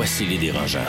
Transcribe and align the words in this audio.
Voici 0.00 0.24
les 0.24 0.38
dérangeants. 0.38 0.80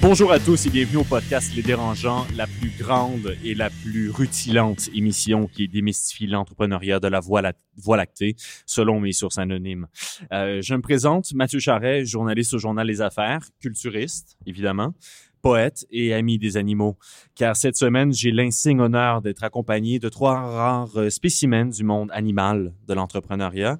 Bonjour 0.00 0.32
à 0.32 0.40
tous 0.40 0.66
et 0.66 0.70
bienvenue 0.70 0.96
au 0.98 1.04
podcast 1.04 1.54
Les 1.54 1.62
Dérangeants, 1.62 2.26
la 2.36 2.46
plus 2.48 2.70
grande 2.78 3.36
et 3.44 3.54
la 3.54 3.68
plus 3.70 4.10
rutilante 4.10 4.88
émission 4.94 5.46
qui 5.46 5.68
démystifie 5.68 6.26
l'entrepreneuriat 6.26 6.98
de 6.98 7.08
la 7.08 7.20
voie, 7.20 7.40
la- 7.42 7.52
voie 7.76 7.96
lactée, 7.96 8.34
selon 8.66 8.98
mes 9.00 9.12
sources 9.12 9.38
anonymes. 9.38 9.86
Euh, 10.32 10.60
je 10.62 10.74
me 10.74 10.80
présente, 10.80 11.32
Mathieu 11.34 11.60
Charret, 11.60 12.04
journaliste 12.04 12.54
au 12.54 12.58
journal 12.58 12.86
Les 12.86 13.00
Affaires, 13.00 13.42
culturiste, 13.60 14.36
évidemment, 14.46 14.92
poète 15.48 15.86
et 15.90 16.12
ami 16.12 16.36
des 16.36 16.58
animaux. 16.58 16.98
Car 17.34 17.56
cette 17.56 17.78
semaine, 17.78 18.12
j'ai 18.12 18.32
l'insigne 18.32 18.80
honneur 18.80 19.22
d'être 19.22 19.44
accompagné 19.44 19.98
de 19.98 20.10
trois 20.10 20.38
rares 20.38 20.94
euh, 20.98 21.08
spécimens 21.08 21.70
du 21.74 21.84
monde 21.84 22.10
animal 22.12 22.74
de 22.86 22.92
l'entrepreneuriat. 22.92 23.78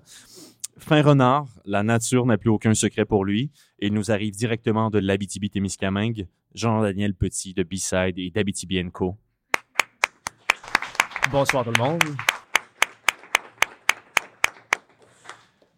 Fin 0.79 1.03
renard, 1.03 1.47
la 1.67 1.83
nature 1.83 2.25
n'a 2.25 2.39
plus 2.39 2.49
aucun 2.49 2.73
secret 2.73 3.05
pour 3.05 3.23
lui. 3.23 3.51
Il 3.80 3.93
nous 3.93 4.10
arrive 4.10 4.35
directement 4.35 4.88
de 4.88 4.99
l'Abitibi-Témiscamingue, 4.99 6.27
Jean-Daniel 6.55 7.13
Petit 7.13 7.52
de 7.52 7.63
B-Side 7.63 8.19
et 8.19 8.30
d'Abitibi 8.30 8.82
Co. 8.91 9.19
Bonsoir 11.30 11.65
tout 11.65 11.73
le 11.77 11.82
monde. 11.82 12.03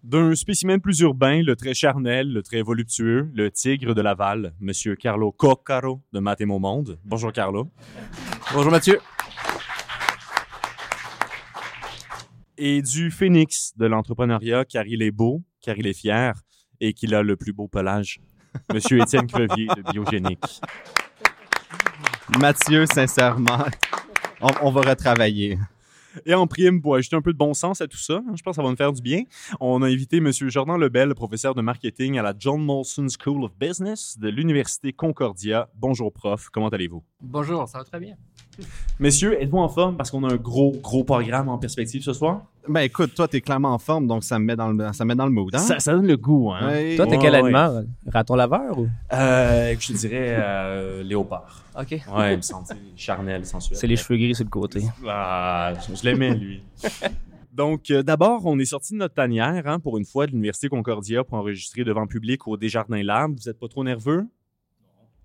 D'un 0.02 0.34
spécimen 0.34 0.80
plus 0.80 1.00
urbain, 1.00 1.42
le 1.42 1.56
très 1.56 1.74
charnel, 1.74 2.32
le 2.32 2.42
très 2.42 2.62
voluptueux, 2.62 3.30
le 3.34 3.50
tigre 3.50 3.94
de 3.94 4.00
Laval, 4.00 4.54
Monsieur 4.58 4.96
Carlo 4.96 5.30
Coccaro 5.30 6.00
de 6.14 6.20
Math 6.20 6.40
et 6.40 6.46
Mon 6.46 6.58
Monde. 6.58 6.98
Bonjour 7.04 7.30
Carlo. 7.32 7.70
Bonjour 8.54 8.72
Mathieu. 8.72 8.98
Et 12.56 12.80
du 12.80 13.10
phénix 13.10 13.74
de 13.76 13.84
l'entrepreneuriat, 13.84 14.64
car 14.64 14.86
il 14.86 15.02
est 15.02 15.10
beau, 15.10 15.42
car 15.60 15.76
il 15.76 15.86
est 15.86 15.92
fier 15.92 16.32
et 16.80 16.94
qu'il 16.94 17.14
a 17.14 17.22
le 17.22 17.36
plus 17.36 17.52
beau 17.52 17.68
pelage. 17.68 18.20
Monsieur 18.72 18.98
Étienne 19.02 19.26
Crevier 19.26 19.68
de 19.76 19.82
Biogénique. 19.92 20.62
Mathieu, 22.38 22.86
sincèrement, 22.86 23.66
on, 24.40 24.48
on 24.62 24.70
va 24.70 24.80
retravailler. 24.80 25.58
Et 26.26 26.34
en 26.34 26.46
prime, 26.46 26.80
pour 26.80 26.96
ajouter 26.96 27.16
un 27.16 27.22
peu 27.22 27.32
de 27.32 27.38
bon 27.38 27.54
sens 27.54 27.80
à 27.80 27.86
tout 27.86 27.96
ça, 27.96 28.14
hein, 28.14 28.34
je 28.34 28.42
pense 28.42 28.52
que 28.52 28.56
ça 28.56 28.62
va 28.62 28.70
nous 28.70 28.76
faire 28.76 28.92
du 28.92 29.02
bien, 29.02 29.22
on 29.60 29.82
a 29.82 29.86
invité 29.86 30.18
M. 30.18 30.30
Jordan 30.32 30.78
Lebel, 30.78 31.14
professeur 31.14 31.54
de 31.54 31.62
marketing 31.62 32.18
à 32.18 32.22
la 32.22 32.34
John 32.38 32.62
Molson 32.62 33.06
School 33.08 33.44
of 33.44 33.52
Business 33.58 34.18
de 34.18 34.28
l'Université 34.28 34.92
Concordia. 34.92 35.68
Bonjour, 35.74 36.12
prof. 36.12 36.48
Comment 36.50 36.68
allez-vous? 36.68 37.02
Bonjour, 37.20 37.68
ça 37.68 37.78
va 37.78 37.84
très 37.84 38.00
bien. 38.00 38.16
Messieurs, 38.98 39.40
êtes-vous 39.42 39.58
en 39.58 39.68
forme? 39.68 39.96
Parce 39.96 40.10
qu'on 40.10 40.22
a 40.24 40.32
un 40.32 40.36
gros, 40.36 40.72
gros 40.82 41.04
programme 41.04 41.48
en 41.48 41.58
perspective 41.58 42.02
ce 42.02 42.12
soir? 42.12 42.42
Ben 42.68 42.80
écoute, 42.82 43.14
toi, 43.14 43.26
t'es 43.26 43.40
clairement 43.40 43.72
en 43.72 43.78
forme, 43.78 44.06
donc 44.06 44.22
ça 44.22 44.38
me 44.38 44.44
met 44.44 44.56
dans 44.56 44.70
le, 44.70 44.92
ça 44.92 45.04
me 45.04 45.08
met 45.08 45.14
dans 45.14 45.24
le 45.24 45.32
mood. 45.32 45.54
Hein? 45.54 45.58
Ça, 45.58 45.80
ça 45.80 45.92
donne 45.94 46.06
le 46.06 46.16
goût, 46.18 46.52
hein? 46.52 46.68
Ouais. 46.68 46.96
Toi, 46.96 47.06
t'es 47.06 47.12
Ouais, 47.16 47.18
quel 47.22 47.32
ouais. 47.32 47.38
animal? 47.38 47.86
Raton 48.06 48.34
laveur 48.34 48.78
ou? 48.78 48.88
Euh, 49.12 49.74
je 49.78 49.86
te 49.86 49.92
dirais 49.96 50.36
euh, 50.38 51.02
léopard. 51.02 51.64
OK. 51.78 51.90
Ouais, 52.14 52.34
il 52.34 52.36
me 52.36 52.96
charnel, 52.96 53.46
sensuel. 53.46 53.78
C'est 53.78 53.86
les 53.86 53.96
cheveux 53.96 54.18
gris 54.18 54.34
sur 54.34 54.44
le 54.44 54.50
côté. 54.50 54.82
Ah, 55.08 55.72
je, 55.88 55.94
je 55.96 56.04
l'aimais, 56.04 56.34
lui. 56.34 56.62
Donc, 57.52 57.90
euh, 57.90 58.02
d'abord, 58.02 58.42
on 58.44 58.58
est 58.58 58.64
sorti 58.64 58.92
de 58.92 58.98
notre 58.98 59.14
tanière 59.14 59.66
hein, 59.66 59.80
pour 59.80 59.98
une 59.98 60.04
fois 60.04 60.26
de 60.26 60.32
l'Université 60.32 60.68
Concordia 60.68 61.24
pour 61.24 61.38
enregistrer 61.38 61.82
devant 61.82 62.02
le 62.02 62.06
public 62.06 62.46
au 62.46 62.56
Desjardins 62.56 63.02
Lab. 63.02 63.32
Vous 63.36 63.48
êtes 63.48 63.58
pas 63.58 63.68
trop 63.68 63.82
nerveux? 63.82 64.26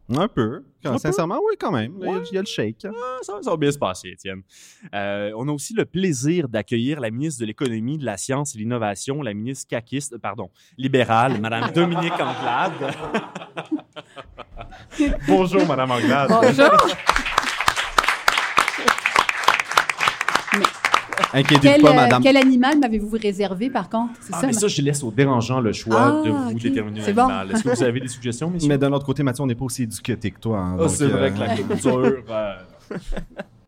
Un 0.08 0.28
peu. 0.28 0.64
Quand- 0.84 0.90
Un 0.90 0.94
peu? 0.94 1.00
sincèrement, 1.00 1.40
oui, 1.48 1.56
quand 1.60 1.72
même. 1.72 1.94
Il 2.00 2.06
y 2.06 2.10
a- 2.10 2.12
Ouais. 2.14 2.24
Il 2.32 2.36
y 2.36 2.38
a 2.38 2.42
le 2.42 2.46
shake. 2.48 2.86
Ah, 2.86 3.18
ça, 3.24 3.40
ça 3.42 3.50
va 3.50 3.58
bien 3.58 3.72
se 3.72 3.78
passer, 3.80 4.10
Étienne. 4.10 4.44
Euh, 4.94 5.32
on 5.36 5.48
a 5.48 5.52
aussi 5.52 5.74
le 5.74 5.86
plaisir 5.86 6.48
d'accueillir 6.48 7.00
la 7.00 7.10
ministre 7.10 7.42
de 7.42 7.46
l'Économie, 7.48 7.98
de 7.98 8.06
la 8.06 8.16
Science 8.18 8.54
et 8.54 8.58
de 8.58 8.64
l'Innovation, 8.64 9.22
la 9.24 9.34
ministre 9.34 9.68
caquiste, 9.68 10.18
pardon, 10.20 10.52
libérale, 10.78 11.42
Madame 11.42 11.72
Dominique 11.74 12.14
Anglade. 12.14 12.94
Bonjour, 15.28 15.66
Madame 15.66 15.90
Anglade. 15.92 16.30
Inquiétez-vous 21.38 21.74
Quel, 21.74 21.82
pas, 21.82 21.92
euh, 21.92 21.96
madame. 21.96 22.24
quel 22.24 22.38
animal 22.38 22.80
m'avez-vous 22.80 23.18
réservé, 23.22 23.70
par 23.70 23.90
contre? 23.90 24.14
C'est 24.22 24.34
Ah, 24.34 24.40
ça, 24.42 24.48
mais 24.48 24.54
ma- 24.54 24.60
ça, 24.60 24.68
je 24.70 24.82
laisse 24.82 25.04
aux 25.04 25.12
dérangeants 25.12 25.60
le 25.60 25.74
choix 25.74 26.22
Ah, 26.22 26.26
de 26.26 26.32
vous 26.32 26.60
déterminer 26.60 27.02
C'est 27.02 27.12
bon. 27.14 27.28
Est-ce 27.52 27.62
que 27.64 27.70
vous 27.76 27.84
avez 27.84 28.00
des 28.00 28.08
suggestions, 28.18 28.50
messieurs? 28.50 28.70
Mais 28.70 28.78
d'un 28.78 28.94
autre 28.94 29.06
côté, 29.06 29.22
Mathieu, 29.22 29.44
on 29.44 29.48
n'est 29.48 29.56
pas 29.56 29.66
aussi 29.66 29.84
éduqué 29.84 30.16
que 30.16 30.40
toi. 30.40 30.60
hein, 30.60 30.78
Ah, 30.80 30.88
c'est 30.88 31.08
vrai 31.08 31.30
euh, 31.30 31.32
que 31.32 31.40
la 31.40 31.56
culture. 31.56 32.24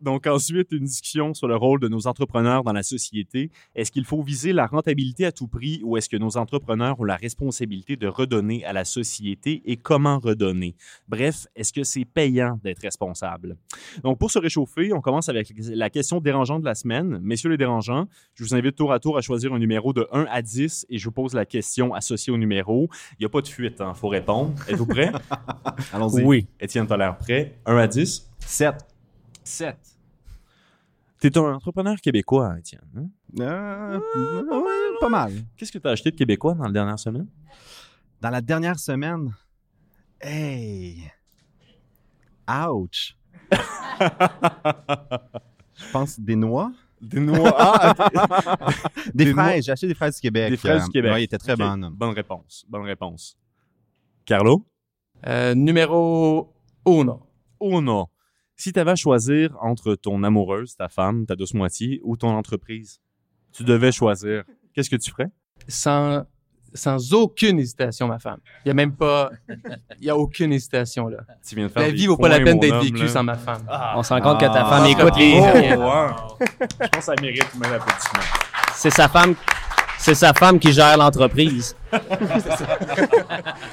Donc, 0.02 0.28
ensuite, 0.28 0.72
une 0.72 0.86
discussion 0.86 1.34
sur 1.34 1.48
le 1.48 1.56
rôle 1.56 1.80
de 1.80 1.88
nos 1.88 2.08
entrepreneurs 2.08 2.64
dans 2.64 2.74
la 2.74 2.84
société. 2.84 3.52
Est-ce 3.76 3.92
qu'il 3.92 4.06
faut 4.06 4.22
viser 4.22 4.54
la 4.54 4.66
rentabilité 4.66 5.26
à 5.26 5.32
tout 5.32 5.48
prix 5.48 5.82
ou 5.84 5.98
est-ce 5.98 6.10
que 6.10 6.18
nos 6.18 6.38
entrepreneurs 6.38 7.00
ont 7.00 7.04
la 7.04 7.16
responsabilité 7.16 7.96
de 7.96 8.08
redonner 8.08 8.66
à 8.66 8.74
la 8.74 8.86
société 8.86 9.62
et 9.66 9.78
comment 9.78 10.20
redonner? 10.20 10.76
Bref, 11.08 11.48
est-ce 11.56 11.74
que 11.74 11.84
c'est 11.84 12.06
payant 12.06 12.60
d'être 12.64 12.82
responsable? 12.82 13.58
Donc, 14.04 14.20
pour 14.20 14.32
se 14.32 14.40
réchauffer, 14.40 14.94
on 14.94 15.02
commence 15.02 15.30
avec 15.30 15.54
la 15.58 15.90
question 15.90 16.20
dérangeante 16.20 16.62
de 16.62 16.66
la 16.66 16.76
semaine. 16.76 17.20
Messieurs 17.22 17.50
les 17.50 17.58
dérangeants, 17.58 18.08
je 18.36 18.44
vous 18.44 18.56
invite 18.56 18.76
tour 18.76 18.94
à 18.94 19.00
tour 19.00 19.18
à 19.18 19.22
choisir 19.22 19.54
un 19.54 19.60
numéro 19.60 19.94
de 19.94 20.08
1 20.12 20.28
à 20.30 20.42
10 20.42 20.88
et 20.90 20.98
je 20.98 21.06
vous 21.06 21.12
pose 21.12 21.34
la 21.34 21.46
question 21.46 21.94
associée 21.94 22.32
au 22.32 22.38
numéro. 22.38 22.90
Il 23.14 23.22
n'y 23.22 23.26
a 23.26 23.30
pas 23.30 23.42
de 23.42 23.48
fuite, 23.48 23.76
il 23.80 23.96
faut 23.96 24.10
répondre. 24.10 24.54
Êtes-vous 24.68 24.86
prêts? 24.86 25.12
Allons-y. 25.94 26.24
Oui. 26.24 26.48
Étienne, 26.60 26.88
t'as 26.88 26.98
l'air 26.98 27.18
prêt? 27.18 27.60
1 27.66 27.78
à 27.78 27.88
10? 27.88 28.30
7. 28.40 28.97
7. 29.48 29.76
T'es 31.20 31.36
un 31.38 31.54
entrepreneur 31.56 31.96
québécois, 32.00 32.60
Étienne. 32.60 32.82
hein? 32.96 33.08
Euh, 33.40 34.00
ouais, 34.00 35.00
pas 35.00 35.10
mal. 35.10 35.32
Qu'est-ce 35.56 35.72
que 35.72 35.80
t'as 35.80 35.92
acheté 35.92 36.12
de 36.12 36.16
québécois 36.16 36.54
dans 36.54 36.66
la 36.66 36.72
dernière 36.72 37.00
semaine? 37.00 37.28
Dans 38.22 38.30
la 38.30 38.42
dernière 38.42 38.78
semaine, 38.78 39.34
hey, 40.22 41.10
ouch. 42.72 43.18
Je 45.76 45.92
pense 45.92 46.20
des 46.20 46.36
noix. 46.36 46.72
Des 47.02 47.20
noix. 47.20 47.54
Ah, 47.58 47.94
Des, 49.14 49.32
fraises. 49.32 49.66
J'ai 49.66 49.72
acheté 49.72 49.88
des 49.88 49.94
fraises 49.94 50.16
du 50.16 50.22
Québec. 50.22 50.50
des 50.50 50.58
fraises 50.58 50.82
Euh, 50.82 50.86
du 50.86 50.92
Québec. 50.92 51.12
Ouais, 51.14 51.22
il 51.22 51.26
était 51.26 51.38
très 51.38 51.54
Ok. 51.54 51.60
bonne. 51.60 51.90
Bonne 51.94 52.14
réponse. 52.14 52.66
Bonne 52.68 52.86
réponse. 52.86 53.38
Carlo? 54.26 54.66
Euh, 55.26 55.54
numéro 55.56 56.54
uno. 56.86 57.22
Oh 57.60 57.82
Si 58.60 58.74
t'avais 58.74 58.92
à 58.92 58.96
choisir 58.96 59.56
entre 59.62 59.94
ton 59.96 60.24
amoureuse, 60.24 60.76
ta 60.76 60.90
femme, 60.90 61.26
ta 61.28 61.36
douce 61.36 61.54
moitié, 61.54 62.02
ou 62.04 62.18
ton 62.18 62.30
entreprise, 62.30 63.00
tu 63.54 63.64
devais 63.64 63.92
choisir, 63.92 64.44
qu'est-ce 64.74 64.90
que 64.90 64.96
tu 64.96 65.12
ferais? 65.12 65.30
Sans, 65.68 66.24
sans 66.74 67.14
aucune 67.14 67.60
hésitation, 67.60 68.08
ma 68.08 68.18
femme. 68.18 68.40
Il 68.66 68.70
n'y 68.70 68.72
a 68.72 68.74
même 68.74 68.96
pas. 68.96 69.30
Il 70.00 70.04
n'y 70.06 70.10
a 70.10 70.18
aucune 70.18 70.52
hésitation, 70.54 71.08
là. 71.08 71.20
Tu 71.48 71.54
viens 71.56 71.68
de 71.68 71.72
faire 71.72 71.84
La 71.84 71.92
vie 71.92 72.08
vaut 72.08 72.18
pas 72.18 72.30
la 72.30 72.40
peine 72.40 72.60
d'être 72.60 72.82
vécue 72.84 73.08
sans 73.08 73.24
ma 73.24 73.36
femme. 73.36 73.64
Ah. 73.70 73.94
On 73.96 74.02
se 74.04 74.12
rend 74.14 74.22
compte 74.22 74.40
que 74.40 74.46
ta 74.46 74.66
Ah. 74.66 74.70
femme 74.70 74.86
écoute 74.88 75.14
Oh, 75.16 75.20
les. 75.20 75.76
wow. 75.76 76.08
Je 76.40 76.78
pense 76.78 76.90
que 76.92 77.02
ça 77.02 77.14
mérite 77.22 77.54
même 77.60 77.72
l'applaudissement. 77.72 78.20
C'est 78.74 78.90
sa 78.92 79.08
femme. 79.08 79.36
C'est 79.98 80.16
sa 80.16 80.34
femme 80.34 80.60
qui 80.60 80.72
gère 80.72 80.98
l'entreprise. 80.98 81.76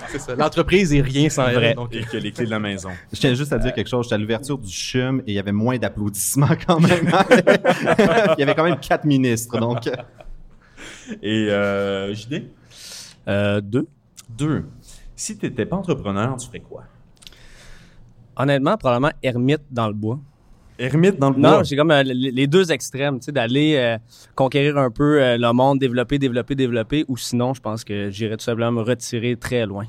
C'est 0.08 0.18
ça. 0.18 0.34
L'entreprise 0.36 0.92
est 0.94 1.00
rien 1.00 1.28
sans 1.28 1.44
Vrai. 1.44 1.70
elle. 1.70 1.74
Donc, 1.76 1.94
Et 1.94 2.02
que 2.02 2.16
les 2.16 2.32
clés 2.32 2.46
de 2.46 2.50
la 2.50 2.58
maison. 2.58 2.90
Je 3.12 3.20
tiens 3.20 3.34
juste 3.34 3.52
à 3.52 3.58
dire 3.58 3.72
quelque 3.74 3.88
chose. 3.88 4.06
J'étais 4.06 4.14
à 4.14 4.18
l'ouverture 4.18 4.58
du 4.58 4.70
CHUM 4.70 5.20
et 5.26 5.32
il 5.32 5.34
y 5.34 5.38
avait 5.38 5.52
moins 5.52 5.76
d'applaudissements 5.78 6.56
quand 6.66 6.80
même. 6.80 7.10
il 7.30 8.40
y 8.40 8.42
avait 8.42 8.54
quand 8.54 8.64
même 8.64 8.78
quatre 8.80 9.04
ministres. 9.04 9.58
Donc, 9.58 9.88
Et 11.22 11.48
euh, 11.50 12.14
JD? 12.14 12.44
Euh, 13.28 13.60
deux. 13.60 13.86
Deux. 14.28 14.64
Si 15.16 15.36
t'étais 15.38 15.66
pas 15.66 15.76
entrepreneur, 15.76 16.36
tu 16.36 16.46
ferais 16.46 16.60
quoi? 16.60 16.84
Honnêtement, 18.36 18.76
probablement 18.76 19.12
ermite 19.22 19.62
dans 19.70 19.86
le 19.86 19.94
bois. 19.94 20.18
Ermite 20.78 21.18
dans 21.18 21.30
le 21.30 21.38
Non, 21.38 21.62
j'ai 21.62 21.76
comme 21.76 21.92
euh, 21.92 22.02
les 22.02 22.46
deux 22.46 22.72
extrêmes, 22.72 23.20
tu 23.20 23.26
sais, 23.26 23.32
d'aller 23.32 23.76
euh, 23.76 23.98
conquérir 24.34 24.76
un 24.76 24.90
peu 24.90 25.22
euh, 25.22 25.38
le 25.38 25.52
monde, 25.52 25.78
développer, 25.78 26.18
développer, 26.18 26.54
développer, 26.56 27.04
ou 27.06 27.16
sinon, 27.16 27.54
je 27.54 27.60
pense 27.60 27.84
que 27.84 28.10
j'irais 28.10 28.36
tout 28.36 28.44
simplement 28.44 28.72
me 28.72 28.82
retirer 28.82 29.36
très 29.36 29.66
loin. 29.66 29.86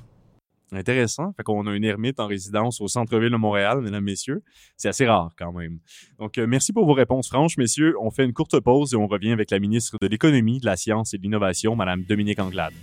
Intéressant. 0.72 1.34
Fait 1.38 1.44
qu'on 1.44 1.66
a 1.68 1.76
une 1.76 1.84
ermite 1.84 2.20
en 2.20 2.28
résidence 2.28 2.82
au 2.82 2.88
centre-ville 2.88 3.32
de 3.32 3.38
Montréal, 3.38 3.82
mesdames, 3.82 4.04
messieurs. 4.04 4.44
C'est 4.78 4.90
assez 4.90 5.08
rare 5.08 5.32
quand 5.38 5.54
même. 5.54 5.80
Donc, 6.20 6.38
merci 6.38 6.74
pour 6.74 6.86
vos 6.86 6.94
réponses 6.94 7.30
franches, 7.30 7.58
messieurs. 7.58 7.96
On 8.02 8.12
fait 8.12 8.26
une 8.26 8.34
courte 8.34 8.60
pause 8.60 8.94
et 8.94 8.98
on 8.98 9.08
revient 9.08 9.32
avec 9.32 9.52
la 9.52 9.60
ministre 9.60 9.98
de 10.02 10.08
l'Économie, 10.08 10.60
de 10.60 10.66
la 10.66 10.76
Science 10.76 11.14
et 11.14 11.18
de 11.18 11.24
l'Innovation, 11.24 11.76
Madame 11.76 12.04
Dominique 12.04 12.40
Anglade. 12.40 12.74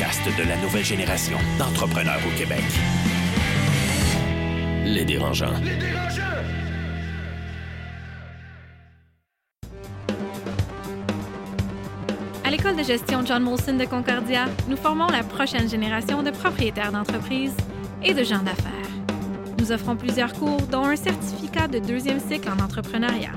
De 0.00 0.48
la 0.48 0.56
nouvelle 0.56 0.84
génération 0.84 1.36
d'entrepreneurs 1.58 2.20
au 2.26 2.38
Québec. 2.38 2.62
Les 4.86 5.04
dérangeants. 5.04 5.52
À 12.42 12.50
l'école 12.50 12.76
de 12.76 12.82
gestion 12.82 13.26
John 13.26 13.42
Molson 13.42 13.74
de 13.76 13.84
Concordia, 13.84 14.46
nous 14.68 14.78
formons 14.78 15.06
la 15.08 15.22
prochaine 15.22 15.68
génération 15.68 16.22
de 16.22 16.30
propriétaires 16.30 16.92
d'entreprises 16.92 17.56
et 18.02 18.14
de 18.14 18.24
gens 18.24 18.42
d'affaires. 18.42 18.72
Nous 19.58 19.70
offrons 19.70 19.96
plusieurs 19.96 20.32
cours, 20.32 20.62
dont 20.72 20.86
un 20.86 20.96
certificat 20.96 21.68
de 21.68 21.78
deuxième 21.78 22.20
cycle 22.20 22.48
en 22.48 22.64
entrepreneuriat. 22.64 23.32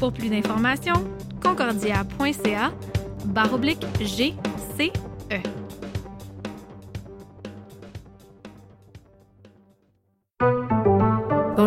Pour 0.00 0.14
plus 0.14 0.30
d'informations, 0.30 1.04
concordia.ca 1.42 2.72
barre 3.26 3.52
oblique 3.52 3.84
GCE. 5.28 5.65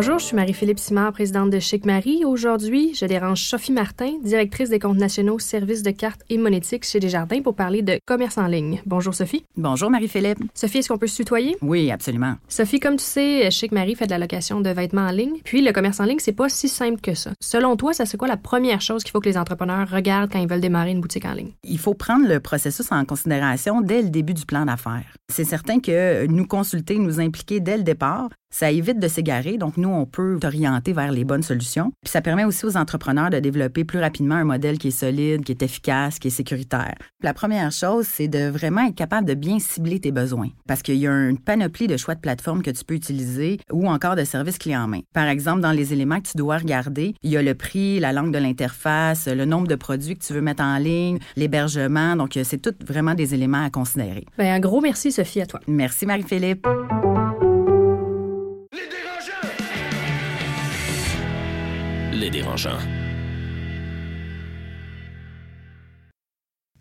Bonjour, 0.00 0.18
je 0.18 0.24
suis 0.24 0.36
Marie-Philippe 0.36 0.78
Simard, 0.78 1.12
présidente 1.12 1.50
de 1.50 1.58
Chic 1.58 1.84
Marie. 1.84 2.24
Aujourd'hui, 2.24 2.94
je 2.94 3.04
dérange 3.04 3.42
Sophie 3.42 3.70
Martin, 3.70 4.12
directrice 4.24 4.70
des 4.70 4.78
comptes 4.78 4.96
nationaux, 4.96 5.38
services 5.38 5.82
de 5.82 5.90
cartes 5.90 6.22
et 6.30 6.38
monétiques 6.38 6.86
chez 6.86 7.00
Desjardins 7.00 7.42
pour 7.42 7.54
parler 7.54 7.82
de 7.82 7.98
commerce 8.06 8.38
en 8.38 8.46
ligne. 8.46 8.80
Bonjour 8.86 9.14
Sophie. 9.14 9.44
Bonjour 9.58 9.90
Marie-Philippe. 9.90 10.38
Sophie, 10.54 10.78
est-ce 10.78 10.88
qu'on 10.88 10.96
peut 10.96 11.06
se 11.06 11.16
tutoyer? 11.16 11.54
Oui, 11.60 11.90
absolument. 11.90 12.36
Sophie, 12.48 12.80
comme 12.80 12.96
tu 12.96 13.04
sais, 13.04 13.50
Chic 13.50 13.72
Marie 13.72 13.94
fait 13.94 14.06
de 14.06 14.10
la 14.12 14.18
location 14.18 14.62
de 14.62 14.70
vêtements 14.70 15.06
en 15.06 15.10
ligne. 15.10 15.36
Puis 15.44 15.60
le 15.60 15.70
commerce 15.70 16.00
en 16.00 16.04
ligne, 16.04 16.18
c'est 16.18 16.32
pas 16.32 16.48
si 16.48 16.70
simple 16.70 17.02
que 17.02 17.12
ça. 17.12 17.32
Selon 17.38 17.76
toi, 17.76 17.92
ça 17.92 18.06
c'est 18.06 18.16
quoi 18.16 18.26
la 18.26 18.38
première 18.38 18.80
chose 18.80 19.04
qu'il 19.04 19.12
faut 19.12 19.20
que 19.20 19.28
les 19.28 19.36
entrepreneurs 19.36 19.86
regardent 19.90 20.32
quand 20.32 20.40
ils 20.40 20.48
veulent 20.48 20.62
démarrer 20.62 20.92
une 20.92 21.02
boutique 21.02 21.26
en 21.26 21.34
ligne? 21.34 21.52
Il 21.62 21.78
faut 21.78 21.92
prendre 21.92 22.26
le 22.26 22.40
processus 22.40 22.90
en 22.90 23.04
considération 23.04 23.82
dès 23.82 24.00
le 24.00 24.08
début 24.08 24.32
du 24.32 24.46
plan 24.46 24.64
d'affaires. 24.64 25.14
C'est 25.28 25.44
certain 25.44 25.78
que 25.78 26.24
nous 26.26 26.46
consulter, 26.46 26.98
nous 26.98 27.20
impliquer 27.20 27.60
dès 27.60 27.76
le 27.76 27.82
départ, 27.82 28.30
ça 28.52 28.72
évite 28.72 28.98
de 28.98 29.06
s'égarer, 29.06 29.58
donc 29.58 29.76
nous, 29.76 29.89
on 29.94 30.06
peut 30.06 30.38
t'orienter 30.40 30.92
vers 30.92 31.12
les 31.12 31.24
bonnes 31.24 31.42
solutions. 31.42 31.92
Puis 32.02 32.10
ça 32.10 32.20
permet 32.20 32.44
aussi 32.44 32.66
aux 32.66 32.76
entrepreneurs 32.76 33.30
de 33.30 33.38
développer 33.38 33.84
plus 33.84 33.98
rapidement 33.98 34.36
un 34.36 34.44
modèle 34.44 34.78
qui 34.78 34.88
est 34.88 34.90
solide, 34.90 35.44
qui 35.44 35.52
est 35.52 35.62
efficace, 35.62 36.18
qui 36.18 36.28
est 36.28 36.30
sécuritaire. 36.30 36.94
La 37.22 37.34
première 37.34 37.72
chose, 37.72 38.06
c'est 38.06 38.28
de 38.28 38.48
vraiment 38.48 38.86
être 38.86 38.94
capable 38.94 39.26
de 39.26 39.34
bien 39.34 39.58
cibler 39.58 40.00
tes 40.00 40.12
besoins, 40.12 40.48
parce 40.66 40.82
qu'il 40.82 40.96
y 40.96 41.06
a 41.06 41.10
une 41.10 41.38
panoplie 41.38 41.86
de 41.86 41.96
choix 41.96 42.14
de 42.14 42.20
plateformes 42.20 42.62
que 42.62 42.70
tu 42.70 42.84
peux 42.84 42.94
utiliser 42.94 43.58
ou 43.72 43.88
encore 43.88 44.16
de 44.16 44.24
services 44.24 44.58
clés 44.58 44.76
en 44.76 44.88
main. 44.88 45.00
Par 45.12 45.28
exemple, 45.28 45.60
dans 45.60 45.72
les 45.72 45.92
éléments 45.92 46.20
que 46.20 46.28
tu 46.28 46.36
dois 46.36 46.58
regarder, 46.58 47.14
il 47.22 47.30
y 47.30 47.36
a 47.36 47.42
le 47.42 47.54
prix, 47.54 48.00
la 48.00 48.12
langue 48.12 48.32
de 48.32 48.38
l'interface, 48.38 49.26
le 49.26 49.44
nombre 49.44 49.68
de 49.68 49.74
produits 49.74 50.14
que 50.14 50.24
tu 50.24 50.32
veux 50.32 50.40
mettre 50.40 50.62
en 50.62 50.78
ligne, 50.78 51.18
l'hébergement. 51.36 52.16
Donc, 52.16 52.38
c'est 52.42 52.62
tout 52.62 52.74
vraiment 52.86 53.14
des 53.14 53.34
éléments 53.34 53.64
à 53.64 53.70
considérer. 53.70 54.24
Bien, 54.38 54.54
un 54.54 54.60
gros 54.60 54.80
merci, 54.80 55.12
Sophie, 55.12 55.40
à 55.40 55.46
toi. 55.46 55.60
Merci, 55.66 56.06
Marie-Philippe. 56.06 56.66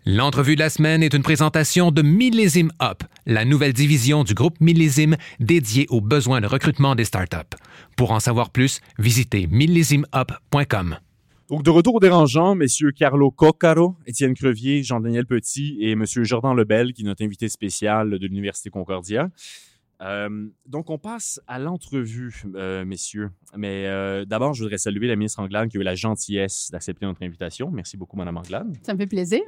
L'entrevue 0.06 0.56
de 0.56 0.60
la 0.60 0.69
semaine 0.69 1.01
est 1.01 1.13
une 1.13 1.24
présentation 1.24 1.92
de 1.92 2.01
Millésime 2.01 2.72
Up, 2.81 3.04
la 3.25 3.46
nouvelle 3.46 3.74
division 3.74 4.24
du 4.24 4.34
groupe 4.34 4.60
Millésime 4.60 5.18
dédiée 5.40 5.88
aux 5.90 6.01
besoins 6.01 6.42
de 6.42 6.48
recrutement 6.48 6.96
des 6.96 7.06
startups. 7.06 7.57
Pour 7.96 8.12
en 8.12 8.19
savoir 8.19 8.51
plus, 8.51 8.80
visitez 8.98 9.48
millésimeup.com. 9.48 10.98
Donc, 11.50 11.63
de 11.63 11.69
retour 11.72 11.95
aux 11.95 12.00
dérangeants, 12.00 12.54
messieurs 12.54 12.92
Carlo 12.92 13.31
Coccaro, 13.31 13.95
Étienne 14.06 14.36
Crevier, 14.36 14.84
Jean-Daniel 14.84 15.25
Petit 15.25 15.78
et 15.80 15.95
monsieur 15.95 16.24
Jordan 16.24 16.56
Lebel, 16.56 16.94
qui 16.94 17.02
est 17.02 17.06
notre 17.06 17.24
invité 17.24 17.50
spécial 17.50 18.12
de 18.12 18.28
l'Université 18.28 18.69
Concordia. 18.69 19.30
Euh, 20.01 20.48
donc, 20.66 20.90
on 20.90 20.98
passe 20.98 21.42
à 21.48 21.60
l'entrevue, 21.60 22.44
euh, 22.56 22.86
messieurs. 22.86 23.31
Mais 23.56 23.88
euh, 23.88 24.25
d'abord, 24.25 24.54
je 24.54 24.63
voudrais 24.63 24.78
saluer 24.78 25.07
la 25.07 25.16
ministre 25.16 25.40
Anglade 25.40 25.69
qui 25.69 25.78
a 25.78 25.81
eu 25.81 25.84
la 25.84 25.96
gentillesse 25.96 26.69
d'accepter 26.72 27.06
notre 27.06 27.24
invitation. 27.24 27.69
Merci 27.72 27.98
beaucoup, 27.98 28.18
Madame 28.18 28.38
Anglade. 28.38 28.78
Ça 28.84 28.94
me 28.94 29.00
fait 29.00 29.07
plaisir. 29.07 29.42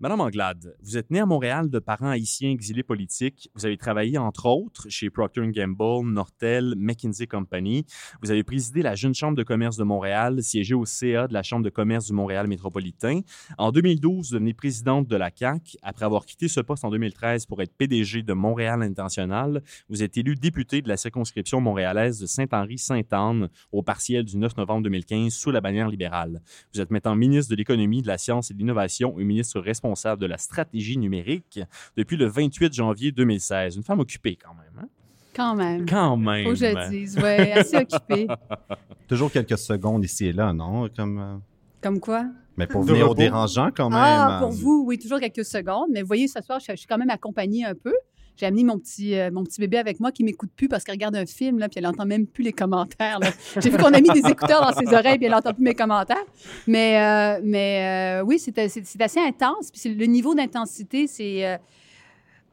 Madame 0.00 0.20
Anglade, 0.20 0.76
vous 0.80 0.96
êtes 0.96 1.10
née 1.10 1.18
à 1.18 1.26
Montréal 1.26 1.70
de 1.70 1.80
parents 1.80 2.10
haïtiens 2.10 2.52
exilés 2.52 2.84
politiques. 2.84 3.50
Vous 3.56 3.66
avez 3.66 3.76
travaillé, 3.76 4.16
entre 4.16 4.46
autres, 4.46 4.88
chez 4.88 5.10
Procter 5.10 5.44
Gamble, 5.48 6.08
Nortel, 6.08 6.74
McKinsey 6.76 7.26
Company. 7.26 7.84
Vous 8.22 8.30
avez 8.30 8.44
présidé 8.44 8.82
la 8.82 8.94
Jeune 8.94 9.12
Chambre 9.12 9.36
de 9.36 9.42
commerce 9.42 9.76
de 9.76 9.82
Montréal, 9.82 10.40
siégé 10.40 10.72
au 10.72 10.84
CA 10.84 11.26
de 11.26 11.32
la 11.32 11.42
Chambre 11.42 11.64
de 11.64 11.68
commerce 11.68 12.06
du 12.06 12.12
Montréal 12.12 12.46
métropolitain. 12.46 13.22
En 13.58 13.72
2012, 13.72 14.28
vous 14.28 14.34
devenez 14.34 14.54
présidente 14.54 15.08
de 15.08 15.16
la 15.16 15.32
CAQ. 15.34 15.78
Après 15.82 16.04
avoir 16.04 16.26
quitté 16.26 16.46
ce 16.46 16.60
poste 16.60 16.84
en 16.84 16.90
2013 16.90 17.46
pour 17.46 17.60
être 17.60 17.74
PDG 17.76 18.22
de 18.22 18.34
Montréal 18.34 18.84
International, 18.84 19.64
vous 19.88 20.04
êtes 20.04 20.16
élu 20.16 20.36
député 20.36 20.80
de 20.80 20.88
la 20.88 20.96
circonscription 20.96 21.60
montréalaise 21.60 22.20
de 22.20 22.26
Saint-Henri-Sainte-Anne 22.26 23.48
au 23.72 23.82
partiel 23.82 24.24
du 24.24 24.36
9 24.36 24.58
novembre 24.58 24.84
2015 24.84 25.32
sous 25.32 25.50
la 25.50 25.60
bannière 25.60 25.88
libérale. 25.88 26.40
Vous 26.72 26.80
êtes 26.80 26.92
maintenant 26.92 27.16
ministre 27.16 27.50
de 27.50 27.56
l'Économie, 27.56 28.00
de 28.00 28.06
la 28.06 28.16
Science 28.18 28.52
et 28.52 28.54
de 28.54 28.60
l'Innovation 28.60 29.18
et 29.18 29.24
ministre 29.24 29.58
responsable 29.58 29.87
responsable 29.90 30.20
de 30.22 30.26
la 30.26 30.38
stratégie 30.38 30.98
numérique 30.98 31.60
depuis 31.96 32.16
le 32.16 32.26
28 32.26 32.72
janvier 32.72 33.12
2016. 33.12 33.76
Une 33.76 33.82
femme 33.82 34.00
occupée 34.00 34.36
quand 34.36 34.54
même. 34.54 34.84
Hein? 34.84 34.88
Quand 35.34 35.54
même. 35.54 35.86
Quand 35.86 36.16
même. 36.16 36.44
Faut 36.44 36.50
que 36.50 36.56
je 36.56 36.64
le 36.64 36.90
dise, 36.90 37.16
oui, 37.16 37.52
assez 37.52 37.76
occupée. 37.76 38.26
Toujours 39.08 39.30
quelques 39.30 39.58
secondes 39.58 40.04
ici 40.04 40.26
et 40.26 40.32
là, 40.32 40.52
non? 40.52 40.88
Comme, 40.94 41.18
euh, 41.18 41.36
Comme 41.80 42.00
quoi? 42.00 42.26
Mais 42.56 42.66
pour 42.66 42.82
venir 42.82 43.08
au 43.10 43.14
dérangeant 43.14 43.70
quand 43.74 43.88
même. 43.88 44.00
Ah, 44.02 44.38
pour 44.40 44.50
vous, 44.50 44.82
oui, 44.84 44.98
toujours 44.98 45.20
quelques 45.20 45.44
secondes. 45.44 45.90
Mais 45.92 46.02
vous 46.02 46.08
voyez, 46.08 46.26
ce 46.26 46.40
soir, 46.42 46.58
je, 46.58 46.72
je 46.72 46.76
suis 46.76 46.88
quand 46.88 46.98
même 46.98 47.08
accompagnée 47.08 47.64
un 47.64 47.74
peu. 47.74 47.94
J'ai 48.38 48.46
amené 48.46 48.62
mon 48.62 48.78
petit, 48.78 49.18
euh, 49.18 49.30
mon 49.32 49.42
petit 49.42 49.60
bébé 49.60 49.78
avec 49.78 49.98
moi 49.98 50.12
qui 50.12 50.22
m'écoute 50.22 50.50
plus 50.54 50.68
parce 50.68 50.84
qu'elle 50.84 50.94
regarde 50.94 51.16
un 51.16 51.26
film, 51.26 51.58
là, 51.58 51.68
puis 51.68 51.78
elle 51.78 51.84
n'entend 51.84 52.06
même 52.06 52.24
plus 52.24 52.44
les 52.44 52.52
commentaires. 52.52 53.18
J'ai 53.60 53.68
vu 53.68 53.76
qu'on 53.78 53.92
a 53.92 54.00
mis 54.00 54.10
des 54.10 54.30
écouteurs 54.30 54.60
dans 54.60 54.72
ses 54.72 54.94
oreilles, 54.94 55.16
puis 55.16 55.26
elle 55.26 55.32
n'entend 55.32 55.52
plus 55.52 55.64
mes 55.64 55.74
commentaires. 55.74 56.24
Mais, 56.68 57.00
euh, 57.00 57.40
mais 57.42 58.20
euh, 58.20 58.24
oui, 58.24 58.38
c'est 58.38 58.56
assez 58.58 59.20
intense. 59.20 59.72
Puis 59.72 59.92
le 59.92 60.06
niveau 60.06 60.34
d'intensité, 60.36 61.08
c'est... 61.08 61.58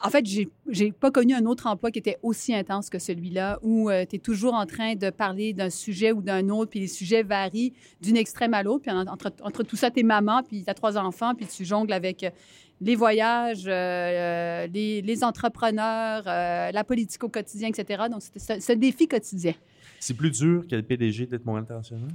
euh, 0.03 0.07
en 0.07 0.09
fait, 0.09 0.25
j'ai 0.25 0.49
j'ai 0.69 0.91
pas 0.91 1.11
connu 1.11 1.33
un 1.33 1.45
autre 1.45 1.67
emploi 1.67 1.91
qui 1.91 1.99
était 1.99 2.17
aussi 2.23 2.53
intense 2.53 2.89
que 2.89 2.99
celui-là, 2.99 3.59
où 3.61 3.89
tu 4.09 4.15
es 4.15 4.19
toujours 4.19 4.53
en 4.53 4.65
train 4.65 4.95
de 4.95 5.09
parler 5.09 5.53
d'un 5.53 5.69
sujet 5.69 6.11
ou 6.11 6.21
d'un 6.21 6.49
autre, 6.49 6.69
puis 6.71 6.79
les 6.79 6.87
sujets 6.87 7.23
varient 7.23 7.73
d'une 8.01 8.17
extrême 8.17 8.53
à 8.53 8.63
l'autre. 8.63 8.81
Puis 8.83 8.91
en- 8.91 9.07
entre, 9.07 9.31
entre 9.41 9.63
tout 9.63 9.75
ça, 9.75 9.89
t'es 9.91 10.03
maman, 10.03 10.43
puis 10.43 10.63
t'as 10.63 10.73
trois 10.73 10.97
enfants, 10.97 11.33
puis 11.35 11.45
tu 11.47 11.63
jongles 11.65 11.93
avec 11.93 12.23
euh, 12.23 12.29
les 12.81 12.95
voyages, 12.95 13.65
euh, 13.67 13.71
euh, 13.71 14.67
les, 14.67 15.01
les 15.01 15.23
entrepreneurs, 15.23 16.23
euh, 16.27 16.71
la 16.71 16.83
politique 16.83 17.23
au 17.23 17.29
quotidien, 17.29 17.69
etc. 17.69 18.03
Donc, 18.11 18.21
c'était 18.21 18.59
ce, 18.59 18.73
défi 18.73 19.07
quotidien. 19.07 19.53
C'est 19.99 20.13
plus 20.13 20.29
dur 20.31 20.65
que 20.69 20.75
le 20.75 20.83
PDG 20.83 21.25
d'être 21.25 21.45
Montréal 21.45 21.63
International? 21.63 22.09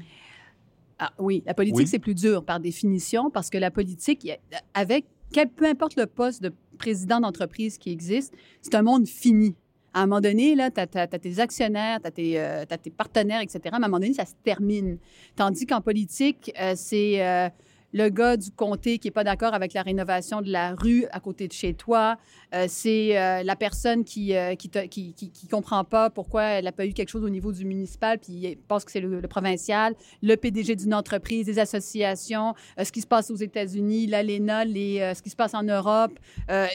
Ah, 0.99 1.12
oui, 1.18 1.42
la 1.46 1.54
politique, 1.54 1.78
Oui. 1.78 1.87
c'est 1.87 1.99
plus 1.99 2.14
dur 2.14 2.44
par 2.44 2.60
définition 2.60 3.30
parce 3.30 3.49
que 3.49 3.56
la 3.56 3.70
politique, 3.70 4.28
avec 4.75 5.06
quel, 5.32 5.49
peu 5.49 5.66
importe 5.66 5.96
le 5.96 6.06
poste 6.06 6.42
de 6.42 6.52
président 6.78 7.20
d'entreprise 7.20 7.78
qui 7.78 7.90
existe, 7.90 8.34
c'est 8.62 8.75
un 8.75 8.82
monde 8.82 9.06
fini. 9.06 9.54
À 9.92 10.02
un 10.02 10.06
moment 10.06 10.20
donné, 10.20 10.54
tu 10.54 10.80
as, 10.80 10.87
tes 10.87 11.40
actionnaires, 11.40 11.99
tu 12.14 12.37
as, 12.37 12.64
tes 12.78 12.90
partenaires, 12.90 13.40
etc. 13.40 13.60
Mais 13.64 13.72
à 13.72 13.76
un 13.76 13.80
moment 13.80 13.99
donné, 13.99 14.14
ça 14.14 14.25
se 14.25 14.34
termine. 14.42 14.99
Tandis 15.34 15.66
qu'en 15.66 15.80
politique, 15.80 16.52
euh, 16.60 16.75
c'est 16.76 17.25
euh, 17.26 17.49
le 17.92 18.09
gars 18.09 18.37
du 18.37 18.50
comté 18.50 18.99
qui 18.99 19.09
n'est 19.09 19.12
pas 19.12 19.25
d'accord 19.25 19.54
avec 19.54 19.73
la 19.75 19.82
rénovation 19.82 20.42
de 20.42 20.50
la 20.50 20.75
rue 20.75 21.06
à 21.12 21.20
côté 21.20 21.49
de 21.49 21.52
chez 21.52 21.75
toi. 21.75 22.16
Euh, 22.54 22.66
c'est 22.68 23.18
euh, 23.18 23.42
la 23.42 23.56
personne 23.56 24.04
qui 24.04 24.28
ne 24.32 24.54
te- 24.54 24.87
qui, 24.87 25.14
comprend 25.50 25.85
pas 25.85 26.11
pourquoi 26.11 26.42
elle 26.44 26.64
n'a 26.64 26.73
pas 26.73 26.87
eu 26.87 26.92
quelque 26.92 27.09
chose 27.09 27.25
au 27.25 27.28
niveau 27.30 27.52
du 27.52 27.64
municipal, 27.64 28.18
puis 28.18 28.44
elle 28.47 28.56
pense 28.56 28.85
que 28.85 28.92
c'est 28.92 29.00
le, 29.00 29.20
provincial. 29.23 29.94
Le 30.23 30.37
PDG 30.37 30.76
d'une 30.76 30.94
entreprise, 30.94 31.47
des 31.47 31.59
associations, 31.59 32.54
euh, 32.78 32.85
ce 32.85 32.92
qui 32.92 33.00
se 33.00 33.06
passe 33.06 33.30
aux 33.30 33.37
États-Unis, 33.37 34.06
l'ALENA, 34.06 34.64
les, 34.64 35.00
euh, 35.00 35.14
ce 35.14 35.23
qui 35.23 35.30
se 35.30 35.37
passe 35.37 35.54
en 35.54 35.62
Europe. 35.62 36.12
Euh, 36.50 36.66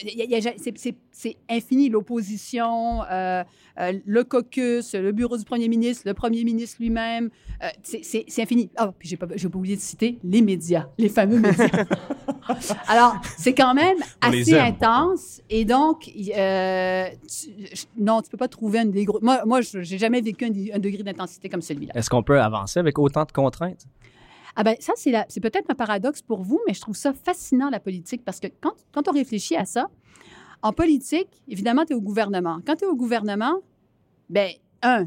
c'est- 1.12 1.36
infini, 1.48 1.88
l'opposition, 1.88 3.02
euh, 3.10 3.42
euh, 3.80 3.92
le 4.04 4.24
caucus, 4.24 4.94
le 4.94 5.12
bureau 5.12 5.36
du 5.38 5.44
premier 5.44 5.68
ministre, 5.68 6.02
le 6.06 6.14
premier 6.14 6.44
ministre 6.44 6.76
lui-même. 6.80 7.30
Euh, 7.62 7.68
c'est- 7.82 8.38
infini. 8.40 8.68
Ah, 8.76 8.92
puis 8.98 9.08
j'ai 9.08 9.16
pas, 9.16 9.26
oublié 9.54 9.76
de 9.76 9.80
citer 9.80 10.18
les 10.22 10.42
médias, 10.42 10.88
fameux 11.08 11.38
médias. 11.38 11.68
Alors, 12.88 13.16
c'est 13.38 13.54
quand 13.54 13.74
même 13.74 13.96
assez 14.20 14.58
intense. 14.58 15.40
Et 15.50 15.64
donc, 15.64 16.06
y- 16.08 16.32
euh, 16.36 17.06
tu- 17.28 17.50
non, 17.98 18.22
tu 18.22 18.30
peux 18.30 18.36
pas 18.36 18.48
trouver 18.48 18.80
un 18.80 18.84
des 18.86 19.04
gros. 19.04 19.18
Moi, 19.22 19.42
moi 19.44 19.60
je- 19.60 19.82
j'ai 19.82 19.98
jamais 19.98 20.20
vécu 20.20 20.44
un, 20.44 20.76
un 20.76 20.78
degré 20.78 21.02
d'intensité 21.02 21.48
comme 21.48 21.62
celui-là. 21.62 21.92
Est-ce 21.96 22.10
qu'on 22.10 22.22
peut 22.22 22.40
avancer 22.40 22.78
avec 22.80 22.98
autant 22.98 23.24
de 23.24 23.32
contraintes? 23.32 23.84
Ah 24.56 24.62
ben 24.62 24.74
ça, 24.80 24.94
c'est, 24.96 25.12
c'est 25.28 25.40
peut-être 25.40 25.70
un 25.70 25.74
paradoxe 25.74 26.22
pour 26.22 26.42
vous, 26.42 26.60
mais 26.66 26.72
je 26.72 26.80
trouve 26.80 26.96
ça 26.96 27.12
fascinant, 27.12 27.68
la 27.68 27.80
politique, 27.80 28.24
parce 28.24 28.40
que 28.40 28.46
quand, 28.60 28.72
quand 28.92 29.06
on 29.08 29.12
réfléchit 29.12 29.54
à 29.56 29.66
ça, 29.66 29.88
en 30.62 30.72
politique, 30.72 31.28
évidemment, 31.46 31.84
tu 31.84 31.92
es 31.92 31.96
au 31.96 32.00
gouvernement. 32.00 32.58
Quand 32.66 32.76
tu 32.76 32.84
es 32.84 32.86
au 32.86 32.96
gouvernement, 32.96 33.56
ben 34.30 34.50
un, 34.82 35.04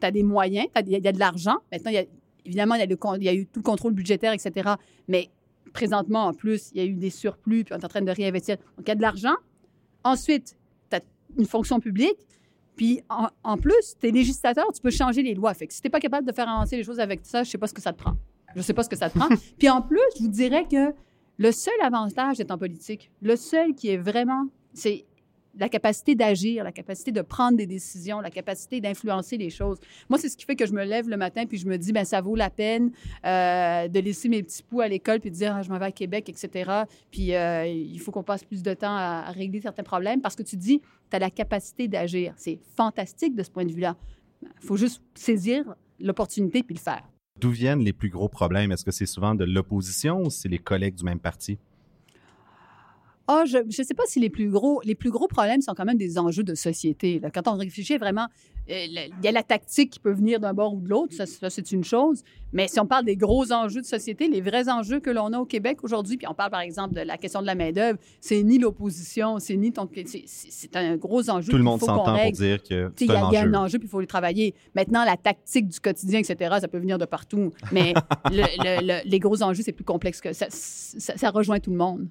tu 0.00 0.06
as 0.06 0.10
des 0.12 0.22
moyens, 0.22 0.66
il 0.86 0.88
y, 0.88 1.08
a 1.08 1.12
de 1.12 1.18
l'argent. 1.18 1.56
Maintenant, 1.72 1.90
il 1.90 1.94
y 1.94 1.98
a, 1.98 2.04
évidemment, 2.46 2.74
il 2.76 2.80
y, 2.80 2.82
a 2.82 2.86
le 2.86 2.96
con- 2.96 3.14
il 3.16 3.24
y 3.24 3.28
a 3.28 3.34
eu 3.34 3.46
tout 3.46 3.60
le 3.60 3.64
contrôle 3.64 3.92
budgétaire, 3.92 4.32
etc. 4.32 4.70
Mais 5.08 5.28
présentement, 5.72 6.26
en 6.26 6.32
plus, 6.32 6.70
il 6.72 6.78
y 6.78 6.80
a 6.80 6.84
eu 6.84 6.94
des 6.94 7.10
surplus, 7.10 7.64
puis 7.64 7.74
on 7.74 7.78
est 7.78 7.84
en 7.84 7.88
train 7.88 8.02
de 8.02 8.10
réinvestir. 8.10 8.56
Donc, 8.56 8.86
il 8.86 8.88
y 8.88 8.92
a 8.92 8.94
de 8.94 9.02
l'argent. 9.02 9.34
Ensuite, 10.04 10.56
tu 10.90 10.96
as 10.96 11.00
une 11.38 11.46
fonction 11.46 11.80
publique. 11.80 12.16
Puis, 12.76 13.00
en, 13.08 13.28
en 13.42 13.56
plus, 13.56 13.94
tu 13.98 14.08
es 14.08 14.10
législateur, 14.10 14.66
tu 14.72 14.80
peux 14.80 14.90
changer 14.90 15.22
les 15.22 15.34
lois. 15.34 15.54
Fait 15.54 15.66
que 15.66 15.72
si 15.72 15.80
tu 15.80 15.90
pas 15.90 16.00
capable 16.00 16.26
de 16.26 16.32
faire 16.32 16.48
avancer 16.48 16.76
les 16.76 16.84
choses 16.84 17.00
avec 17.00 17.20
ça, 17.24 17.42
je 17.42 17.50
sais 17.50 17.58
pas 17.58 17.66
ce 17.66 17.74
que 17.74 17.80
ça 17.80 17.92
te 17.92 17.98
prend. 17.98 18.16
Je 18.54 18.62
sais 18.62 18.74
pas 18.74 18.82
ce 18.82 18.88
que 18.88 18.96
ça 18.96 19.10
te 19.10 19.18
prend. 19.18 19.28
Puis, 19.58 19.68
en 19.68 19.82
plus, 19.82 20.00
je 20.16 20.22
vous 20.22 20.30
dirais 20.30 20.64
que 20.70 20.94
le 21.38 21.52
seul 21.52 21.74
avantage 21.82 22.38
d'être 22.38 22.50
en 22.50 22.58
politique, 22.58 23.10
le 23.22 23.36
seul 23.36 23.74
qui 23.74 23.88
est 23.88 23.96
vraiment, 23.98 24.46
c'est 24.72 25.04
la 25.58 25.68
capacité 25.68 26.14
d'agir, 26.14 26.64
la 26.64 26.72
capacité 26.72 27.12
de 27.12 27.22
prendre 27.22 27.56
des 27.56 27.66
décisions, 27.66 28.20
la 28.20 28.30
capacité 28.30 28.80
d'influencer 28.80 29.36
les 29.36 29.50
choses. 29.50 29.78
Moi, 30.08 30.18
c'est 30.18 30.28
ce 30.28 30.36
qui 30.36 30.44
fait 30.44 30.56
que 30.56 30.66
je 30.66 30.72
me 30.72 30.84
lève 30.84 31.08
le 31.08 31.16
matin 31.16 31.46
puis 31.46 31.58
je 31.58 31.66
me 31.66 31.76
dis, 31.76 31.92
ben 31.92 32.04
ça 32.04 32.20
vaut 32.20 32.36
la 32.36 32.50
peine 32.50 32.90
euh, 33.24 33.88
de 33.88 34.00
laisser 34.00 34.28
mes 34.28 34.42
petits 34.42 34.62
poux 34.62 34.80
à 34.80 34.88
l'école 34.88 35.20
puis 35.20 35.30
de 35.30 35.36
dire, 35.36 35.54
Ah, 35.54 35.62
je 35.62 35.70
m'en 35.70 35.78
vais 35.78 35.86
à 35.86 35.92
Québec, 35.92 36.28
etc. 36.28 36.70
Puis 37.10 37.34
euh, 37.34 37.66
il 37.66 37.98
faut 38.00 38.12
qu'on 38.12 38.22
passe 38.22 38.44
plus 38.44 38.62
de 38.62 38.74
temps 38.74 38.94
à, 38.96 39.24
à 39.26 39.30
régler 39.32 39.60
certains 39.60 39.82
problèmes 39.82 40.20
parce 40.20 40.36
que 40.36 40.42
tu 40.42 40.56
dis, 40.56 40.80
tu 41.10 41.16
as 41.16 41.18
la 41.18 41.30
capacité 41.30 41.88
d'agir. 41.88 42.34
C'est 42.36 42.58
fantastique 42.76 43.34
de 43.34 43.42
ce 43.42 43.50
point 43.50 43.64
de 43.64 43.72
vue-là. 43.72 43.96
Il 44.42 44.66
faut 44.66 44.76
juste 44.76 45.02
saisir 45.14 45.74
l'opportunité 46.00 46.62
puis 46.62 46.74
le 46.74 46.80
faire. 46.80 47.02
D'où 47.38 47.50
viennent 47.50 47.80
les 47.80 47.92
plus 47.92 48.08
gros 48.08 48.28
problèmes? 48.28 48.72
Est-ce 48.72 48.84
que 48.84 48.90
c'est 48.90 49.06
souvent 49.06 49.34
de 49.34 49.44
l'opposition 49.44 50.22
ou 50.22 50.30
c'est 50.30 50.48
les 50.48 50.58
collègues 50.58 50.94
du 50.94 51.04
même 51.04 51.20
parti? 51.20 51.58
Ah, 53.28 53.42
je 53.46 53.58
ne 53.58 53.70
sais 53.70 53.94
pas 53.94 54.04
si 54.06 54.20
les 54.20 54.30
plus 54.30 54.48
gros 54.50 54.80
les 54.84 54.94
plus 54.94 55.10
gros 55.10 55.26
problèmes 55.26 55.60
sont 55.60 55.74
quand 55.74 55.84
même 55.84 55.98
des 55.98 56.18
enjeux 56.18 56.44
de 56.44 56.54
société. 56.54 57.18
là. 57.18 57.30
Quand 57.30 57.48
on 57.48 57.56
réfléchit 57.56 57.96
vraiment, 57.98 58.26
euh, 58.70 58.72
le- 58.88 59.08
il 59.18 59.24
y 59.24 59.28
a 59.28 59.32
la 59.32 59.42
tactique 59.42 59.90
qui 59.90 59.98
peut 59.98 60.12
venir 60.12 60.38
d'un 60.38 60.54
bord 60.54 60.74
ou 60.74 60.80
de 60.80 60.88
l'autre, 60.88 61.12
ça, 61.14 61.26
ça, 61.26 61.50
c'est 61.50 61.72
une 61.72 61.82
chose. 61.84 62.22
Mais 62.52 62.68
si 62.68 62.78
on 62.78 62.86
parle 62.86 63.04
des 63.04 63.16
gros 63.16 63.50
enjeux 63.52 63.80
de 63.80 63.86
société, 63.86 64.28
les 64.28 64.40
vrais 64.40 64.68
enjeux 64.68 65.00
que 65.00 65.10
l'on 65.10 65.32
a 65.32 65.38
au 65.40 65.44
Québec 65.44 65.78
aujourd'hui, 65.82 66.16
puis 66.16 66.26
on 66.28 66.34
parle 66.34 66.50
par 66.52 66.60
exemple 66.60 66.94
de 66.94 67.00
la 67.00 67.16
question 67.18 67.40
de 67.40 67.46
la 67.46 67.54
main 67.56 67.72
d'œuvre, 67.72 67.98
c'est 68.20 68.42
ni 68.44 68.58
l'opposition, 68.58 69.38
c'est 69.40 69.56
ni 69.56 69.72
ton, 69.72 69.88
c'est- 70.06 70.76
un 70.76 70.96
gros 70.96 71.28
enjeu. 71.28 71.50
Tout 71.50 71.56
le 71.58 71.64
monde 71.64 71.80
s'entend 71.96 72.04
pour 72.04 72.32
dire 72.32 72.62
que 72.62 72.90
Il 73.00 73.06
y, 73.06 73.12
y 73.32 73.36
a 73.36 73.42
un 73.42 73.54
enjeu, 73.54 73.78
puis 73.78 73.88
il 73.88 73.90
faut 73.90 74.00
les 74.00 74.06
travailler. 74.06 74.54
Maintenant, 74.74 75.04
la 75.04 75.16
tactique 75.16 75.68
du 75.68 75.80
quotidien, 75.80 76.20
etc., 76.20 76.56
ça 76.60 76.68
peut 76.68 76.78
venir 76.78 76.98
de 76.98 77.04
partout. 77.06 77.52
Mais 77.72 77.92
le- 78.30 78.42
le- 78.62 78.86
le- 78.86 79.08
les 79.08 79.18
gros 79.18 79.42
enjeux, 79.42 79.62
c'est 79.64 79.72
plus 79.72 79.84
complexe 79.84 80.20
que 80.20 80.32
ça, 80.32 80.46
ça. 80.48 81.16
ça 81.16 81.30
rejoint 81.30 81.58
tout 81.58 81.70
le 81.72 81.76
monde. 81.76 82.06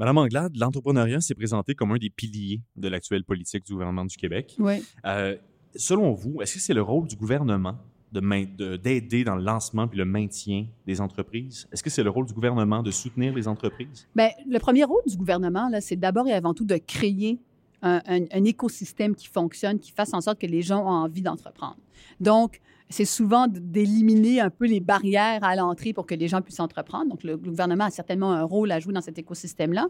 Madame 0.00 0.16
Anglade, 0.16 0.56
l'entrepreneuriat 0.56 1.20
s'est 1.20 1.34
présenté 1.34 1.74
comme 1.74 1.92
un 1.92 1.98
des 1.98 2.08
piliers 2.08 2.62
de 2.74 2.88
l'actuelle 2.88 3.22
politique 3.22 3.66
du 3.66 3.72
gouvernement 3.74 4.06
du 4.06 4.16
Québec. 4.16 4.56
Oui. 4.58 4.82
Euh, 5.04 5.36
selon 5.76 6.14
vous, 6.14 6.40
est-ce 6.40 6.54
que 6.54 6.60
c'est 6.60 6.72
le 6.72 6.80
rôle 6.80 7.06
du 7.06 7.16
gouvernement 7.16 7.76
d'aider 8.10 9.24
dans 9.24 9.36
le 9.36 9.42
lancement 9.44 9.86
puis 9.86 9.98
le 9.98 10.06
maintien 10.06 10.66
des 10.86 11.02
entreprises? 11.02 11.68
Est-ce 11.70 11.82
que 11.82 11.90
c'est 11.90 12.02
le 12.02 12.08
rôle 12.08 12.24
du 12.24 12.32
gouvernement 12.32 12.82
de 12.82 12.90
soutenir 12.90 13.34
les 13.34 13.46
entreprises? 13.46 14.08
Bien, 14.16 14.30
le 14.48 14.58
premier 14.58 14.84
rôle 14.84 15.02
du 15.06 15.18
gouvernement, 15.18 15.68
là, 15.68 15.82
c'est 15.82 15.96
d'abord 15.96 16.26
et 16.26 16.32
avant 16.32 16.54
tout 16.54 16.64
de 16.64 16.78
créer 16.78 17.38
un, 17.82 18.00
un- 18.06 18.24
un 18.32 18.44
écosystème 18.44 19.14
qui 19.14 19.28
fonctionne, 19.28 19.78
qui 19.78 19.92
fasse 19.92 20.14
en 20.14 20.22
sorte 20.22 20.40
que 20.40 20.46
les 20.46 20.62
gens 20.62 20.82
ont 20.82 20.88
envie 21.04 21.20
d'entreprendre. 21.20 21.76
Donc, 22.20 22.62
c'est 22.90 23.04
souvent 23.04 23.46
d'éliminer 23.48 24.40
un 24.40 24.50
peu 24.50 24.66
les 24.66 24.80
barrières 24.80 25.42
à 25.44 25.54
l'entrée 25.54 25.92
pour 25.92 26.06
que 26.06 26.14
les 26.14 26.26
gens 26.26 26.42
puissent 26.42 26.60
entreprendre. 26.60 27.08
Donc, 27.08 27.22
le 27.22 27.36
gouvernement 27.36 27.84
a 27.84 27.90
certainement 27.90 28.32
un 28.32 28.42
rôle 28.42 28.72
à 28.72 28.80
jouer 28.80 28.92
dans 28.92 29.00
cet 29.00 29.16
écosystème-là. 29.16 29.86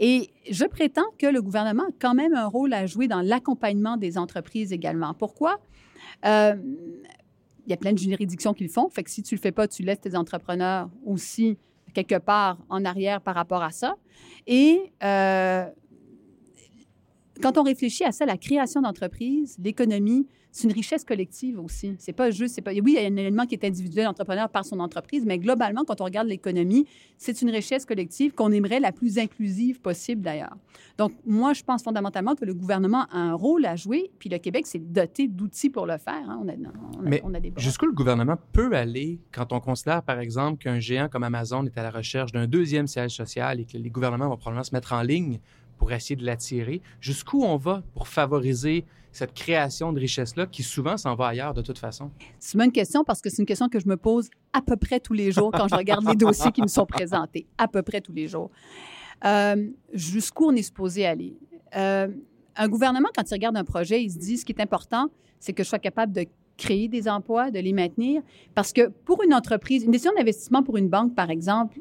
Et 0.00 0.30
je 0.50 0.64
prétends 0.64 1.06
que 1.18 1.26
le 1.26 1.40
gouvernement 1.40 1.84
a 1.84 1.92
quand 2.00 2.14
même 2.14 2.34
un 2.34 2.46
rôle 2.46 2.74
à 2.74 2.86
jouer 2.86 3.06
dans 3.06 3.20
l'accompagnement 3.20 3.96
des 3.96 4.18
entreprises 4.18 4.72
également. 4.72 5.14
Pourquoi? 5.14 5.60
Euh, 6.26 6.56
il 7.64 7.70
y 7.70 7.72
a 7.72 7.76
plein 7.76 7.92
de 7.92 7.98
juridictions 7.98 8.54
qui 8.54 8.64
le 8.64 8.70
font. 8.70 8.90
Fait 8.90 9.04
que 9.04 9.10
si 9.10 9.22
tu 9.22 9.36
le 9.36 9.40
fais 9.40 9.52
pas, 9.52 9.68
tu 9.68 9.84
laisses 9.84 10.00
tes 10.00 10.16
entrepreneurs 10.16 10.90
aussi 11.06 11.56
quelque 11.94 12.18
part 12.18 12.58
en 12.68 12.84
arrière 12.84 13.20
par 13.20 13.36
rapport 13.36 13.62
à 13.62 13.70
ça. 13.70 13.94
Et 14.48 14.92
euh, 15.04 15.66
quand 17.42 17.58
on 17.58 17.62
réfléchit 17.62 18.04
à 18.04 18.12
ça, 18.12 18.24
la 18.24 18.36
création 18.36 18.80
d'entreprises, 18.80 19.56
l'économie, 19.62 20.26
c'est 20.54 20.68
une 20.68 20.74
richesse 20.74 21.02
collective 21.02 21.58
aussi. 21.58 21.94
C'est 21.98 22.12
pas 22.12 22.30
juste, 22.30 22.54
c'est 22.54 22.60
pas, 22.60 22.72
oui, 22.72 22.82
il 22.84 22.92
y 22.92 22.98
a 22.98 23.06
un 23.06 23.16
élément 23.16 23.46
qui 23.46 23.54
est 23.54 23.64
individuel, 23.64 24.06
entrepreneur 24.06 24.50
par 24.50 24.66
son 24.66 24.80
entreprise, 24.80 25.24
mais 25.24 25.38
globalement, 25.38 25.82
quand 25.84 26.02
on 26.02 26.04
regarde 26.04 26.28
l'économie, 26.28 26.86
c'est 27.16 27.40
une 27.40 27.48
richesse 27.48 27.86
collective 27.86 28.32
qu'on 28.34 28.52
aimerait 28.52 28.78
la 28.78 28.92
plus 28.92 29.18
inclusive 29.18 29.80
possible 29.80 30.20
d'ailleurs. 30.20 30.54
Donc, 30.98 31.12
moi, 31.24 31.54
je 31.54 31.62
pense 31.62 31.82
fondamentalement 31.82 32.34
que 32.34 32.44
le 32.44 32.52
gouvernement 32.52 33.06
a 33.10 33.18
un 33.18 33.32
rôle 33.34 33.64
à 33.64 33.76
jouer, 33.76 34.10
puis 34.18 34.28
le 34.28 34.36
Québec 34.36 34.66
s'est 34.66 34.78
doté 34.78 35.26
d'outils 35.26 35.70
pour 35.70 35.86
le 35.86 35.96
faire. 35.96 36.28
hein. 36.28 36.40
On, 36.42 36.48
a, 36.48 36.52
on, 36.52 37.06
a, 37.06 37.08
Mais 37.08 37.22
on 37.24 37.32
a 37.32 37.40
des. 37.40 37.50
Jusqu'où 37.56 37.86
le 37.86 37.92
gouvernement 37.92 38.36
peut 38.52 38.74
aller 38.74 39.20
quand 39.32 39.54
on 39.54 39.60
considère, 39.60 40.02
par 40.02 40.18
exemple, 40.20 40.62
qu'un 40.62 40.80
géant 40.80 41.08
comme 41.08 41.22
Amazon 41.22 41.64
est 41.64 41.78
à 41.78 41.82
la 41.82 41.90
recherche 41.90 42.30
d'un 42.30 42.46
deuxième 42.46 42.86
siège 42.86 43.12
social 43.12 43.58
et 43.58 43.64
que 43.64 43.78
les 43.78 43.90
gouvernements 43.90 44.28
vont 44.28 44.36
probablement 44.36 44.64
se 44.64 44.74
mettre 44.74 44.92
en 44.92 45.00
ligne 45.00 45.40
pour 45.82 45.90
essayer 45.90 46.14
de 46.14 46.24
l'attirer? 46.24 46.80
Jusqu'où 47.00 47.42
on 47.42 47.56
va 47.56 47.82
pour 47.92 48.06
favoriser 48.06 48.84
cette 49.10 49.34
création 49.34 49.92
de 49.92 49.98
richesse-là 49.98 50.46
qui 50.46 50.62
souvent 50.62 50.96
s'en 50.96 51.16
va 51.16 51.26
ailleurs 51.26 51.54
de 51.54 51.60
toute 51.60 51.76
façon? 51.76 52.12
C'est 52.38 52.54
une 52.54 52.60
bonne 52.60 52.70
question 52.70 53.02
parce 53.02 53.20
que 53.20 53.28
c'est 53.28 53.42
une 53.42 53.46
question 53.46 53.68
que 53.68 53.80
je 53.80 53.88
me 53.88 53.96
pose 53.96 54.30
à 54.52 54.62
peu 54.62 54.76
près 54.76 55.00
tous 55.00 55.12
les 55.12 55.32
jours 55.32 55.50
quand 55.50 55.66
je 55.66 55.74
regarde 55.74 56.08
les 56.08 56.14
dossiers 56.14 56.52
qui 56.52 56.62
me 56.62 56.68
sont 56.68 56.86
présentés. 56.86 57.48
À 57.58 57.66
peu 57.66 57.82
près 57.82 58.00
tous 58.00 58.12
les 58.12 58.28
jours. 58.28 58.52
Euh, 59.24 59.70
Jusqu'où 59.92 60.50
on 60.50 60.54
est 60.54 60.62
supposé 60.62 61.04
aller? 61.04 61.36
Euh, 61.74 62.06
un 62.54 62.68
gouvernement, 62.68 63.08
quand 63.12 63.28
il 63.28 63.34
regarde 63.34 63.56
un 63.56 63.64
projet, 63.64 64.04
il 64.04 64.10
se 64.12 64.18
dit 64.18 64.38
ce 64.38 64.44
qui 64.44 64.52
est 64.52 64.62
important, 64.62 65.08
c'est 65.40 65.52
que 65.52 65.64
je 65.64 65.68
sois 65.68 65.80
capable 65.80 66.12
de 66.12 66.26
créer 66.56 66.86
des 66.86 67.08
emplois, 67.08 67.50
de 67.50 67.58
les 67.58 67.72
maintenir. 67.72 68.22
Parce 68.54 68.72
que 68.72 68.86
pour 68.88 69.24
une 69.24 69.34
entreprise, 69.34 69.82
une 69.82 69.90
décision 69.90 70.12
d'investissement 70.16 70.62
pour 70.62 70.76
une 70.76 70.88
banque, 70.88 71.16
par 71.16 71.30
exemple, 71.30 71.80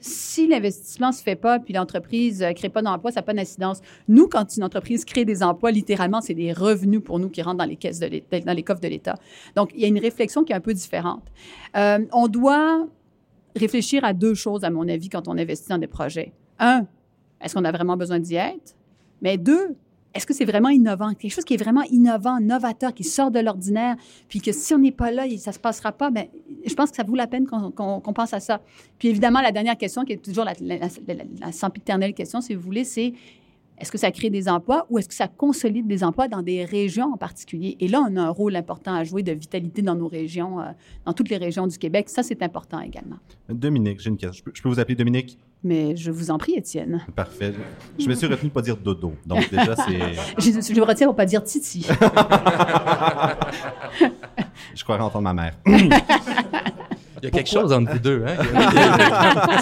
si 0.00 0.46
l'investissement 0.46 1.12
se 1.12 1.22
fait 1.22 1.36
pas 1.36 1.58
puis 1.58 1.74
l'entreprise 1.74 2.42
ne 2.42 2.52
crée 2.52 2.68
pas 2.68 2.82
d'emplois, 2.82 3.10
ça 3.10 3.20
n'a 3.20 3.24
pas 3.24 3.34
d'incidence. 3.34 3.80
Nous, 4.08 4.28
quand 4.28 4.56
une 4.56 4.64
entreprise 4.64 5.04
crée 5.04 5.24
des 5.24 5.42
emplois, 5.42 5.70
littéralement, 5.70 6.20
c'est 6.20 6.34
des 6.34 6.52
revenus 6.52 7.02
pour 7.02 7.18
nous 7.18 7.28
qui 7.28 7.42
rentrent 7.42 7.58
dans 7.58 7.64
les 7.64 7.76
caisses 7.76 7.98
de 7.98 8.06
dans 8.44 8.52
les 8.52 8.62
coffres 8.62 8.80
de 8.80 8.88
l'État. 8.88 9.14
Donc, 9.54 9.70
il 9.74 9.80
y 9.80 9.84
a 9.84 9.88
une 9.88 9.98
réflexion 9.98 10.44
qui 10.44 10.52
est 10.52 10.56
un 10.56 10.60
peu 10.60 10.74
différente. 10.74 11.24
Euh, 11.76 12.04
on 12.12 12.28
doit 12.28 12.86
réfléchir 13.54 14.04
à 14.04 14.12
deux 14.12 14.34
choses, 14.34 14.64
à 14.64 14.70
mon 14.70 14.88
avis, 14.88 15.08
quand 15.08 15.28
on 15.28 15.38
investit 15.38 15.68
dans 15.68 15.78
des 15.78 15.86
projets. 15.86 16.32
Un, 16.58 16.86
est-ce 17.40 17.54
qu'on 17.54 17.64
a 17.64 17.72
vraiment 17.72 17.96
besoin 17.96 18.18
d'y 18.18 18.36
être? 18.36 18.76
Mais 19.22 19.38
deux, 19.38 19.76
est-ce 20.16 20.26
que 20.26 20.34
c'est 20.34 20.44
vraiment 20.44 20.68
innovant? 20.70 21.12
Quelque 21.14 21.32
chose 21.32 21.44
qui 21.44 21.54
est 21.54 21.62
vraiment 21.62 21.82
innovant, 21.90 22.40
novateur, 22.40 22.92
qui 22.94 23.04
sort 23.04 23.30
de 23.30 23.38
l'ordinaire, 23.40 23.96
puis 24.28 24.40
que 24.40 24.52
si 24.52 24.74
on 24.74 24.78
n'est 24.78 24.92
pas 24.92 25.10
là, 25.10 25.24
ça 25.38 25.50
ne 25.50 25.54
se 25.54 25.58
passera 25.60 25.92
pas, 25.92 26.10
ben, 26.10 26.26
je 26.64 26.74
pense 26.74 26.90
que 26.90 26.96
ça 26.96 27.04
vaut 27.04 27.14
la 27.16 27.26
peine 27.26 27.46
qu'on 27.46 28.12
pense 28.14 28.32
à 28.32 28.40
ça. 28.40 28.60
Puis 28.98 29.08
évidemment, 29.08 29.40
la 29.40 29.52
dernière 29.52 29.76
question, 29.76 30.04
qui 30.04 30.14
est 30.14 30.24
toujours 30.24 30.44
la, 30.44 30.54
la, 30.60 30.78
la- 30.78 31.14
la- 31.40 31.52
sempiternelle 31.52 32.14
question, 32.14 32.40
si 32.40 32.54
vous 32.54 32.62
voulez, 32.62 32.84
c'est 32.84 33.12
est-ce 33.78 33.92
que 33.92 33.98
ça 33.98 34.10
crée 34.10 34.30
des 34.30 34.48
emplois 34.48 34.86
ou 34.88 34.98
est-ce 34.98 35.06
que 35.08 35.14
ça 35.14 35.28
consolide 35.28 35.86
des 35.86 36.02
emplois 36.02 36.28
dans 36.28 36.40
des 36.40 36.64
régions 36.64 37.12
en 37.12 37.18
particulier? 37.18 37.76
Et 37.78 37.88
là, 37.88 38.00
on 38.10 38.16
a 38.16 38.22
un 38.22 38.30
rôle 38.30 38.56
important 38.56 38.94
à 38.94 39.04
jouer 39.04 39.22
de 39.22 39.32
vitalité 39.32 39.82
dans 39.82 39.94
nos 39.94 40.08
régions, 40.08 40.60
euh, 40.60 40.64
dans 41.04 41.12
toutes 41.12 41.28
les 41.28 41.36
régions 41.36 41.66
du 41.66 41.76
Québec. 41.76 42.08
Ça, 42.08 42.22
c'est 42.22 42.42
important 42.42 42.80
également. 42.80 43.16
Dominique, 43.50 44.00
j'ai 44.00 44.08
une 44.08 44.16
question. 44.16 44.50
Je 44.54 44.62
peux 44.62 44.70
vous 44.70 44.80
appeler 44.80 44.94
Dominique? 44.96 45.38
Mais 45.64 45.96
je 45.96 46.10
vous 46.12 46.30
en 46.30 46.38
prie, 46.38 46.54
Étienne. 46.54 47.04
Parfait. 47.16 47.52
Je 47.98 48.06
me 48.08 48.14
suis 48.14 48.26
retenu 48.26 48.42
de 48.42 48.44
ne 48.46 48.50
pas 48.50 48.62
dire 48.62 48.76
dodo. 48.76 49.14
Donc, 49.26 49.50
déjà, 49.50 49.74
c'est. 49.74 49.98
Je, 50.38 50.50
je 50.74 50.80
me 50.80 50.84
retiens 50.84 51.06
pour 51.08 51.16
pas 51.16 51.26
dire 51.26 51.42
Titi. 51.42 51.86
Je 54.74 54.84
croirais 54.84 55.02
entendre 55.02 55.24
ma 55.24 55.34
mère. 55.34 55.54
Il 55.66 57.24
y 57.24 57.26
a 57.26 57.30
quelque 57.30 57.48
chose 57.50 57.72
entre 57.72 57.92
vous 57.92 57.98
deux, 57.98 58.24
hein? 58.26 58.36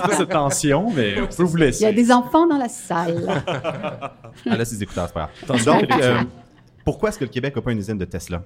C'est 0.08 0.16
cette 0.16 0.28
tension, 0.30 0.90
mais 0.94 1.20
on 1.20 1.26
peut 1.26 1.42
vous 1.44 1.56
Il 1.56 1.60
y 1.60 1.64
a 1.64 1.66
laisser. 1.66 1.92
des 1.92 2.10
enfants 2.12 2.46
dans 2.46 2.58
la 2.58 2.68
salle. 2.68 3.42
Elle 4.46 4.60
a 4.60 4.64
ses 4.64 4.82
écouteurs, 4.82 5.06
c'est 5.06 5.14
pas 5.14 5.30
grave. 5.46 5.64
Donc, 5.64 5.90
euh, 6.02 6.22
pourquoi 6.84 7.08
est-ce 7.10 7.18
que 7.18 7.24
le 7.24 7.30
Québec 7.30 7.54
n'a 7.56 7.62
pas 7.62 7.72
une 7.72 7.78
usine 7.78 7.98
de 7.98 8.04
Tesla? 8.04 8.42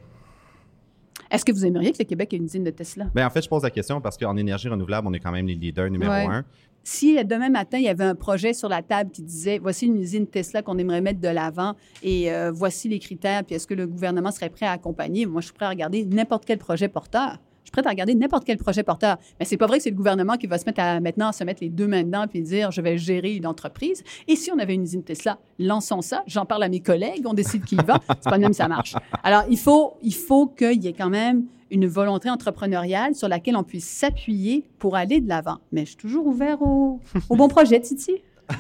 Est-ce 1.31 1.45
que 1.45 1.53
vous 1.53 1.67
aimeriez 1.67 1.93
que 1.93 1.99
le 1.99 2.05
Québec 2.05 2.33
ait 2.33 2.37
une 2.37 2.45
usine 2.45 2.65
de 2.65 2.71
Tesla? 2.71 3.07
Ben, 3.15 3.27
en 3.27 3.31
fait, 3.31 3.43
je 3.43 3.49
pose 3.49 3.63
la 3.63 3.71
question 3.71 4.01
parce 4.01 4.17
qu'en 4.17 4.37
énergie 4.37 4.69
renouvelable, 4.69 5.07
on 5.09 5.13
est 5.13 5.21
quand 5.21 5.33
même 5.33 5.47
les 5.47 5.55
leaders 5.55 5.91
numéro 5.91 6.11
Ouais. 6.13 6.27
un. 6.27 6.45
Si 6.85 7.23
demain 7.25 7.51
matin, 7.51 7.79
il 7.79 7.85
y 7.85 7.89
avait 7.89 8.05
un 8.05 8.15
projet 8.15 8.55
sur 8.55 8.69
la 8.69 8.83
table 8.83 9.11
qui 9.11 9.23
disait 9.23 9.59
voici 9.59 9.87
une 9.87 10.01
usine 10.01 10.27
Tesla 10.27 10.63
qu'on 10.63 10.79
aimerait 10.79 11.01
mettre 11.01 11.21
de 11.21 11.29
l'avant 11.29 11.75
et 12.03 12.33
euh, 12.33 12.51
voici 12.51 12.89
les 12.89 12.99
critères, 12.99 13.45
puis 13.45 13.57
est-ce 13.57 13.67
que 13.67 13.75
le 13.75 13.87
gouvernement 13.87 14.31
serait 14.31 14.49
prêt 14.49 14.67
à 14.67 14.73
accompagner? 14.73 15.27
Moi, 15.27 15.41
je 15.41 15.47
suis 15.47 15.55
prêt 15.55 15.67
à 15.67 15.71
regarder 15.71 16.05
n'importe 16.07 16.45
quel 16.45 16.59
projet 16.59 16.89
porteur. 16.89 17.39
Je 17.69 17.71
suis 17.71 17.83
prête 17.83 17.87
à 17.87 17.91
regarder 17.91 18.15
n'importe 18.15 18.47
quel 18.47 18.57
projet 18.57 18.83
porteur. 18.83 19.19
Mais 19.39 19.45
c'est 19.45 19.59
pas 19.59 19.67
vrai 19.67 19.77
que 19.77 19.83
c'est 19.83 19.91
le 19.91 19.97
gouvernement 19.97 20.39
qui 20.39 20.47
va 20.47 20.57
se 20.57 20.65
mettre 20.65 20.81
à 20.81 21.01
maintenant 21.01 21.33
se 21.33 21.45
mettre 21.45 21.63
les 21.63 21.69
deux 21.69 21.87
mains 21.87 22.03
dedans 22.03 22.25
puis 22.27 22.41
dire 22.41 22.71
je 22.71 22.81
vais 22.81 22.97
gérer 22.97 23.35
une 23.35 23.47
entreprise. 23.47 24.03
Et 24.27 24.37
si 24.37 24.51
on 24.51 24.59
avait 24.59 24.73
une 24.73 24.85
usine 24.85 25.03
Tesla, 25.03 25.39
lançons 25.59 26.01
ça. 26.01 26.23
J'en 26.27 26.47
parle 26.47 26.63
à 26.63 26.71
mes 26.71 26.81
collègues, 26.81 27.27
on 27.27 27.35
décide 27.35 27.67
qui 27.67 27.75
y 27.75 27.85
va. 27.85 28.01
C'est 28.09 28.31
pas 28.31 28.39
de 28.39 28.43
même 28.43 28.55
ça 28.55 28.69
marche. 28.69 28.95
Alors 29.23 29.43
il 29.51 29.59
faut 29.59 29.99
il 30.03 30.15
faut 30.15 30.47
qu'il 30.47 30.83
y 30.83 30.89
ait 30.89 30.95
quand 30.95 31.11
même 31.11 31.45
une 31.71 31.87
volonté 31.87 32.31
entrepreneuriale 32.31 33.15
sur 33.15 33.29
laquelle 33.29 33.55
on 33.55 33.65
puisse 33.65 33.87
s'appuyer 33.87 34.65
pour 34.79 34.97
aller 34.97 35.21
de 35.21 35.29
l'avant. 35.29 35.59
Mais 35.71 35.83
je 35.83 35.89
suis 35.89 35.97
toujours 35.97 36.27
ouvert 36.27 36.63
au, 36.63 37.01
au 37.29 37.37
bon 37.37 37.49
projet, 37.49 37.81
Titi. 37.81 38.13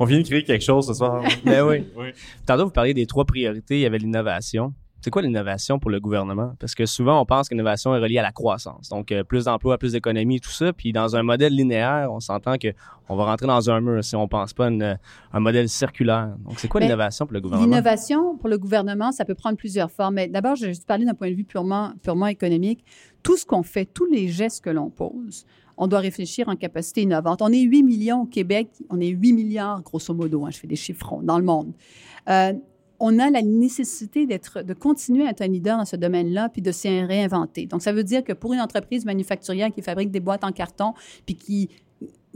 On 0.00 0.06
vient 0.06 0.18
de 0.18 0.24
créer 0.24 0.42
quelque 0.42 0.64
chose 0.64 0.86
ce 0.86 0.94
soir. 0.94 1.22
Ben 1.44 1.62
oui. 1.62 1.84
Oui. 1.96 2.06
Tantôt, 2.46 2.64
vous 2.64 2.70
parliez 2.70 2.94
des 2.94 3.04
trois 3.04 3.26
priorités. 3.26 3.76
Il 3.76 3.80
y 3.80 3.86
avait 3.86 3.98
l'innovation. 3.98 4.72
C'est 5.00 5.10
quoi 5.10 5.22
l'innovation 5.22 5.78
pour 5.78 5.90
le 5.90 6.00
gouvernement? 6.00 6.54
Parce 6.58 6.74
que 6.74 6.84
souvent, 6.84 7.20
on 7.20 7.24
pense 7.24 7.48
que 7.48 7.54
l'innovation 7.54 7.94
est 7.94 7.98
reliée 7.98 8.18
à 8.18 8.22
la 8.22 8.32
croissance. 8.32 8.88
Donc, 8.88 9.12
euh, 9.12 9.22
plus 9.22 9.44
d'emplois, 9.44 9.78
plus 9.78 9.92
d'économies, 9.92 10.40
tout 10.40 10.50
ça. 10.50 10.72
Puis, 10.72 10.92
dans 10.92 11.14
un 11.14 11.22
modèle 11.22 11.54
linéaire, 11.54 12.08
on 12.10 12.20
s'entend 12.20 12.56
que 12.58 12.68
on 13.08 13.14
va 13.14 13.24
rentrer 13.26 13.46
dans 13.46 13.70
un 13.70 13.80
mur 13.80 14.02
si 14.02 14.16
on 14.16 14.26
pense 14.26 14.52
pas 14.52 14.66
à 14.66 14.96
un 15.32 15.40
modèle 15.40 15.68
circulaire. 15.68 16.34
Donc, 16.44 16.58
c'est 16.58 16.66
quoi 16.66 16.80
l'innovation 16.80 17.26
pour 17.26 17.34
le 17.34 17.40
gouvernement? 17.40 17.68
L'innovation 17.68 18.36
pour 18.36 18.48
le 18.48 18.58
gouvernement, 18.58 19.12
ça 19.12 19.24
peut 19.24 19.36
prendre 19.36 19.56
plusieurs 19.56 19.90
formes. 19.90 20.14
Mais 20.14 20.28
d'abord, 20.28 20.56
je 20.56 20.62
vais 20.62 20.72
juste 20.72 20.86
parler 20.86 21.04
d'un 21.04 21.14
point 21.14 21.30
de 21.30 21.36
vue 21.36 21.44
purement, 21.44 21.92
purement 22.02 22.26
économique. 22.26 22.84
Tout 23.22 23.36
ce 23.36 23.46
qu'on 23.46 23.62
fait, 23.62 23.84
tous 23.84 24.06
les 24.06 24.28
gestes 24.28 24.64
que 24.64 24.70
l'on 24.70 24.90
pose, 24.90 25.46
on 25.76 25.86
doit 25.86 26.00
réfléchir 26.00 26.48
en 26.48 26.56
capacité 26.56 27.02
innovante. 27.02 27.42
On 27.42 27.52
est 27.52 27.60
8 27.60 27.82
millions 27.82 28.22
au 28.22 28.26
Québec, 28.26 28.68
on 28.90 29.00
est 29.00 29.08
8 29.08 29.32
milliards, 29.32 29.82
grosso 29.82 30.14
modo, 30.14 30.44
hein, 30.46 30.50
je 30.50 30.58
fais 30.58 30.66
des 30.66 30.76
chiffres 30.76 31.06
ronds, 31.08 31.22
dans 31.22 31.38
le 31.38 31.44
monde. 31.44 31.72
Euh, 32.28 32.52
on 32.98 33.18
a 33.18 33.30
la 33.30 33.42
nécessité 33.42 34.26
d'être, 34.26 34.62
de 34.62 34.74
continuer 34.74 35.26
à 35.26 35.30
être 35.30 35.42
un 35.42 35.48
leader 35.48 35.78
dans 35.78 35.84
ce 35.84 35.96
domaine-là, 35.96 36.48
puis 36.48 36.62
de 36.62 36.72
s'y 36.72 36.88
réinventer. 36.88 37.66
Donc, 37.66 37.82
ça 37.82 37.92
veut 37.92 38.04
dire 38.04 38.24
que 38.24 38.32
pour 38.32 38.52
une 38.52 38.60
entreprise 38.60 39.04
manufacturière 39.04 39.70
qui 39.72 39.82
fabrique 39.82 40.10
des 40.10 40.20
boîtes 40.20 40.44
en 40.44 40.52
carton, 40.52 40.94
puis 41.24 41.36
qui 41.36 41.68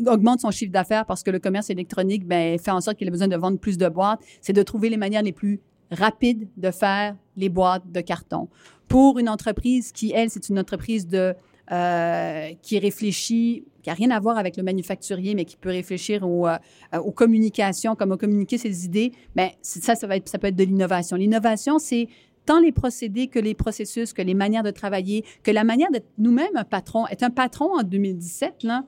augmente 0.06 0.40
son 0.40 0.50
chiffre 0.50 0.72
d'affaires 0.72 1.04
parce 1.04 1.22
que 1.22 1.30
le 1.30 1.38
commerce 1.38 1.70
électronique 1.70 2.26
ben, 2.26 2.58
fait 2.58 2.70
en 2.70 2.80
sorte 2.80 2.96
qu'il 2.96 3.08
a 3.08 3.10
besoin 3.10 3.28
de 3.28 3.36
vendre 3.36 3.58
plus 3.58 3.76
de 3.76 3.88
boîtes, 3.88 4.20
c'est 4.40 4.52
de 4.52 4.62
trouver 4.62 4.88
les 4.88 4.96
manières 4.96 5.22
les 5.22 5.32
plus 5.32 5.60
rapides 5.90 6.48
de 6.56 6.70
faire 6.70 7.16
les 7.36 7.48
boîtes 7.48 7.90
de 7.90 8.00
carton. 8.00 8.48
Pour 8.88 9.18
une 9.18 9.28
entreprise 9.28 9.92
qui, 9.92 10.12
elle, 10.12 10.30
c'est 10.30 10.48
une 10.48 10.58
entreprise 10.58 11.06
de, 11.06 11.34
euh, 11.70 12.50
qui 12.62 12.78
réfléchit, 12.78 13.64
qui 13.82 13.88
n'a 13.88 13.94
rien 13.94 14.10
à 14.10 14.20
voir 14.20 14.38
avec 14.38 14.56
le 14.56 14.62
manufacturier, 14.62 15.34
mais 15.34 15.44
qui 15.44 15.56
peut 15.56 15.70
réfléchir 15.70 16.26
aux, 16.28 16.46
euh, 16.46 16.56
aux 17.02 17.12
communications, 17.12 17.94
comment 17.96 18.16
communiquer 18.16 18.58
ses 18.58 18.84
idées, 18.84 19.12
c'est- 19.62 19.82
ça, 19.82 19.94
ça, 19.94 20.06
va 20.06 20.16
être, 20.16 20.28
ça 20.28 20.38
peut 20.38 20.48
être 20.48 20.56
de 20.56 20.64
l'innovation. 20.64 21.16
L'innovation, 21.16 21.78
c'est 21.78 22.08
tant 22.46 22.58
les 22.60 22.72
procédés 22.72 23.26
que 23.28 23.38
les 23.38 23.54
processus, 23.54 24.12
que 24.12 24.22
les 24.22 24.34
manières 24.34 24.62
de 24.62 24.70
travailler, 24.70 25.24
que 25.42 25.50
la 25.50 25.62
manière 25.64 25.90
d'être 25.90 26.08
nous-mêmes 26.18 26.56
un 26.56 26.64
patron. 26.64 27.06
Être 27.08 27.22
un 27.22 27.30
patron 27.30 27.78
en 27.78 27.82
2017, 27.82 28.62
là, 28.64 28.84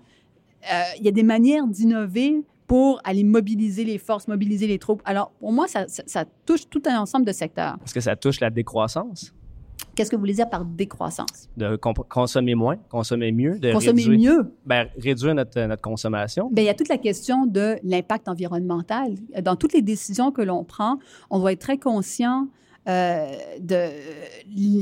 euh, 0.73 0.83
il 0.99 1.05
y 1.05 1.09
a 1.09 1.13
des 1.13 1.23
manières 1.23 1.67
d'innover 1.67 2.43
pour 2.67 3.01
aller 3.05 3.25
mobiliser 3.25 3.85
les 3.85 3.99
forces, 3.99 4.29
mobiliser 4.29 4.67
les 4.67 4.79
troupes. 4.79 5.03
Alors, 5.05 5.31
pour 5.41 5.53
moi, 5.53 5.69
ça, 5.69 5.87
ça- 5.89 6.03
ça 6.07 6.25
touche 6.47 6.69
tout 6.71 6.83
un 6.87 6.99
ensemble 6.99 7.27
de 7.27 7.33
secteurs. 7.33 7.77
Est-ce 7.85 7.93
que 7.95 8.01
ça 8.01 8.17
touche 8.17 8.41
la 8.41 8.49
décroissance? 8.51 9.33
Qu'est-ce 9.95 10.11
que 10.11 10.17
vous 10.17 10.21
voulez 10.21 10.35
dire 10.35 10.49
par 10.49 10.65
décroissance? 10.65 11.49
De 11.57 11.77
consommer 11.77 12.55
moins, 12.55 12.77
consommer 12.89 13.31
mieux, 13.33 13.59
de 13.59 13.73
Consommer 13.73 14.03
réduire, 14.05 14.33
mieux? 14.35 14.55
ben, 14.65 14.89
réduire 14.99 15.35
notre, 15.35 15.61
notre 15.61 15.83
consommation. 15.83 16.49
Bien, 16.51 16.65
il 16.65 16.67
y 16.67 16.71
a 16.71 16.75
toute 16.75 16.89
la 16.89 16.99
question 16.99 17.47
de 17.47 17.77
l'impact 17.83 18.29
environnemental. 18.29 19.15
Dans 19.43 19.57
toutes 19.57 19.75
les 19.75 19.83
décisions 19.83 20.33
que 20.33 20.43
l'on 20.43 20.65
prend, 20.65 20.99
on 21.31 21.39
doit 21.39 21.53
être 21.53 21.61
très 21.61 21.79
conscient 21.79 22.49
euh, 22.89 23.33
de 23.61 23.91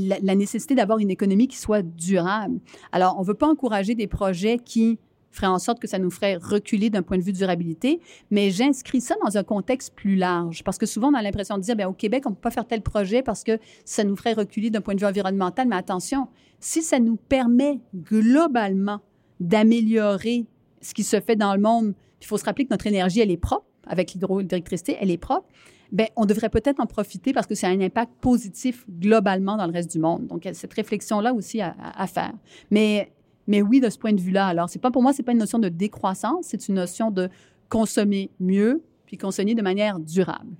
la, 0.07 0.17
la 0.21 0.35
nécessité 0.35 0.75
d'avoir 0.75 0.99
une 0.99 1.11
économie 1.11 1.47
qui 1.47 1.57
soit 1.57 1.83
durable. 1.83 2.59
Alors, 2.91 3.15
on 3.17 3.21
ne 3.21 3.27
veut 3.27 3.35
pas 3.35 3.47
encourager 3.47 3.95
des 3.95 4.07
projets 4.07 4.57
qui 4.57 4.97
feraient 5.31 5.47
en 5.47 5.59
sorte 5.59 5.79
que 5.79 5.87
ça 5.87 5.97
nous 5.99 6.11
ferait 6.11 6.35
reculer 6.35 6.89
d'un 6.89 7.01
point 7.01 7.17
de 7.17 7.23
vue 7.23 7.31
durabilité, 7.33 7.99
mais 8.29 8.51
j'inscris 8.51 9.01
ça 9.01 9.15
dans 9.25 9.37
un 9.37 9.43
contexte 9.43 9.93
plus 9.95 10.15
large, 10.15 10.63
parce 10.63 10.77
que 10.77 10.85
souvent 10.85 11.09
on 11.09 11.13
a 11.13 11.21
l'impression 11.21 11.57
de 11.57 11.63
dire, 11.63 11.75
bien, 11.75 11.87
au 11.87 11.93
Québec, 11.93 12.23
on 12.25 12.31
ne 12.31 12.35
peut 12.35 12.41
pas 12.41 12.51
faire 12.51 12.67
tel 12.67 12.81
projet 12.81 13.21
parce 13.23 13.43
que 13.43 13.57
ça 13.85 14.03
nous 14.03 14.15
ferait 14.15 14.33
reculer 14.33 14.69
d'un 14.69 14.81
point 14.81 14.93
de 14.95 14.99
vue 14.99 15.05
environnemental, 15.05 15.67
mais 15.67 15.75
attention, 15.75 16.27
si 16.59 16.81
ça 16.81 16.99
nous 16.99 17.15
permet 17.15 17.79
globalement 17.95 18.99
d'améliorer 19.39 20.45
ce 20.81 20.93
qui 20.93 21.03
se 21.03 21.19
fait 21.19 21.35
dans 21.35 21.53
le 21.55 21.61
monde, 21.61 21.93
il 22.21 22.27
faut 22.27 22.37
se 22.37 22.45
rappeler 22.45 22.65
que 22.65 22.69
notre 22.71 22.87
énergie, 22.87 23.19
elle 23.19 23.31
est 23.31 23.37
propre, 23.37 23.65
avec 23.87 24.13
l'hydroélectricité, 24.13 24.97
elle 24.99 25.11
est 25.11 25.17
propre, 25.17 25.47
ben, 25.91 26.07
on 26.15 26.25
devrait 26.25 26.49
peut-être 26.49 26.79
en 26.79 26.85
profiter 26.85 27.33
parce 27.33 27.47
que 27.47 27.55
ça 27.55 27.67
a 27.67 27.71
un 27.71 27.81
impact 27.81 28.13
positif 28.21 28.85
globalement 28.89 29.57
dans 29.57 29.65
le 29.65 29.73
reste 29.73 29.91
du 29.91 29.99
monde. 29.99 30.27
Donc, 30.27 30.45
il 30.45 30.47
y 30.47 30.51
a 30.51 30.53
cette 30.53 30.73
réflexion-là 30.73 31.33
aussi 31.33 31.59
à- 31.61 31.75
à 31.95 32.07
faire. 32.07 32.31
Mais, 32.69 33.11
mais 33.51 33.61
oui, 33.61 33.79
de 33.81 33.89
ce 33.89 33.99
point 33.99 34.13
de 34.13 34.21
vue-là, 34.21 34.47
alors, 34.47 34.69
c'est 34.69 34.79
pas 34.79 34.91
pour 34.91 35.01
moi, 35.03 35.11
c'est 35.13 35.23
pas 35.23 35.33
une 35.33 35.37
notion 35.39 35.59
de 35.59 35.67
décroissance, 35.69 36.45
c'est 36.47 36.67
une 36.69 36.75
notion 36.75 37.11
de 37.11 37.29
consommer 37.69 38.29
mieux 38.39 38.81
puis 39.05 39.17
consommer 39.17 39.53
de 39.55 39.61
manière 39.61 39.99
durable. 39.99 40.51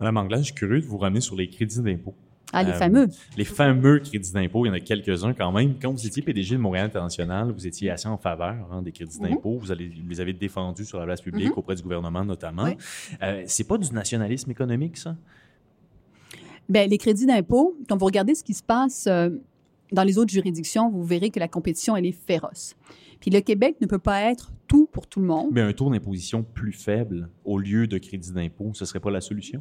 Madame 0.00 0.16
Anglade, 0.16 0.40
je 0.40 0.46
suis 0.46 0.54
curieux 0.54 0.80
de 0.80 0.86
vous 0.86 0.98
ramener 0.98 1.20
sur 1.20 1.36
les 1.36 1.48
crédits 1.48 1.80
d'impôt. 1.80 2.14
Ah, 2.52 2.64
les 2.64 2.70
Euh, 2.72 2.74
fameux. 2.74 3.06
Les 3.36 3.44
fameux 3.44 4.00
crédits 4.00 4.32
d'impôt, 4.32 4.64
il 4.66 4.70
y 4.70 4.70
en 4.72 4.74
a 4.74 4.80
quelques-uns 4.80 5.34
quand 5.34 5.52
même. 5.52 5.76
Quand 5.80 5.92
vous 5.92 6.04
étiez 6.04 6.20
PDG 6.20 6.56
de 6.56 6.60
Montréal 6.60 6.86
International, 6.86 7.52
vous 7.52 7.64
étiez 7.64 7.90
assez 7.90 8.08
en 8.08 8.16
faveur 8.18 8.56
hein, 8.72 8.82
des 8.82 8.90
crédits 8.90 9.20
Mhm. 9.20 9.28
d'impôt. 9.28 9.56
Vous, 9.58 9.70
allez- 9.70 9.86
vous 9.88 10.08
les 10.08 10.20
avez 10.20 10.32
défendus 10.32 10.84
sur 10.84 10.98
la 10.98 11.04
place 11.04 11.20
publique 11.20 11.50
Mhm. 11.52 11.58
auprès 11.58 11.76
du 11.76 11.82
gouvernement 11.82 12.24
notamment. 12.24 12.64
Oui. 12.64 12.76
Euh, 13.22 13.44
c'est 13.46 13.62
pas 13.68 13.78
du 13.78 13.88
nationalisme 13.92 14.50
économique, 14.50 14.96
ça? 14.96 15.14
Bien, 16.68 16.86
les 16.86 16.98
crédits 16.98 17.26
d'impôt, 17.26 17.76
quand 17.88 17.96
vous 17.96 18.06
regardez 18.06 18.34
ce 18.34 18.42
qui 18.44 18.54
se 18.54 18.62
passe 18.64 19.06
euh, 19.08 19.30
dans 19.92 20.02
les 20.02 20.18
autres 20.18 20.32
juridictions, 20.32 20.90
vous 20.90 21.04
verrez 21.04 21.30
que 21.30 21.40
la 21.40 21.48
compétition, 21.48 21.96
elle 21.96 22.06
est 22.06 22.12
féroce. 22.12 22.76
Puis 23.20 23.30
le 23.30 23.40
Québec 23.40 23.76
ne 23.80 23.86
peut 23.86 23.98
pas 23.98 24.22
être 24.30 24.52
tout 24.66 24.88
pour 24.90 25.06
tout 25.06 25.20
le 25.20 25.26
monde. 25.26 25.50
Mais 25.52 25.60
un 25.60 25.72
taux 25.72 25.90
d'imposition 25.90 26.42
plus 26.42 26.72
faible 26.72 27.28
au 27.44 27.58
lieu 27.58 27.86
de 27.86 27.98
crédit 27.98 28.32
d'impôt, 28.32 28.70
ce 28.74 28.84
serait 28.84 29.00
pas 29.00 29.10
la 29.10 29.20
solution? 29.20 29.60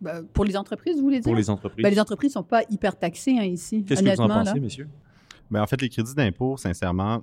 Ben, 0.00 0.24
pour 0.32 0.44
les 0.44 0.56
entreprises, 0.56 0.96
vous 0.96 1.02
voulez 1.02 1.20
dire? 1.20 1.24
pour 1.24 1.36
les 1.36 1.48
entreprises? 1.48 1.82
Ben, 1.82 1.90
les 1.90 2.00
entreprises 2.00 2.30
ne 2.30 2.34
sont 2.34 2.42
pas 2.42 2.62
hyper 2.70 2.98
taxées 2.98 3.38
hein, 3.38 3.44
ici. 3.44 3.84
Qu'est-ce 3.84 4.02
que 4.02 4.04
vous 4.04 4.20
en 4.20 4.24
honnêtement, 4.24 4.44
pensez, 4.44 4.54
là. 4.54 4.60
messieurs? 4.60 4.88
Ben, 5.48 5.62
en 5.62 5.66
fait, 5.66 5.80
les 5.80 5.88
crédits 5.88 6.14
d'impôt, 6.14 6.56
sincèrement, 6.56 7.22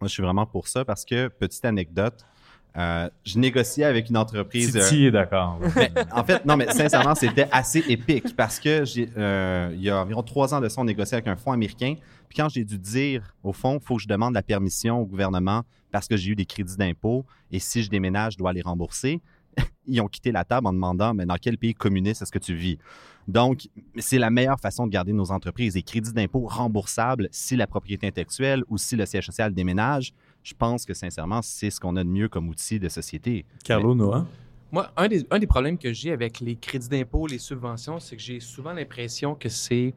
moi, 0.00 0.08
je 0.08 0.08
suis 0.08 0.22
vraiment 0.22 0.44
pour 0.44 0.68
ça 0.68 0.84
parce 0.84 1.04
que, 1.04 1.28
petite 1.28 1.64
anecdote, 1.64 2.26
euh, 2.76 3.08
je 3.24 3.38
négociais 3.38 3.84
avec 3.84 4.10
une 4.10 4.16
entreprise. 4.16 4.76
euh, 4.76 4.80
Titi 4.80 5.06
est 5.06 5.10
d'accord. 5.12 5.60
en 6.12 6.24
fait, 6.24 6.44
non, 6.44 6.56
mais 6.56 6.72
sincèrement, 6.72 7.14
c'était 7.14 7.46
assez 7.52 7.84
épique 7.88 8.34
parce 8.34 8.58
que 8.58 8.84
j'ai, 8.84 9.08
euh, 9.16 9.70
il 9.74 9.82
y 9.82 9.90
a 9.90 10.00
environ 10.00 10.22
trois 10.22 10.52
ans 10.54 10.60
de 10.60 10.68
ça, 10.68 10.80
on 10.80 10.84
négociait 10.84 11.16
avec 11.16 11.28
un 11.28 11.36
fonds 11.36 11.52
américain. 11.52 11.94
Puis 12.28 12.36
quand 12.36 12.48
j'ai 12.48 12.64
dû 12.64 12.78
dire, 12.78 13.34
au 13.44 13.52
fond, 13.52 13.78
il 13.80 13.86
faut 13.86 13.96
que 13.96 14.02
je 14.02 14.08
demande 14.08 14.34
la 14.34 14.42
permission 14.42 14.98
au 14.98 15.06
gouvernement 15.06 15.62
parce 15.92 16.08
que 16.08 16.16
j'ai 16.16 16.32
eu 16.32 16.34
des 16.34 16.46
crédits 16.46 16.76
d'impôt 16.76 17.24
et 17.52 17.60
si 17.60 17.82
je 17.84 17.90
déménage, 17.90 18.32
je 18.32 18.38
dois 18.38 18.52
les 18.52 18.62
rembourser. 18.62 19.20
Ils 19.86 20.00
ont 20.00 20.08
quitté 20.08 20.32
la 20.32 20.44
table 20.44 20.66
en 20.66 20.72
demandant, 20.72 21.14
mais 21.14 21.26
dans 21.26 21.36
quel 21.36 21.58
pays 21.58 21.74
communiste 21.74 22.22
est-ce 22.22 22.32
que 22.32 22.40
tu 22.40 22.54
vis? 22.54 22.78
Donc, 23.28 23.68
c'est 23.98 24.18
la 24.18 24.30
meilleure 24.30 24.60
façon 24.60 24.86
de 24.86 24.92
garder 24.92 25.12
nos 25.12 25.30
entreprises. 25.30 25.74
Des 25.74 25.82
crédits 25.82 26.12
d'impôt 26.12 26.46
remboursables 26.46 27.28
si 27.30 27.56
la 27.56 27.66
propriété 27.66 28.06
intellectuelle 28.06 28.64
ou 28.68 28.76
si 28.78 28.96
le 28.96 29.06
siège 29.06 29.26
social 29.26 29.54
déménage. 29.54 30.12
Je 30.44 30.54
pense 30.54 30.84
que, 30.84 30.94
sincèrement, 30.94 31.40
c'est 31.42 31.70
ce 31.70 31.80
qu'on 31.80 31.96
a 31.96 32.04
de 32.04 32.08
mieux 32.08 32.28
comme 32.28 32.48
outil 32.48 32.78
de 32.78 32.88
société. 32.88 33.44
Carlo, 33.64 33.94
Noah? 33.94 34.26
Moi, 34.70 34.90
un 34.96 35.08
des, 35.08 35.26
un 35.30 35.38
des 35.38 35.46
problèmes 35.46 35.78
que 35.78 35.92
j'ai 35.92 36.12
avec 36.12 36.40
les 36.40 36.56
crédits 36.56 36.88
d'impôt, 36.88 37.26
les 37.26 37.38
subventions, 37.38 37.98
c'est 37.98 38.14
que 38.16 38.22
j'ai 38.22 38.40
souvent 38.40 38.72
l'impression 38.72 39.34
que 39.34 39.48
c'est 39.48 39.94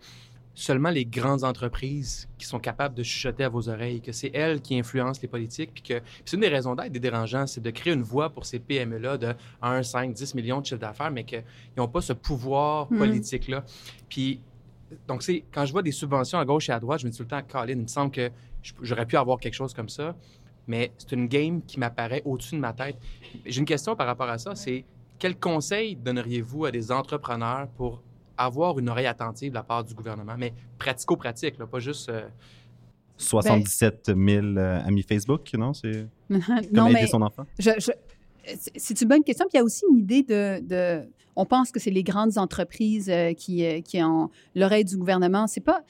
seulement 0.53 0.89
les 0.89 1.05
grandes 1.05 1.43
entreprises 1.43 2.27
qui 2.37 2.45
sont 2.45 2.59
capables 2.59 2.95
de 2.95 3.03
chuchoter 3.03 3.43
à 3.43 3.49
vos 3.49 3.69
oreilles, 3.69 4.01
que 4.01 4.11
c'est 4.11 4.31
elles 4.33 4.61
qui 4.61 4.77
influencent 4.79 5.19
les 5.21 5.27
politiques, 5.27 5.71
puis 5.73 5.83
que 5.83 6.01
c'est 6.25 6.35
une 6.35 6.41
des 6.41 6.47
raisons 6.47 6.73
d'être 6.75 6.91
des 6.91 6.99
dérangeants, 6.99 7.45
c'est 7.45 7.61
de 7.61 7.69
créer 7.69 7.93
une 7.93 8.01
voie 8.01 8.29
pour 8.31 8.45
ces 8.45 8.57
PME-là 8.59 9.17
de 9.17 9.33
1, 9.61 9.83
5, 9.83 10.13
10 10.13 10.33
millions 10.33 10.61
de 10.61 10.65
chiffre 10.65 10.79
d'affaires, 10.79 11.11
mais 11.11 11.25
qu'ils 11.25 11.43
n'ont 11.77 11.87
pas 11.87 12.01
ce 12.01 12.13
pouvoir 12.13 12.91
Mhm. 12.91 12.97
politique-là. 12.97 13.63
Puis, 14.09 14.39
donc, 15.07 15.21
c'est 15.21 15.43
quand 15.51 15.65
je 15.65 15.71
vois 15.73 15.83
des 15.83 15.91
subventions 15.91 16.39
à 16.39 16.45
gauche 16.45 16.69
et 16.69 16.71
à 16.71 16.79
droite, 16.79 17.01
je 17.01 17.05
me 17.05 17.11
dis 17.11 17.17
tout 17.17 17.23
le 17.23 17.29
temps, 17.29 17.41
Colin, 17.47 17.73
il 17.73 17.81
me 17.81 17.87
semble 17.87 18.09
que 18.11 18.31
j'aurais 18.81 19.05
pu 19.05 19.17
avoir 19.17 19.39
quelque 19.39 19.53
chose 19.53 19.73
comme 19.73 19.89
ça, 19.89 20.15
mais 20.67 20.91
c'est 20.97 21.11
une 21.13 21.27
game 21.27 21.61
qui 21.61 21.79
m'apparaît 21.79 22.21
au-dessus 22.25 22.55
de 22.55 22.59
ma 22.61 22.73
tête. 22.73 22.97
J'ai 23.45 23.59
une 23.59 23.65
question 23.65 23.95
par 23.95 24.07
rapport 24.07 24.29
à 24.29 24.37
ça, 24.37 24.55
c'est 24.55 24.85
quel 25.19 25.37
conseil 25.39 25.95
donneriez-vous 25.95 26.65
à 26.65 26.71
des 26.71 26.91
entrepreneurs 26.91 27.67
pour 27.77 28.03
avoir 28.37 28.77
une 28.77 28.89
oreille 28.89 29.07
attentive 29.07 29.49
de 29.49 29.55
la 29.55 29.63
part 29.63 29.83
du 29.83 29.93
gouvernement, 29.95 30.35
mais 30.37 30.53
pratico-pratique, 30.77 31.57
pas 31.57 31.79
juste... 31.79 32.09
euh, 32.09 32.27
77 33.17 34.11
000 34.15 34.17
euh, 34.57 34.79
amis 34.85 35.01
Facebook, 35.03 35.49
non? 35.53 35.73
C'est 35.73 36.07
comme 36.29 36.39
non, 36.71 36.87
aider 36.87 36.99
mais 37.01 37.07
son 37.07 37.21
enfant? 37.21 37.45
je- 37.57 37.71
je- 37.79 37.91
c'est- 38.75 39.01
une 39.01 39.07
bonne 39.07 39.23
question. 39.23 39.45
Puis 39.45 39.55
il 39.55 39.57
y 39.57 39.61
a 39.61 39.63
aussi 39.63 39.83
une 39.91 39.97
idée 39.97 40.23
de. 40.23 40.59
de- 40.61 41.09
on 41.35 41.45
pense 41.45 41.71
que 41.71 41.79
c'est 41.79 41.91
les 41.91 42.03
grandes 42.03 42.37
entreprises 42.37 43.09
euh, 43.09 43.33
qui, 43.33 43.65
euh, 43.65 43.81
qui 43.81 44.01
ont 44.03 44.29
l'oreille 44.55 44.85
du 44.85 44.97
gouvernement. 44.97 45.47
C'est 45.47 45.61
pas. 45.61 45.81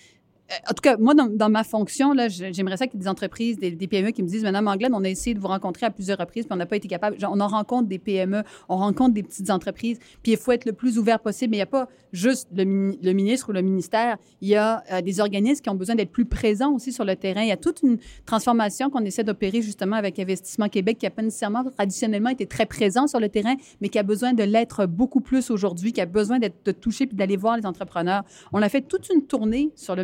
En 0.69 0.73
tout 0.73 0.81
cas, 0.81 0.95
moi, 0.97 1.13
dans, 1.13 1.49
ma 1.49 1.63
fonction, 1.63 2.13
là, 2.13 2.29
j'aimerais 2.29 2.77
ça 2.77 2.87
qu'il 2.87 2.97
y 2.97 3.01
ait 3.01 3.03
des 3.03 3.09
entreprises, 3.09 3.57
des, 3.57 3.87
PME 3.87 4.11
qui 4.11 4.23
me 4.23 4.27
disent, 4.27 4.43
Madame 4.43 4.67
Anglade, 4.67 4.91
on 4.93 5.03
a 5.03 5.09
essayé 5.09 5.33
de 5.33 5.39
vous 5.39 5.47
rencontrer 5.47 5.85
à 5.85 5.91
plusieurs 5.91 6.17
reprises, 6.17 6.45
puis 6.45 6.53
on 6.53 6.57
n'a 6.57 6.65
pas 6.65 6.77
été 6.77 6.87
capable. 6.87 7.17
On 7.29 7.39
en 7.39 7.47
rencontre 7.47 7.87
des 7.87 7.99
PME, 7.99 8.43
on 8.69 8.77
rencontre 8.77 9.13
des 9.13 9.23
petites 9.23 9.49
entreprises, 9.49 9.99
puis 10.23 10.33
il 10.33 10.37
faut 10.37 10.53
être 10.53 10.65
le 10.65 10.73
plus 10.73 10.97
ouvert 10.97 11.19
possible. 11.19 11.51
Mais 11.51 11.57
il 11.57 11.59
n'y 11.59 11.63
a 11.63 11.67
pas 11.67 11.89
juste 12.13 12.47
le, 12.55 12.63
mini- 12.63 12.99
le 13.01 13.11
ministre 13.11 13.49
ou 13.49 13.51
le 13.51 13.61
ministère. 13.61 14.17
Il 14.41 14.47
y 14.47 14.55
a 14.55 14.83
euh, 14.91 15.01
des 15.01 15.19
organismes 15.19 15.61
qui 15.61 15.69
ont 15.69 15.75
besoin 15.75 15.95
d'être 15.95 16.11
plus 16.11 16.25
présents 16.25 16.71
aussi 16.73 16.93
sur 16.93 17.03
le 17.03 17.15
terrain. 17.15 17.41
Il 17.41 17.49
y 17.49 17.51
a 17.51 17.57
toute 17.57 17.81
une 17.83 17.97
transformation 18.25 18.89
qu'on 18.89 19.03
essaie 19.03 19.23
d'opérer 19.23 19.61
justement 19.61 19.97
avec 19.97 20.17
Investissement 20.17 20.69
Québec, 20.69 20.97
qui 20.97 21.05
n'a 21.05 21.11
pas 21.11 21.23
nécessairement 21.23 21.63
traditionnellement 21.65 22.29
été 22.29 22.45
très 22.45 22.65
présent 22.65 23.07
sur 23.07 23.19
le 23.19 23.27
terrain, 23.27 23.55
mais 23.81 23.89
qui 23.89 23.99
a 23.99 24.03
besoin 24.03 24.33
de 24.33 24.43
l'être 24.43 24.85
beaucoup 24.85 25.19
plus 25.19 25.51
aujourd'hui, 25.51 25.91
qui 25.91 26.01
a 26.01 26.05
besoin 26.05 26.39
d'être 26.39 26.65
de 26.65 26.71
toucher 26.71 27.05
puis 27.05 27.17
d'aller 27.17 27.37
voir 27.37 27.57
les 27.57 27.65
entrepreneurs. 27.65 28.23
On 28.53 28.61
a 28.61 28.69
fait 28.69 28.81
toute 28.81 29.09
une 29.09 29.23
tournée 29.23 29.71
sur 29.75 29.95
le 29.95 30.03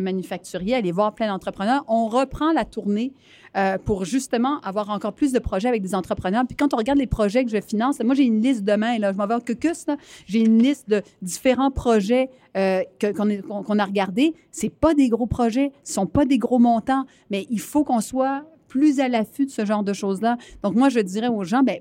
aller 0.74 0.92
voir 0.92 1.14
plein 1.14 1.28
d'entrepreneurs. 1.28 1.84
On 1.88 2.08
reprend 2.08 2.52
la 2.52 2.64
tournée 2.64 3.12
euh, 3.56 3.78
pour 3.78 4.04
justement 4.04 4.60
avoir 4.60 4.90
encore 4.90 5.12
plus 5.12 5.32
de 5.32 5.38
projets 5.38 5.68
avec 5.68 5.82
des 5.82 5.94
entrepreneurs. 5.94 6.44
Puis 6.46 6.56
quand 6.56 6.74
on 6.74 6.76
regarde 6.76 6.98
les 6.98 7.06
projets 7.06 7.44
que 7.44 7.50
je 7.50 7.60
finance, 7.60 8.00
moi 8.00 8.14
j'ai 8.14 8.24
une 8.24 8.40
liste 8.40 8.64
demain, 8.64 8.98
là, 8.98 9.12
je 9.12 9.16
m'en 9.16 9.26
vais 9.26 9.36
au 9.36 9.40
Caucus, 9.40 9.86
j'ai 10.26 10.40
une 10.40 10.58
liste 10.58 10.88
de 10.88 11.02
différents 11.22 11.70
projets 11.70 12.30
euh, 12.56 12.82
qu'on 13.00 13.78
a 13.78 13.84
regardés. 13.84 14.34
C'est 14.50 14.74
pas 14.74 14.94
des 14.94 15.08
gros 15.08 15.26
projets, 15.26 15.72
ce 15.84 15.94
sont 15.94 16.06
pas 16.06 16.24
des 16.24 16.38
gros 16.38 16.58
montants, 16.58 17.04
mais 17.30 17.46
il 17.50 17.60
faut 17.60 17.84
qu'on 17.84 18.00
soit 18.00 18.44
plus 18.68 18.98
à 18.98 19.08
l'affût 19.08 19.46
de 19.46 19.50
ce 19.50 19.64
genre 19.64 19.84
de 19.84 19.92
choses-là. 19.92 20.36
Donc 20.62 20.74
moi 20.74 20.88
je 20.88 21.00
dirais 21.00 21.28
aux 21.28 21.44
gens, 21.44 21.62
ben 21.62 21.78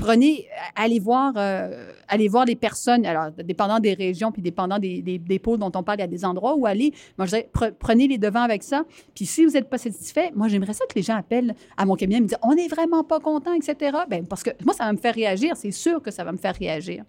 prenez, 0.00 0.46
allez 0.74 0.98
voir, 0.98 1.34
euh, 1.36 1.92
allez 2.08 2.28
voir 2.28 2.44
les 2.44 2.56
personnes, 2.56 3.04
alors 3.06 3.30
dépendant 3.30 3.78
des 3.78 3.94
régions 3.94 4.32
puis 4.32 4.42
dépendant 4.42 4.78
des, 4.78 5.02
des, 5.02 5.18
des 5.18 5.38
pôles 5.38 5.58
dont 5.58 5.70
on 5.74 5.82
parle, 5.82 5.98
il 5.98 6.02
y 6.02 6.04
a 6.04 6.08
des 6.08 6.24
endroits 6.24 6.56
où 6.56 6.66
aller. 6.66 6.92
Moi, 7.18 7.26
je 7.26 7.30
dirais, 7.30 7.48
pre- 7.52 7.72
prenez 7.72 8.08
les 8.08 8.18
devants 8.18 8.42
avec 8.42 8.62
ça. 8.62 8.84
Puis 9.14 9.26
si 9.26 9.44
vous 9.44 9.52
n'êtes 9.52 9.68
pas 9.68 9.78
satisfait, 9.78 10.32
moi, 10.34 10.48
j'aimerais 10.48 10.72
ça 10.72 10.84
que 10.86 10.94
les 10.94 11.02
gens 11.02 11.16
appellent 11.16 11.54
à 11.76 11.84
mon 11.84 11.94
cabinet 11.96 12.18
et 12.18 12.20
me 12.22 12.26
disent, 12.26 12.38
on 12.42 12.54
n'est 12.54 12.68
vraiment 12.68 13.04
pas 13.04 13.20
content, 13.20 13.52
etc. 13.52 13.98
Ben, 14.08 14.26
parce 14.26 14.42
que 14.42 14.50
moi, 14.64 14.74
ça 14.74 14.84
va 14.84 14.92
me 14.92 14.98
faire 14.98 15.14
réagir. 15.14 15.56
C'est 15.56 15.70
sûr 15.70 16.02
que 16.02 16.10
ça 16.10 16.24
va 16.24 16.32
me 16.32 16.38
faire 16.38 16.54
réagir. 16.54 17.04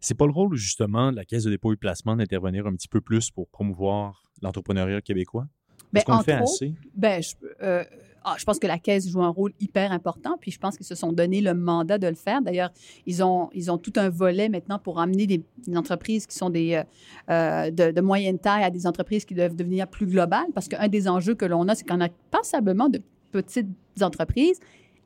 C'est 0.00 0.16
pas 0.16 0.26
le 0.26 0.32
rôle, 0.32 0.54
justement, 0.54 1.10
de 1.10 1.16
la 1.16 1.24
Caisse 1.24 1.44
de 1.44 1.50
dépôt 1.50 1.72
et 1.72 1.76
placement 1.76 2.14
d'intervenir 2.14 2.66
un 2.66 2.74
petit 2.74 2.88
peu 2.88 3.00
plus 3.00 3.30
pour 3.30 3.48
promouvoir 3.48 4.22
l'entrepreneuriat 4.40 5.00
québécois? 5.00 5.46
Ben, 5.92 5.98
Est-ce 5.98 6.06
qu'on 6.06 6.18
fait 6.20 6.32
assez? 6.32 6.74
Ben, 6.94 7.22
je, 7.22 7.34
euh, 7.62 7.84
ah, 8.24 8.36
je 8.38 8.44
pense 8.44 8.58
que 8.58 8.66
la 8.66 8.78
Caisse 8.78 9.08
joue 9.08 9.22
un 9.22 9.28
rôle 9.28 9.52
hyper 9.60 9.92
important, 9.92 10.36
puis 10.40 10.50
je 10.50 10.58
pense 10.58 10.76
qu'ils 10.76 10.86
se 10.86 10.94
sont 10.94 11.12
donné 11.12 11.42
le 11.42 11.52
mandat 11.52 11.98
de 11.98 12.06
le 12.06 12.14
faire. 12.14 12.40
D'ailleurs, 12.40 12.70
ils 13.04 13.22
ont, 13.22 13.50
ils 13.52 13.70
ont 13.70 13.76
tout 13.76 13.92
un 13.96 14.08
volet 14.08 14.48
maintenant 14.48 14.78
pour 14.78 14.98
amener 14.98 15.26
des, 15.26 15.42
entreprises 15.76 16.26
qui 16.26 16.36
sont 16.36 16.50
des, 16.50 16.74
euh, 16.74 16.84
euh, 17.30 17.70
de, 17.70 17.90
de 17.90 18.00
moyenne 18.00 18.38
taille 18.38 18.64
à 18.64 18.70
des 18.70 18.86
entreprises 18.86 19.24
qui 19.24 19.34
doivent 19.34 19.56
devenir 19.56 19.88
plus 19.88 20.06
globales, 20.06 20.46
parce 20.54 20.68
qu'un 20.68 20.88
des 20.88 21.06
enjeux 21.06 21.34
que 21.34 21.44
l'on 21.44 21.68
a, 21.68 21.74
c'est 21.74 21.86
qu'on 21.86 22.00
a 22.00 22.08
passablement 22.30 22.88
de 22.88 23.00
petites 23.30 23.68
entreprises 24.00 24.58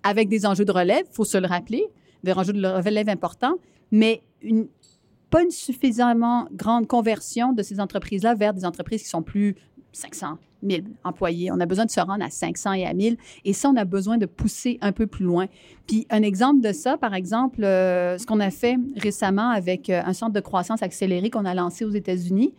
avec 0.02 0.28
des 0.28 0.46
enjeux 0.46 0.64
de 0.64 0.72
relève, 0.72 1.04
il 1.10 1.14
faut 1.14 1.24
se 1.24 1.38
le 1.38 1.46
rappeler, 1.46 1.84
des 2.22 2.32
enjeux 2.32 2.52
de 2.52 2.66
relève 2.66 3.08
importants, 3.08 3.56
mais 3.90 4.22
une, 4.42 4.68
pas 5.30 5.42
une 5.42 5.50
suffisamment 5.50 6.48
grande 6.52 6.86
conversion 6.86 7.52
de 7.52 7.62
ces 7.62 7.80
entreprises-là 7.80 8.34
vers 8.34 8.54
des 8.54 8.64
entreprises 8.64 9.02
qui 9.02 9.08
sont 9.08 9.22
plus 9.22 9.56
500 9.92 10.38
000 10.62 10.82
employés. 11.04 11.50
On 11.52 11.60
a 11.60 11.66
besoin 11.66 11.84
de 11.84 11.90
se 11.90 12.00
rendre 12.00 12.24
à 12.24 12.30
500 12.30 12.72
et 12.74 12.86
à 12.86 12.94
1000. 12.94 13.16
Et 13.44 13.52
ça, 13.52 13.70
on 13.70 13.76
a 13.76 13.84
besoin 13.84 14.18
de 14.18 14.26
pousser 14.26 14.78
un 14.80 14.92
peu 14.92 15.06
plus 15.06 15.24
loin. 15.24 15.46
Puis 15.86 16.06
un 16.10 16.22
exemple 16.22 16.60
de 16.60 16.72
ça, 16.72 16.96
par 16.96 17.14
exemple, 17.14 17.64
euh, 17.64 18.18
ce 18.18 18.26
qu'on 18.26 18.40
a 18.40 18.50
fait 18.50 18.76
récemment 18.96 19.50
avec 19.50 19.90
euh, 19.90 20.02
un 20.04 20.12
centre 20.12 20.32
de 20.32 20.40
croissance 20.40 20.82
accéléré 20.82 21.30
qu'on 21.30 21.44
a 21.44 21.54
lancé 21.54 21.84
aux 21.84 21.90
États-Unis. 21.90 22.54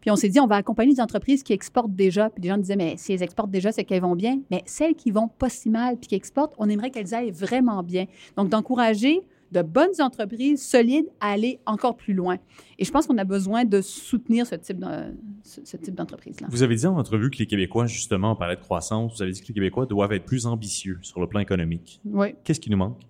Puis 0.00 0.10
on 0.10 0.16
s'est 0.16 0.28
dit, 0.28 0.38
on 0.40 0.46
va 0.46 0.56
accompagner 0.56 0.92
les 0.92 1.00
entreprises 1.00 1.42
qui 1.42 1.52
exportent 1.52 1.94
déjà. 1.94 2.30
Puis 2.30 2.42
les 2.42 2.48
gens 2.48 2.58
disaient, 2.58 2.76
mais 2.76 2.94
si 2.96 3.12
elles 3.12 3.22
exportent 3.22 3.50
déjà, 3.50 3.72
c'est 3.72 3.84
qu'elles 3.84 4.02
vont 4.02 4.16
bien. 4.16 4.40
Mais 4.50 4.62
celles 4.64 4.94
qui 4.94 5.10
vont 5.10 5.28
pas 5.28 5.48
si 5.48 5.70
mal 5.70 5.96
puis 5.96 6.08
qui 6.08 6.14
exportent, 6.14 6.54
on 6.58 6.68
aimerait 6.68 6.90
qu'elles 6.90 7.14
aillent 7.14 7.32
vraiment 7.32 7.82
bien. 7.82 8.06
Donc 8.36 8.48
d'encourager 8.48 9.22
de 9.52 9.62
bonnes 9.62 10.00
entreprises 10.00 10.62
solides 10.62 11.06
à 11.20 11.30
aller 11.30 11.58
encore 11.64 11.96
plus 11.96 12.12
loin. 12.14 12.36
Et 12.78 12.84
je 12.84 12.90
pense 12.92 13.06
qu'on 13.06 13.16
a 13.18 13.24
besoin 13.24 13.64
de 13.64 13.80
soutenir 13.80 14.46
ce 14.46 14.54
type 14.56 14.78
de- 14.78 15.90
d'entreprise-là. 15.90 16.48
Vous 16.50 16.62
avez 16.62 16.76
dit 16.76 16.86
en 16.86 16.98
entrevue 16.98 17.30
que 17.30 17.38
les 17.38 17.46
Québécois, 17.46 17.86
justement, 17.86 18.32
on 18.32 18.36
parlait 18.36 18.56
de 18.56 18.60
croissance, 18.60 19.16
vous 19.16 19.22
avez 19.22 19.32
dit 19.32 19.40
que 19.40 19.48
les 19.48 19.54
Québécois 19.54 19.86
doivent 19.86 20.12
être 20.12 20.26
plus 20.26 20.46
ambitieux 20.46 20.98
sur 21.02 21.20
le 21.20 21.26
plan 21.26 21.40
économique. 21.40 22.00
Oui. 22.04 22.34
Qu'est-ce 22.44 22.60
qui 22.60 22.70
nous 22.70 22.76
manque? 22.76 23.00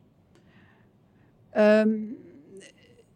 Euh, 1.57 2.07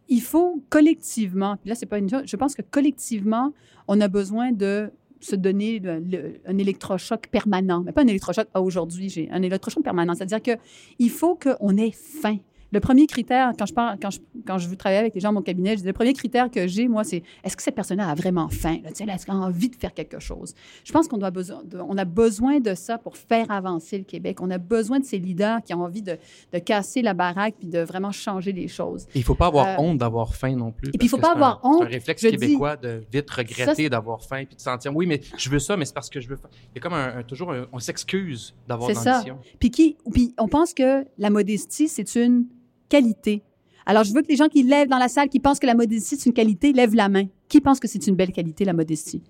il 0.09 0.21
faut 0.21 0.61
collectivement, 0.69 1.55
puis 1.57 1.69
là, 1.69 1.75
c'est 1.75 1.85
pas 1.85 1.97
une 1.99 2.09
chose, 2.09 2.23
je 2.25 2.35
pense 2.35 2.55
que 2.55 2.61
collectivement, 2.61 3.53
on 3.87 4.01
a 4.01 4.07
besoin 4.07 4.51
de 4.51 4.91
se 5.21 5.35
donner 5.37 5.79
le- 5.79 5.99
le- 5.99 6.41
un 6.45 6.57
électrochoc 6.57 7.27
permanent. 7.27 7.81
Mais 7.85 7.93
pas 7.93 8.01
un 8.01 8.07
électrochoc, 8.07 8.47
ah, 8.53 8.61
aujourd'hui, 8.61 9.07
j'ai 9.07 9.29
un 9.31 9.41
électrochoc 9.41 9.81
permanent. 9.81 10.13
C'est-à-dire 10.13 10.41
qu'il 10.41 11.09
faut 11.09 11.35
qu'on 11.35 11.77
ait 11.77 11.91
faim. 11.91 12.37
Le 12.73 12.79
premier 12.79 13.05
critère, 13.05 13.51
quand 13.57 13.67
je, 13.67 13.73
parle, 13.73 13.97
quand, 14.01 14.09
je, 14.09 14.19
quand 14.47 14.57
je 14.57 14.67
veux 14.67 14.75
travailler 14.75 14.99
avec 14.99 15.13
les 15.13 15.21
gens 15.21 15.29
dans 15.29 15.35
mon 15.35 15.41
cabinet, 15.43 15.73
je 15.77 15.81
dis, 15.81 15.85
le 15.85 15.93
premier 15.93 16.13
critère 16.13 16.49
que 16.49 16.65
j'ai, 16.67 16.87
moi, 16.87 17.03
c'est 17.03 17.21
est-ce 17.43 17.55
que 17.55 17.61
cette 17.61 17.75
personne-là 17.75 18.09
a 18.09 18.15
vraiment 18.15 18.49
faim? 18.49 18.79
Là, 18.83 18.91
qu'elle 18.91 19.09
a 19.11 19.17
envie 19.35 19.69
de 19.69 19.75
faire 19.75 19.93
quelque 19.93 20.19
chose? 20.19 20.55
Je 20.83 20.91
pense 20.91 21.07
qu'on 21.07 21.19
doit 21.19 21.29
besoin 21.29 21.61
de- 21.63 21.77
on 21.77 21.95
a 21.99 22.05
besoin 22.05 22.59
de 22.59 22.73
ça 22.73 22.97
pour 22.97 23.15
faire 23.15 23.51
avancer 23.51 23.99
le 23.99 24.03
Québec. 24.03 24.39
On 24.41 24.49
a 24.49 24.57
besoin 24.57 24.99
de 24.99 25.05
ces 25.05 25.19
leaders 25.19 25.61
qui 25.63 25.73
ont 25.75 25.83
envie 25.83 26.01
de, 26.01 26.17
de 26.51 26.57
casser 26.59 27.03
la 27.03 27.13
baraque 27.13 27.53
puis 27.59 27.67
de 27.67 27.79
vraiment 27.79 28.11
changer 28.11 28.51
les 28.51 28.67
choses. 28.67 29.05
Il 29.13 29.19
ne 29.19 29.23
faut 29.23 29.35
pas 29.35 29.47
avoir 29.47 29.67
Euh, 29.67 29.75
honte 29.83 29.99
d'avoir 29.99 30.33
faim 30.35 30.55
non 30.55 30.71
plus. 30.71 30.89
et 30.89 30.97
puis, 30.97 31.05
il 31.07 31.09
parce 31.09 31.11
faut 31.11 31.17
pas 31.17 31.27
c'est 31.27 31.31
un- 31.31 31.35
avoir 31.35 31.59
honte. 31.63 31.77
C'est 31.81 31.85
un 31.85 31.89
réflexe 31.89 32.21
Je 32.23 32.27
dis- 32.29 32.37
québécois 32.37 32.75
de 32.75 33.03
vite 33.11 33.29
regretter 33.29 33.75
c'est- 33.83 33.89
d'avoir 33.89 34.23
faim 34.23 34.45
puis 34.45 34.55
de 34.55 34.61
sentir 34.61 34.95
oui, 34.95 35.05
mais 35.05 35.21
je 35.37 35.49
veux 35.51 35.59
ça, 35.59 35.77
mais 35.77 35.85
c'est 35.85 35.93
parce 35.93 36.09
que 36.09 36.19
je 36.19 36.27
veux. 36.27 36.37
Il 36.71 36.77
y 36.77 36.79
a 36.79 36.81
comme 36.81 36.93
un, 36.93 37.19
un- 37.19 37.23
toujours 37.23 37.51
un- 37.51 37.67
on 37.71 37.77
s'excuse 37.77 38.55
d'avoir 38.67 38.89
C'est 38.89 38.95
de 38.95 38.99
ça. 38.99 39.11
l'ambition. 39.17 39.37
Puis, 39.59 39.69
qui, 39.69 39.95
puis 40.11 40.33
on 40.39 40.47
pense 40.47 40.73
que 40.73 41.05
la 41.19 41.29
modestie, 41.29 41.87
c'est 41.87 42.15
une 42.15 42.45
qualité. 42.93 43.41
Alors, 43.85 44.03
je 44.03 44.13
veux 44.13 44.21
que 44.21 44.27
les 44.29 44.35
gens 44.35 44.47
qui 44.47 44.63
lèvent 44.63 44.87
dans 44.87 44.97
la 44.97 45.09
salle, 45.09 45.27
qui 45.27 45.39
pensent 45.39 45.59
que 45.59 45.65
la 45.65 45.75
modestie, 45.75 46.15
c'est 46.15 46.27
une 46.27 46.33
qualité, 46.33 46.71
lèvent 46.71 46.95
la 46.95 47.09
main. 47.09 47.25
Qui 47.49 47.59
pense 47.59 47.79
que 47.79 47.87
c'est 47.87 48.05
une 48.07 48.15
belle 48.15 48.31
qualité, 48.31 48.63
la 48.65 48.73
modestie? 48.73 49.21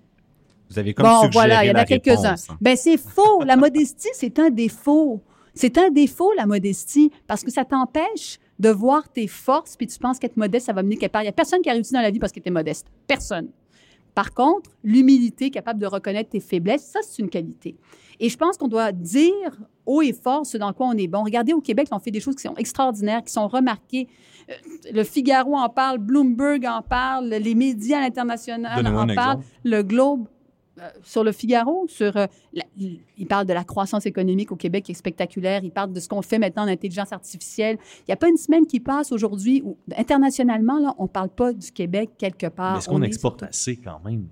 Vous 0.69 0.78
avez 0.80 0.93
comme 0.93 1.06
bon, 1.06 1.30
voilà, 1.32 1.63
il 1.63 1.69
y 1.69 1.71
en 1.71 1.76
a 1.76 1.86
quelques-uns. 1.86 2.36
hein. 2.49 2.58
Ben, 2.62 2.76
c'est 2.76 2.97
faux. 2.97 3.43
La 3.43 3.56
modestie, 3.56 4.10
c'est 4.13 4.38
un 4.39 4.49
défaut. 4.49 5.21
C'est 5.56 5.78
un 5.78 5.89
défaut, 5.89 6.32
la 6.36 6.45
modestie, 6.45 7.12
parce 7.28 7.43
que 7.43 7.52
ça 7.52 7.63
t'empêche 7.63 8.39
de 8.60 8.69
voir 8.69 9.08
tes 9.10 9.28
forces, 9.28 9.76
puis 9.76 9.88
tu 9.88 9.97
penses 9.99 10.19
qu'être 10.19 10.38
modeste, 10.38 10.65
ça 10.67 10.73
va 10.73 10.84
mener 10.84 10.97
quelque 10.97 11.12
part. 11.12 11.21
Il 11.21 11.26
n'y 11.26 11.30
a 11.30 11.34
personne 11.34 11.62
qui 11.62 11.69
a 11.69 11.73
réussi 11.73 11.93
dans 11.93 12.02
la 12.02 12.12
vie 12.12 12.19
parce 12.19 12.32
qu'il 12.32 12.41
était 12.41 12.49
modeste. 12.49 12.88
Personne. 13.08 13.49
Par 14.15 14.34
contre, 14.34 14.69
l'humilité, 14.84 15.49
capable 15.49 15.80
de 15.80 15.88
reconnaître 15.88 16.30
tes 16.30 16.39
faiblesses, 16.39 16.86
ça, 16.86 16.99
c'est 17.02 17.21
une 17.21 17.30
qualité. 17.30 17.76
Et 18.19 18.30
je 18.30 18.38
pense 18.38 18.58
qu'on 18.58 18.67
doit 18.67 18.91
dire 18.91 19.58
haut 19.86 20.02
et 20.02 20.13
fort 20.13 20.45
ce 20.45 20.58
dans 20.58 20.71
quoi 20.73 20.88
on 20.88 20.93
est 20.93 21.08
bon. 21.08 21.23
Regardez, 21.23 21.54
au 21.54 21.62
Québec, 21.62 21.88
on 21.91 21.99
fait 21.99 22.12
des 22.12 22.19
choses 22.19 22.36
qui 22.36 22.43
sont 22.43 22.56
extraordinaires, 22.56 23.23
qui 23.23 23.34
sont 23.34 23.47
remarquées. 23.47 24.08
Euh, 24.49 24.54
Le 24.93 25.04
Figaro 25.04 25.56
en 25.58 25.69
parle, 25.69 25.97
Bloomberg 25.97 26.65
en 26.65 26.82
parle, 26.82 27.30
les 27.30 27.56
médias 27.56 28.10
Donnez-moi 28.10 29.04
en 29.04 29.15
parlent, 29.15 29.39
exemple. 29.39 29.45
le 29.63 29.82
Globe 29.84 30.28
euh, 30.79 30.89
sur 31.03 31.23
le 31.23 31.31
Figaro, 31.31 31.86
sur 31.88 32.17
euh, 32.17 32.25
la- 32.53 32.63
il 32.77 33.27
parle 33.27 33.45
de 33.45 33.53
la 33.53 33.63
croissance 33.63 34.05
économique 34.05 34.51
au 34.51 34.55
Québec 34.55 34.86
qui 34.86 34.91
est 34.93 34.95
spectaculaire. 34.95 35.63
Il 35.63 35.71
parle 35.71 35.93
de 35.93 35.99
ce 35.99 36.07
qu'on 36.09 36.21
fait 36.21 36.39
maintenant 36.39 36.63
en 36.63 36.67
intelligence 36.67 37.12
artificielle. 37.13 37.77
Il 37.99 38.05
n'y 38.09 38.13
a 38.13 38.17
pas 38.17 38.27
une 38.29 38.38
semaine 38.38 38.65
qui 38.65 38.79
passe 38.79 39.12
aujourd'hui 39.12 39.62
où, 39.63 39.77
internationalement, 39.95 40.79
là, 40.79 40.95
on 40.97 41.03
ne 41.03 41.07
parle 41.09 41.29
pas 41.29 41.53
du 41.53 41.71
Québec 41.71 42.12
quelque 42.17 42.47
part. 42.47 42.77
Est-ce 42.77 42.89
qu'on 42.89 43.01
exporte 43.03 43.39
surtout- 43.41 43.49
assez 43.49 43.77
quand 43.77 43.99
même? 44.03 44.27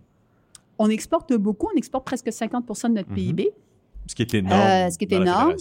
On 0.80 0.90
exporte 0.90 1.32
beaucoup. 1.34 1.68
On 1.74 1.78
exporte 1.78 2.06
presque 2.06 2.32
50 2.34 2.66
de 2.90 2.94
notre 2.96 3.10
Mhm. 3.10 3.16
PIB. 3.16 3.52
Ce 4.08 4.16
qui 4.16 4.24
est 4.24 4.34
énorme. 4.34 4.60
Euh, 4.60 4.90
ce 4.90 4.98
qui 4.98 5.06
est 5.06 5.14
énorme. 5.14 5.54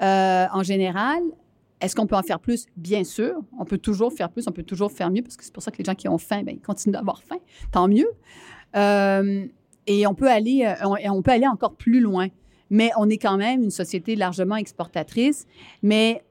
Euh, 0.00 0.46
en 0.52 0.62
général, 0.62 1.22
est-ce 1.80 1.96
qu'on 1.96 2.06
peut 2.06 2.14
en 2.14 2.22
faire 2.22 2.38
plus? 2.38 2.66
Bien 2.76 3.02
sûr. 3.02 3.40
On 3.58 3.64
peut 3.64 3.78
toujours 3.78 4.12
faire 4.12 4.30
plus, 4.30 4.46
on 4.46 4.52
peut 4.52 4.62
toujours 4.62 4.92
faire 4.92 5.10
mieux, 5.10 5.22
parce 5.22 5.36
que 5.36 5.42
c'est 5.44 5.52
pour 5.52 5.62
ça 5.62 5.72
que 5.72 5.78
les 5.78 5.84
gens 5.84 5.96
qui 5.96 6.08
ont 6.08 6.18
faim, 6.18 6.42
ben, 6.44 6.54
ils 6.54 6.60
continuent 6.60 6.92
d'avoir 6.92 7.20
faim. 7.24 7.38
Tant 7.72 7.88
mieux. 7.88 8.08
Et 9.86 10.06
on 10.06 10.14
peut, 10.14 10.30
aller, 10.30 10.64
euh, 10.64 11.10
on 11.10 11.22
peut 11.22 11.32
aller 11.32 11.46
encore 11.46 11.74
plus 11.74 12.00
loin. 12.00 12.28
Mais 12.70 12.90
on 12.96 13.08
est 13.08 13.18
quand 13.18 13.36
même 13.36 13.62
une 13.62 13.70
société 13.70 14.14
largement 14.14 14.56
exportatrice. 14.56 15.46
Mais 15.82 16.22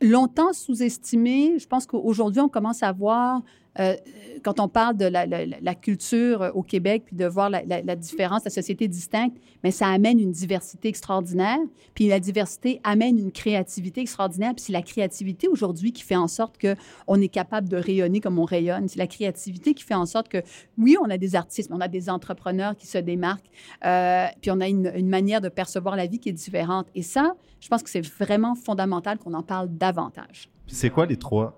longtemps 0.00 0.52
sous-estimée, 0.52 1.58
je 1.58 1.66
pense 1.66 1.86
qu'aujourd'hui, 1.86 2.40
on 2.40 2.48
commence 2.48 2.82
à 2.82 2.92
voir, 2.92 3.42
euh, 3.78 3.96
quand 4.42 4.60
on 4.60 4.68
parle 4.68 4.96
de 4.96 5.04
la, 5.06 5.74
culture 5.74 6.42
euh, 6.42 6.50
au 6.52 6.62
Québec, 6.62 7.04
puis 7.06 7.16
de 7.16 7.26
voir 7.26 7.50
la, 7.50 7.96
différence, 7.96 8.44
la 8.44 8.50
société 8.50 8.88
distincte, 8.88 9.36
mais 9.62 9.70
ça 9.70 9.88
amène 9.88 10.18
une 10.18 10.32
diversité 10.32 10.88
extraordinaire. 10.88 11.58
Puis 11.94 12.08
la 12.08 12.20
diversité 12.20 12.80
amène 12.84 13.18
une 13.18 13.32
créativité 13.32 14.00
extraordinaire. 14.00 14.54
Puis 14.54 14.66
c'est 14.66 14.72
la 14.72 14.82
créativité 14.82 15.48
aujourd'hui 15.48 15.92
qui 15.92 16.02
fait 16.02 16.16
en 16.16 16.28
sorte 16.28 16.56
qu'on 16.60 17.20
est 17.20 17.28
capable 17.28 17.68
de 17.68 17.76
rayonner 17.76 18.20
comme 18.20 18.38
on 18.38 18.44
rayonne. 18.44 18.88
C'est 18.88 18.98
la 18.98 19.06
créativité 19.06 19.74
qui 19.74 19.84
fait 19.84 19.94
en 19.94 20.06
sorte 20.06 20.28
que, 20.28 20.42
oui, 20.76 20.96
on 21.02 21.10
a 21.10 21.18
des 21.18 21.34
artistes, 21.34 21.70
mais 21.70 21.76
on 21.76 21.80
a 21.80 21.88
des 21.88 22.10
entrepreneurs 22.10 22.76
qui 22.76 22.86
se 22.86 22.98
démarquent. 22.98 23.50
Euh, 23.84 24.26
puis 24.40 24.50
on 24.50 24.60
a 24.60 24.68
une, 24.68 24.92
une 24.94 25.08
manière 25.08 25.40
de 25.40 25.48
percevoir 25.48 25.96
la 25.96 26.06
vie 26.06 26.18
qui 26.18 26.28
est 26.28 26.32
différente. 26.32 26.88
Et 26.94 27.02
ça, 27.02 27.34
je 27.60 27.68
pense 27.68 27.82
que 27.82 27.90
c'est 27.90 28.06
vraiment 28.06 28.54
fondamental 28.54 29.18
qu'on 29.18 29.34
en 29.34 29.42
parle 29.42 29.68
davantage. 29.68 30.50
C'est 30.66 30.90
quoi 30.90 31.06
les 31.06 31.16
trois 31.16 31.57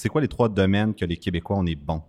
c'est 0.00 0.08
quoi 0.08 0.22
les 0.22 0.28
trois 0.28 0.48
domaines 0.48 0.94
que 0.94 1.04
les 1.04 1.18
Québécois 1.18 1.58
on 1.58 1.66
est 1.66 1.74
bons? 1.74 2.00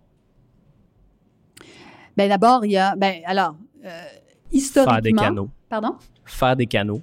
Ben 2.16 2.26
d'abord, 2.26 2.64
il 2.64 2.72
y 2.72 2.78
a, 2.78 2.96
ben 2.96 3.20
alors, 3.26 3.54
euh, 3.84 4.04
historiquement. 4.50 4.94
Faire 4.94 5.02
des 5.02 5.12
canaux. 5.12 5.50
Pardon? 5.68 5.96
Faire 6.24 6.56
des 6.56 6.66
canaux. 6.66 7.02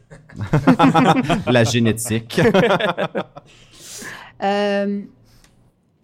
La 1.48 1.64
génétique. 1.64 2.42
Euh, 4.42 5.02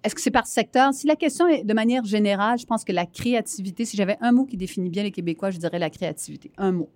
Est-ce 0.03 0.13
que 0.13 0.19
c'est 0.19 0.29
par 0.29 0.45
secteur? 0.45 0.93
Si 0.93 1.07
la 1.07 1.15
question 1.15 1.47
est 1.47 1.63
de 1.63 1.73
manière 1.73 2.03
générale, 2.03 2.59
je 2.59 2.65
pense 2.65 2.83
que 2.83 2.91
la 2.91 3.05
créativité, 3.05 3.85
si 3.85 3.95
j'avais 3.95 4.17
un 4.19 4.33
mot 4.33 4.43
qui 4.43 4.57
définit 4.57 4.89
bien 4.89 5.03
les 5.03 5.11
Québécois, 5.11 5.51
je 5.51 5.57
dirais 5.57 5.79
la 5.79 5.89
créativité. 5.89 6.51
Un 6.57 6.73
mot. 6.73 6.89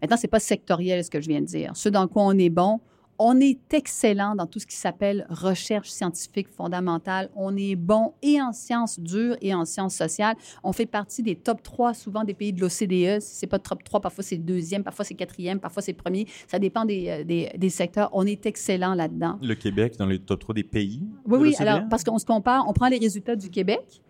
Maintenant, 0.00 0.16
c'est 0.16 0.28
pas 0.28 0.38
sectoriel 0.38 1.02
ce 1.02 1.10
que 1.10 1.20
je 1.20 1.28
viens 1.28 1.40
de 1.40 1.46
dire. 1.46 1.72
Ce 1.74 1.88
dans 1.88 2.06
quoi 2.06 2.22
on 2.22 2.38
est 2.38 2.48
bon, 2.48 2.78
on 3.18 3.40
est 3.40 3.74
excellent 3.74 4.34
dans 4.34 4.46
tout 4.46 4.58
ce 4.58 4.66
qui 4.66 4.76
s'appelle 4.76 5.26
recherche 5.28 5.90
scientifique 5.90 6.48
fondamentale. 6.48 7.30
On 7.34 7.56
est 7.56 7.74
bon 7.74 8.14
et 8.22 8.40
en 8.40 8.52
sciences 8.52 9.00
dures 9.00 9.36
et 9.42 9.54
en 9.54 9.64
sciences 9.64 9.96
sociales. 9.96 10.36
On 10.62 10.72
fait 10.72 10.86
partie 10.86 11.22
des 11.22 11.34
top 11.34 11.62
3 11.62 11.94
souvent 11.94 12.24
des 12.24 12.34
pays 12.34 12.52
de 12.52 12.60
l'OCDE. 12.60 13.20
Si 13.20 13.36
c'est 13.36 13.46
pas 13.46 13.58
top 13.58 13.82
3, 13.82 14.00
parfois 14.00 14.22
c'est 14.22 14.36
deuxième, 14.36 14.84
parfois 14.84 15.04
c'est 15.04 15.14
quatrième, 15.14 15.58
parfois 15.58 15.82
c'est 15.82 15.92
premier. 15.92 16.26
Ça 16.46 16.58
dépend 16.58 16.84
des, 16.84 17.08
euh, 17.08 17.24
des, 17.24 17.50
des 17.56 17.70
secteurs. 17.70 18.08
On 18.12 18.24
est 18.24 18.46
excellent 18.46 18.94
là-dedans. 18.94 19.38
Le 19.42 19.54
Québec 19.54 19.96
dans 19.98 20.06
les 20.06 20.20
top 20.20 20.40
3 20.40 20.54
des 20.54 20.64
pays. 20.64 21.02
Oui, 21.26 21.38
de 21.38 21.42
oui. 21.42 21.50
l'OCDE? 21.50 21.60
Alors, 21.62 21.88
parce 21.88 22.04
qu'on 22.04 22.18
se 22.18 22.26
compare, 22.26 22.64
on 22.68 22.72
prend 22.72 22.88
les 22.88 22.98
résultats 22.98 23.36
du 23.36 23.50
Québec. 23.50 24.02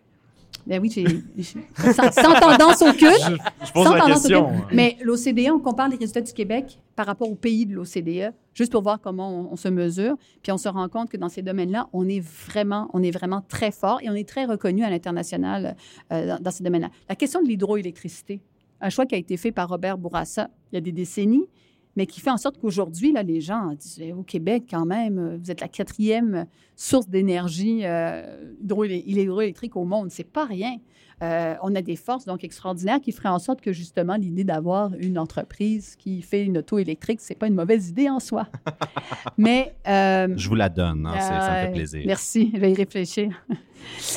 Ben 0.67 0.79
oui, 0.81 0.91
j'ai. 0.91 1.53
sans, 1.93 2.11
sans 2.11 2.39
tendance 2.39 2.81
aucune. 2.81 3.09
Je 3.65 3.71
pose 3.71 3.85
sans 3.85 3.93
la 3.93 4.01
tendance 4.01 4.21
question. 4.21 4.47
aucune. 4.47 4.65
Mais 4.71 4.97
l'OCDE, 5.01 5.49
on 5.51 5.59
compare 5.59 5.89
les 5.89 5.97
résultats 5.97 6.21
du 6.21 6.33
Québec 6.33 6.79
par 6.95 7.07
rapport 7.07 7.29
aux 7.29 7.35
pays 7.35 7.65
de 7.65 7.73
l'OCDE, 7.73 8.33
juste 8.53 8.71
pour 8.71 8.83
voir 8.83 8.99
comment 9.01 9.29
on, 9.29 9.53
on 9.53 9.55
se 9.55 9.67
mesure. 9.67 10.15
Puis 10.43 10.51
on 10.51 10.57
se 10.57 10.69
rend 10.69 10.87
compte 10.89 11.09
que 11.09 11.17
dans 11.17 11.29
ces 11.29 11.41
domaines-là, 11.41 11.87
on 11.93 12.07
est 12.07 12.19
vraiment, 12.19 12.89
on 12.93 13.01
est 13.01 13.11
vraiment 13.11 13.41
très 13.41 13.71
fort 13.71 13.99
et 14.03 14.09
on 14.09 14.15
est 14.15 14.27
très 14.27 14.45
reconnu 14.45 14.83
à 14.83 14.89
l'international 14.89 15.75
euh, 16.11 16.27
dans, 16.27 16.43
dans 16.43 16.51
ces 16.51 16.63
domaines-là. 16.63 16.89
La 17.07 17.15
question 17.15 17.41
de 17.41 17.47
l'hydroélectricité, 17.47 18.41
un 18.81 18.89
choix 18.89 19.05
qui 19.05 19.15
a 19.15 19.17
été 19.17 19.37
fait 19.37 19.51
par 19.51 19.69
Robert 19.69 19.97
Bourassa 19.97 20.49
il 20.71 20.75
y 20.75 20.77
a 20.77 20.81
des 20.81 20.91
décennies, 20.91 21.47
mais 21.99 22.05
qui 22.05 22.21
fait 22.21 22.29
en 22.29 22.37
sorte 22.37 22.57
qu'aujourd'hui, 22.59 23.13
les 23.25 23.41
gens 23.41 23.73
disent 23.73 23.99
Eh, 24.01 24.13
au 24.13 24.23
Québec, 24.23 24.63
quand 24.69 24.85
même, 24.85 25.19
euh, 25.19 25.37
vous 25.37 25.51
êtes 25.51 25.59
la 25.59 25.67
quatrième 25.67 26.45
source 26.77 27.09
d'énergie 27.09 27.81
euh, 27.83 28.53
hydroélectrique 28.63 29.75
au 29.75 29.83
monde. 29.83 30.09
C'est 30.09 30.23
pas 30.23 30.45
rien. 30.45 30.77
Euh, 31.21 31.55
on 31.63 31.75
a 31.75 31.81
des 31.81 31.95
forces 31.97 32.25
donc 32.25 32.43
extraordinaires 32.43 33.01
qui 33.01 33.11
feraient 33.11 33.29
en 33.29 33.39
sorte 33.39 33.59
que 33.61 33.73
justement 33.73 34.15
l'idée 34.15 34.43
d'avoir 34.45 34.91
une 34.99 35.19
entreprise 35.19 35.95
qui 35.97 36.21
fait 36.21 36.43
une 36.45 36.57
auto 36.59 36.77
électrique, 36.77 37.19
c'est 37.21 37.37
pas 37.37 37.47
une 37.47 37.55
mauvaise 37.55 37.89
idée 37.89 38.09
en 38.09 38.19
soi. 38.19 38.47
Mais 39.37 39.75
euh, 39.87 40.29
Je 40.35 40.47
vous 40.49 40.55
la 40.55 40.69
donne, 40.69 41.05
hein, 41.05 41.13
c'est- 41.15 41.27
ça 41.27 41.51
me 41.51 41.57
euh, 41.57 41.65
fait 41.65 41.71
plaisir. 41.73 42.03
Merci, 42.05 42.51
je 42.53 42.59
vais 42.59 42.71
y 42.71 42.75
réfléchir. 42.75 43.29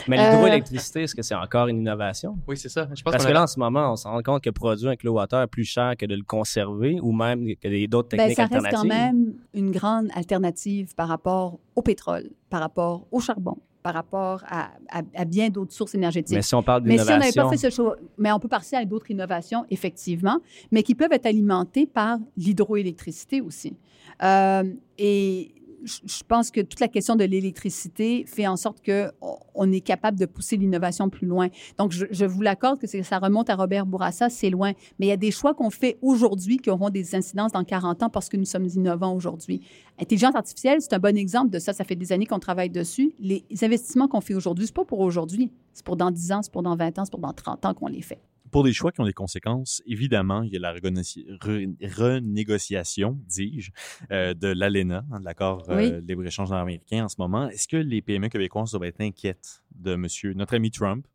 Mais 0.09 0.19
Euh, 0.19 0.31
l'hydroélectricité, 0.31 1.03
est-ce 1.03 1.15
que 1.15 1.23
c'est 1.23 1.35
encore 1.35 1.69
une 1.69 1.79
innovation? 1.79 2.37
Oui, 2.49 2.57
c'est 2.57 2.69
ça. 2.69 2.88
Je 2.95 3.03
pense 3.03 3.12
Parce 3.12 3.25
que 3.25 3.31
a- 3.31 3.35
là, 3.35 3.43
en 3.45 3.47
ce 3.47 3.59
moment, 3.59 3.93
on 3.93 3.97
se 3.97 4.07
rend 4.09 4.21
compte 4.23 4.43
que 4.43 4.51
produire 4.51 4.91
un 4.91 4.97
kilowattheure 4.97 5.43
est 5.43 5.47
plus 5.47 5.65
cher 5.65 5.95
que 5.97 6.05
de 6.07 6.15
le 6.15 6.25
conserver 6.25 6.99
ou 7.01 7.12
même 7.12 7.47
que 7.57 7.69
des- 7.69 7.87
d'autres 7.87 8.09
Ben, 8.11 8.29
techniques 8.29 8.37
ça 8.37 8.43
reste 8.45 8.55
alternatives. 8.67 8.91
quand 8.91 8.97
même 8.97 9.35
une 9.55 9.71
grande 9.71 10.09
alternative 10.15 10.95
par 10.95 11.09
rapport 11.09 11.59
au 11.77 11.83
pétrole, 11.83 12.31
par 12.51 12.61
rapport 12.61 13.07
au 13.12 13.21
charbon, 13.21 13.57
par 13.83 13.95
rapport 13.95 14.42
à, 14.47 14.71
à- 14.90 15.03
à 15.14 15.25
bien 15.25 15.49
d'autres 15.49 15.73
sources 15.73 15.95
énergétiques. 15.95 16.37
Mais 16.37 16.42
si 16.42 16.55
on 16.55 16.62
parle 16.62 16.83
Mais 16.85 16.99
si 16.99 17.03
on 17.03 17.05
n'avait 17.07 17.31
d'innovation, 17.31 17.42
pas 17.45 17.51
fait 17.51 17.57
ce 17.57 17.75
choix, 17.75 17.97
mais 18.18 18.31
on 18.33 18.38
peut 18.38 18.49
passer 18.49 18.77
à 18.77 18.85
d'autres 18.85 19.11
innovations, 19.11 19.64
effectivement, 19.71 20.38
mais 20.71 20.83
qui 20.83 20.95
peuvent 20.95 21.12
être 21.12 21.27
alimentées 21.27 21.87
par 21.87 22.18
l'hydroélectricité 22.37 23.40
aussi. 23.40 23.77
Euh, 24.23 24.64
et 24.99 25.55
je 25.85 26.23
pense 26.27 26.51
que 26.51 26.61
toute 26.61 26.81
la 26.81 26.88
question 26.88 27.16
de 27.16 27.25
l'électricité 27.25 28.25
fait 28.27 28.47
en 28.47 28.57
sorte 28.57 28.85
qu'on 28.85 29.11
on 29.55 29.73
est 29.73 29.81
capable 29.81 30.18
de 30.18 30.27
pousser 30.27 30.57
l'innovation 30.57 31.09
plus 31.11 31.27
loin. 31.27 31.49
Donc, 31.79 31.92
je, 31.92 32.25
vous 32.25 32.42
l'accorde 32.42 32.79
que 32.79 32.87
ça 32.87 33.18
remonte 33.18 33.51
à 33.51 33.57
Robert 33.57 33.87
Bourassa, 33.87 34.29
c'est 34.29 34.51
loin. 34.51 34.73
Mais 34.99 35.07
il 35.07 35.09
y 35.09 35.12
a 35.12 35.16
des 35.16 35.31
choix 35.31 35.55
qu'on 35.55 35.71
fait 35.71 35.99
aujourd'hui 36.03 36.59
qui 36.59 36.71
auront 36.71 36.90
des 36.90 37.14
incidences 37.14 37.53
dans 37.53 37.64
40 37.64 38.05
ans 38.05 38.11
parce 38.11 38.29
que 38.29 38.37
nous 38.37 38.45
sommes 38.45 38.66
innovants 38.66 39.14
aujourd'hui. 39.14 39.62
Intelligence 40.01 40.35
artificielle, 40.35 40.81
c'est 40.81 40.95
un 40.95 40.99
bon 40.99 41.16
exemple 41.16 41.51
de 41.51 41.59
ça. 41.59 41.73
Ça 41.73 41.85
fait 41.85 41.97
des 41.97 42.12
années 42.12 42.27
qu'on 42.27 42.38
travaille 42.38 42.71
dessus. 42.71 43.14
Les 43.18 43.45
investissements 43.62 44.09
qu'on 44.09 44.21
fait 44.21 44.35
aujourd'hui, 44.35 44.66
c'est 44.66 44.75
pas 44.75 44.85
pour 44.85 45.01
aujourd'hui. 45.01 45.51
C'est 45.73 45.85
pour 45.85 45.97
dans 45.97 46.11
10 46.11 46.33
ans, 46.33 46.42
c'est 46.42 46.53
pour 46.53 46.62
dans 46.62 46.77
20 46.77 46.99
ans, 46.99 47.05
c'est 47.05 47.11
pour 47.11 47.21
dans 47.21 47.33
30 47.33 47.64
ans 47.66 47.75
qu'on 47.75 47.88
les 47.88 48.03
fait. 48.03 48.21
Pour 48.53 48.62
des 48.65 48.73
choix 48.75 48.93
qui 48.93 49.01
ont 49.01 49.07
des 49.07 49.15
conséquences, 49.15 49.83
évidemment, 49.87 50.43
il 50.43 50.53
y 50.53 50.57
a 50.57 50.61
la 50.61 50.73
renégociation, 50.73 53.19
dis-je, 53.27 53.71
euh, 54.11 54.35
de 54.35 54.49
l'ALENA, 54.49 55.05
hein, 55.11 55.21
de 55.21 55.25
l'accord 55.25 55.65
euh, 55.71 55.77
Oui. 55.77 55.91
libre-échange 56.07 56.53
américain 56.53 57.05
en 57.05 57.09
ce 57.09 57.17
moment. 57.19 57.49
Est-ce 57.49 57.67
que 57.67 57.79
les 57.79 58.03
PME 58.03 58.29
québécoises 58.29 58.73
doivent 58.73 58.85
être 58.85 59.01
inquiètes 59.01 59.62
de 59.75 59.97
monsieur, 59.97 60.35
notre 60.35 60.55
ami 60.55 60.71
Trump? 60.71 61.07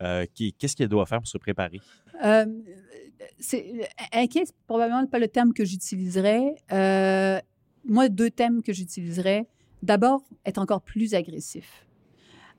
Euh, 0.00 0.26
Qu'est-ce 0.58 0.76
qu'elle 0.76 0.88
doit 0.88 1.06
faire 1.06 1.18
pour 1.18 1.26
se 1.26 1.38
préparer? 1.38 1.80
C'est 3.40 3.88
inquiet, 4.12 4.44
c'est 4.46 4.54
probablement 4.68 5.04
pas 5.06 5.18
le 5.18 5.26
terme 5.26 5.52
que 5.52 5.64
j'utiliserais. 5.64 6.54
Moi, 7.84 8.08
deux 8.08 8.30
thèmes 8.30 8.62
que 8.62 8.72
j'utiliserais. 8.72 9.48
D'abord, 9.82 10.22
être 10.44 10.58
encore 10.58 10.82
plus 10.82 11.14
agressif. 11.14 11.84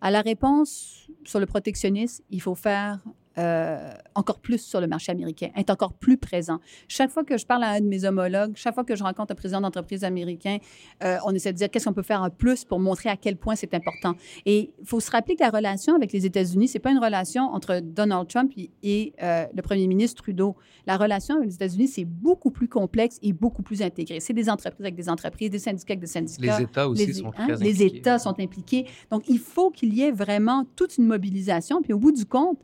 À 0.02 0.12
la 0.12 0.20
réponse 0.22 1.08
sur 1.24 1.40
le 1.40 1.46
protectionnisme, 1.46 2.26
il 2.30 2.42
faut 2.42 2.56
faire 2.56 3.00
euh, 3.38 3.92
encore 4.16 4.40
plus 4.40 4.60
sur 4.60 4.82
le 4.82 4.88
marché 4.88 5.12
américain, 5.12 5.50
être 5.56 5.70
encore 5.70 5.94
plus 5.94 6.18
présent. 6.18 6.60
Chaque 6.88 7.12
fois 7.12 7.24
que 7.24 7.38
je 7.38 7.46
parle 7.46 7.64
à 7.64 7.72
un 7.72 7.82
de 7.82 7.86
mes 7.86 8.04
homologues, 8.06 8.54
chaque 8.56 8.74
fois 8.74 8.84
que 8.84 8.96
je 8.96 9.04
rencontre 9.04 9.32
un 9.32 9.36
président 9.36 9.62
d'entreprise 9.62 10.04
américain, 10.04 10.58
euh, 11.04 11.18
on 11.26 11.32
essaie 11.34 11.54
de 11.54 11.58
dire 11.58 11.70
qu'est-ce 11.70 11.86
qu'on 11.86 11.94
peut 11.94 12.02
faire 12.02 12.22
en 12.22 12.30
plus 12.30 12.66
pour 12.66 12.80
montrer 12.80 13.10
à 13.10 13.18
quel 13.18 13.36
point 13.38 13.56
c'est 13.56 13.74
important. 13.74 14.14
Et 14.46 14.72
il 14.80 14.86
faut 14.86 15.00
se 15.00 15.12
rappeler 15.12 15.36
que 15.36 15.44
la 15.44 15.50
relation 15.50 15.96
avec 15.96 16.12
les 16.14 16.26
États-Unis, 16.26 16.68
c'est 16.68 16.80
pas 16.80 16.92
une 16.92 16.98
relation 17.00 17.44
entre 17.44 17.80
Donald 17.80 18.28
Trump 18.28 18.52
et, 18.58 18.72
et, 18.84 19.14
euh, 19.22 19.46
le 19.54 19.62
premier 19.62 19.88
ministre 19.88 20.22
Trudeau. 20.24 20.56
La 20.86 20.98
relation 20.98 21.36
avec 21.36 21.48
les 21.50 21.56
États-Unis, 21.56 21.88
c'est 21.88 22.06
beaucoup 22.06 22.50
plus 22.52 22.68
complexe 22.68 23.18
et 23.22 23.34
beaucoup 23.34 23.62
plus 23.62 23.82
intégré. 23.82 24.20
C'est 24.20 24.34
des 24.34 24.50
entreprises 24.50 24.82
avec 24.86 24.96
des 24.96 25.10
entreprises, 25.10 25.50
des 25.52 25.60
syndicats 25.60 25.94
avec 25.94 26.00
des 26.00 26.08
syndicats. 26.08 26.58
Les 26.58 26.64
États 26.64 26.90
aussi 26.90 27.06
Les- 27.06 27.14
sont 27.14 27.28
hein, 27.38 27.48
très 27.48 27.58
Les 27.58 27.76
impliqués. 27.82 27.98
États 27.98 28.20
sont 28.20 28.40
impliqués. 28.40 28.86
Donc, 29.12 29.24
il 29.28 29.40
faut 29.40 29.70
qu'il 29.70 29.94
y 29.94 30.02
ait 30.02 30.12
vraiment 30.12 30.66
toute 30.76 30.98
une 30.98 31.06
mobilisation. 31.06 31.82
Puis, 31.82 31.94
au 31.94 32.00
bout 32.00 32.12
du 32.12 32.26
compte, 32.26 32.60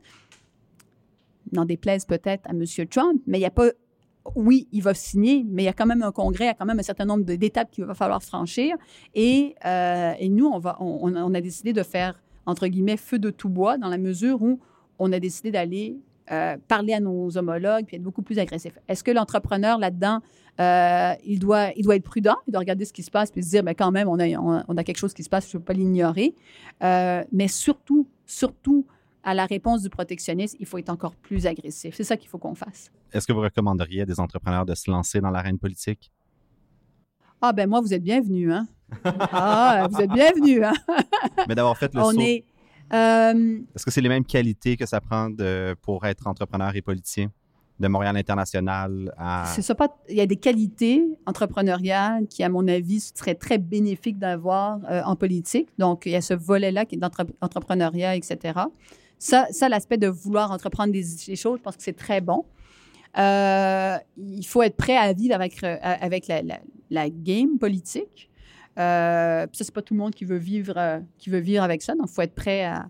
n'en 1.52 1.64
déplaise 1.64 2.04
peut-être 2.04 2.48
à 2.48 2.50
M. 2.50 2.64
Trump, 2.88 3.22
mais 3.26 3.38
il 3.38 3.40
n'y 3.40 3.46
a 3.46 3.50
pas. 3.50 3.70
Oui, 4.34 4.68
il 4.72 4.82
va 4.82 4.94
signer, 4.94 5.44
mais 5.46 5.64
il 5.64 5.66
y 5.66 5.68
a 5.68 5.74
quand 5.74 5.84
même 5.84 6.02
un 6.02 6.12
congrès, 6.12 6.44
il 6.44 6.48
y 6.48 6.50
a 6.50 6.54
quand 6.54 6.64
même 6.64 6.78
un 6.78 6.84
certain 6.84 7.04
nombre 7.04 7.24
d'étapes 7.24 7.70
qu'il 7.70 7.84
va 7.84 7.94
falloir 7.94 8.22
franchir. 8.22 8.76
Et, 9.14 9.54
euh, 9.66 10.14
et 10.18 10.30
nous, 10.30 10.46
on, 10.46 10.58
va, 10.58 10.78
on, 10.80 11.34
a 11.34 11.40
décidé 11.42 11.74
de 11.74 11.82
faire, 11.82 12.22
entre 12.46 12.66
guillemets, 12.66 12.96
feu 12.96 13.18
de 13.18 13.28
tout 13.28 13.50
bois, 13.50 13.76
dans 13.76 13.88
la 13.88 13.98
mesure 13.98 14.40
où 14.40 14.60
on 14.98 15.12
a 15.12 15.20
décidé 15.20 15.50
d'aller 15.50 15.98
euh, 16.32 16.56
parler 16.68 16.94
à 16.94 17.00
nos 17.00 17.36
homologues 17.36 17.84
puis 17.84 17.96
être 17.96 18.02
beaucoup 18.02 18.22
plus 18.22 18.38
agressif. 18.38 18.78
Est-ce 18.88 19.04
que 19.04 19.10
l'entrepreneur 19.10 19.78
là-dedans, 19.78 20.20
euh, 20.58 21.12
il, 21.26 21.38
doit, 21.38 21.72
il 21.76 21.84
doit 21.84 21.96
être 21.96 22.04
prudent, 22.04 22.36
il 22.46 22.52
doit 22.52 22.60
regarder 22.60 22.86
ce 22.86 22.94
qui 22.94 23.02
se 23.02 23.10
passe 23.10 23.30
puis 23.30 23.42
se 23.42 23.50
dire, 23.50 23.62
mais 23.62 23.74
quand 23.74 23.90
même, 23.90 24.08
on 24.08 24.18
a, 24.18 24.26
on, 24.66 24.76
a 24.78 24.84
quelque 24.84 24.96
chose 24.96 25.12
qui 25.12 25.22
se 25.22 25.28
passe, 25.28 25.50
je 25.50 25.56
ne 25.58 25.60
veux 25.60 25.64
pas 25.66 25.74
l'ignorer. 25.74 26.34
Mais 26.80 27.48
surtout, 27.48 28.08
surtout, 28.24 28.86
à 29.24 29.34
la 29.34 29.46
réponse 29.46 29.82
du 29.82 29.90
protectionnisme, 29.90 30.56
il 30.60 30.66
faut 30.66 30.78
être 30.78 30.90
encore 30.90 31.16
plus 31.16 31.46
agressif. 31.46 31.94
C'est 31.96 32.04
ça 32.04 32.16
qu'il 32.16 32.28
faut 32.28 32.38
qu'on 32.38 32.54
fasse. 32.54 32.92
Est-ce 33.12 33.26
que 33.26 33.32
vous 33.32 33.40
recommanderiez 33.40 34.02
à 34.02 34.06
des 34.06 34.20
entrepreneurs 34.20 34.66
de 34.66 34.74
se 34.74 34.90
lancer 34.90 35.20
dans 35.20 35.30
l'arène 35.30 35.58
politique? 35.58 36.12
Ah 37.40 37.52
ben 37.52 37.68
moi, 37.68 37.80
vous 37.80 37.92
êtes 37.92 38.02
bienvenue, 38.02 38.52
hein? 38.52 38.66
Ah, 39.04 39.86
vous 39.90 40.00
êtes 40.00 40.10
bienvenue, 40.10 40.64
hein? 40.64 40.72
Mais 41.48 41.54
d'avoir 41.54 41.76
fait 41.76 41.92
le 41.94 42.00
On 42.00 42.10
saut, 42.12 42.20
est... 42.20 42.44
euh, 42.92 43.58
est-ce 43.74 43.84
que 43.84 43.90
c'est 43.90 44.00
les 44.00 44.08
mêmes 44.08 44.24
qualités 44.24 44.76
que 44.76 44.86
ça 44.86 45.00
prend 45.00 45.30
de- 45.30 45.74
pour 45.82 46.04
être 46.06 46.26
entrepreneur 46.26 46.74
et 46.76 46.82
politicien? 46.82 47.30
De 47.80 47.88
Montréal 47.88 48.16
International 48.16 49.12
à... 49.18 49.46
C'est 49.52 49.60
ça, 49.60 49.74
pas. 49.74 49.88
Il 50.08 50.14
y 50.14 50.20
a 50.20 50.26
des 50.26 50.36
qualités 50.36 51.02
entrepreneuriales 51.26 52.28
qui, 52.28 52.44
à 52.44 52.48
mon 52.48 52.68
avis, 52.68 53.00
seraient 53.00 53.34
très 53.34 53.58
bénéfiques 53.58 54.16
d'avoir 54.20 54.78
euh, 54.88 55.02
en 55.04 55.16
politique. 55.16 55.68
Donc, 55.76 56.06
il 56.06 56.12
y 56.12 56.14
a 56.14 56.20
ce 56.20 56.34
volet-là 56.34 56.84
qui 56.84 56.94
est 56.94 56.98
d'entrepreneuriat, 56.98 58.14
etc. 58.14 58.60
Ça, 59.18 59.46
ça 59.50 59.68
l'aspect 59.68 59.96
de 59.96 60.08
vouloir 60.08 60.50
entreprendre 60.50 60.92
des, 60.92 61.02
choses, 61.36 61.58
je 61.58 61.62
pense 61.62 61.76
que 61.76 61.82
c'est 61.82 61.96
très 61.96 62.20
bon. 62.20 62.44
Euh, 63.16 63.96
il 64.16 64.44
faut 64.46 64.62
être 64.62 64.76
prêt 64.76 64.96
à 64.96 65.12
vivre 65.12 65.34
avec, 65.34 65.62
euh, 65.62 65.76
avec 65.82 66.30
la, 66.90 67.10
game 67.10 67.58
politique. 67.58 68.28
Euh, 68.78 69.46
ça, 69.52 69.64
c'est 69.64 69.74
pas 69.74 69.82
tout 69.82 69.94
le 69.94 70.00
monde 70.00 70.14
qui 70.14 70.24
veut 70.24 70.36
vivre, 70.36 70.74
euh, 70.76 70.98
qui 71.18 71.30
veut 71.30 71.38
vivre 71.38 71.62
avec 71.62 71.82
ça. 71.82 71.94
Donc, 71.94 72.06
il 72.10 72.12
faut 72.12 72.22
être 72.22 72.34
prêt 72.34 72.64
à, 72.64 72.88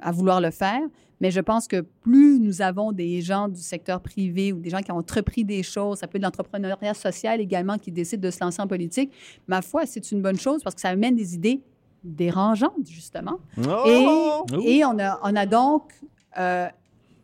à 0.00 0.12
vouloir 0.12 0.40
le 0.40 0.50
faire. 0.50 0.82
Mais 1.20 1.30
je 1.30 1.40
pense 1.40 1.66
que 1.66 1.80
plus 1.80 2.38
nous 2.38 2.62
avons 2.62 2.92
des 2.92 3.20
gens 3.22 3.48
du 3.48 3.60
secteur 3.60 4.00
privé 4.00 4.52
ou 4.52 4.60
des 4.60 4.70
gens 4.70 4.80
qui 4.80 4.92
ont 4.92 4.98
entrepris 4.98 5.44
des 5.44 5.62
choses, 5.64 5.98
ça 5.98 6.06
peut 6.06 6.18
être 6.18 6.22
l'entrepreneuriat 6.22 6.94
social 6.94 7.40
également 7.40 7.76
qui 7.76 7.90
décident 7.90 8.22
de 8.22 8.30
se 8.30 8.38
lancer 8.40 8.62
en 8.62 8.68
politique, 8.68 9.10
ma 9.48 9.60
foi, 9.60 9.84
c'est 9.84 10.12
une 10.12 10.22
bonne 10.22 10.38
chose 10.38 10.62
parce 10.62 10.76
que 10.76 10.80
ça 10.80 10.90
amène 10.90 11.16
des 11.16 11.34
idées 11.34 11.60
dérangeantes, 12.04 12.86
justement. 12.88 13.38
Oh! 13.66 14.44
Et, 14.62 14.78
et 14.78 14.84
on, 14.84 14.98
a, 14.98 15.18
on 15.22 15.34
a 15.36 15.46
donc 15.46 15.92
euh, 16.38 16.68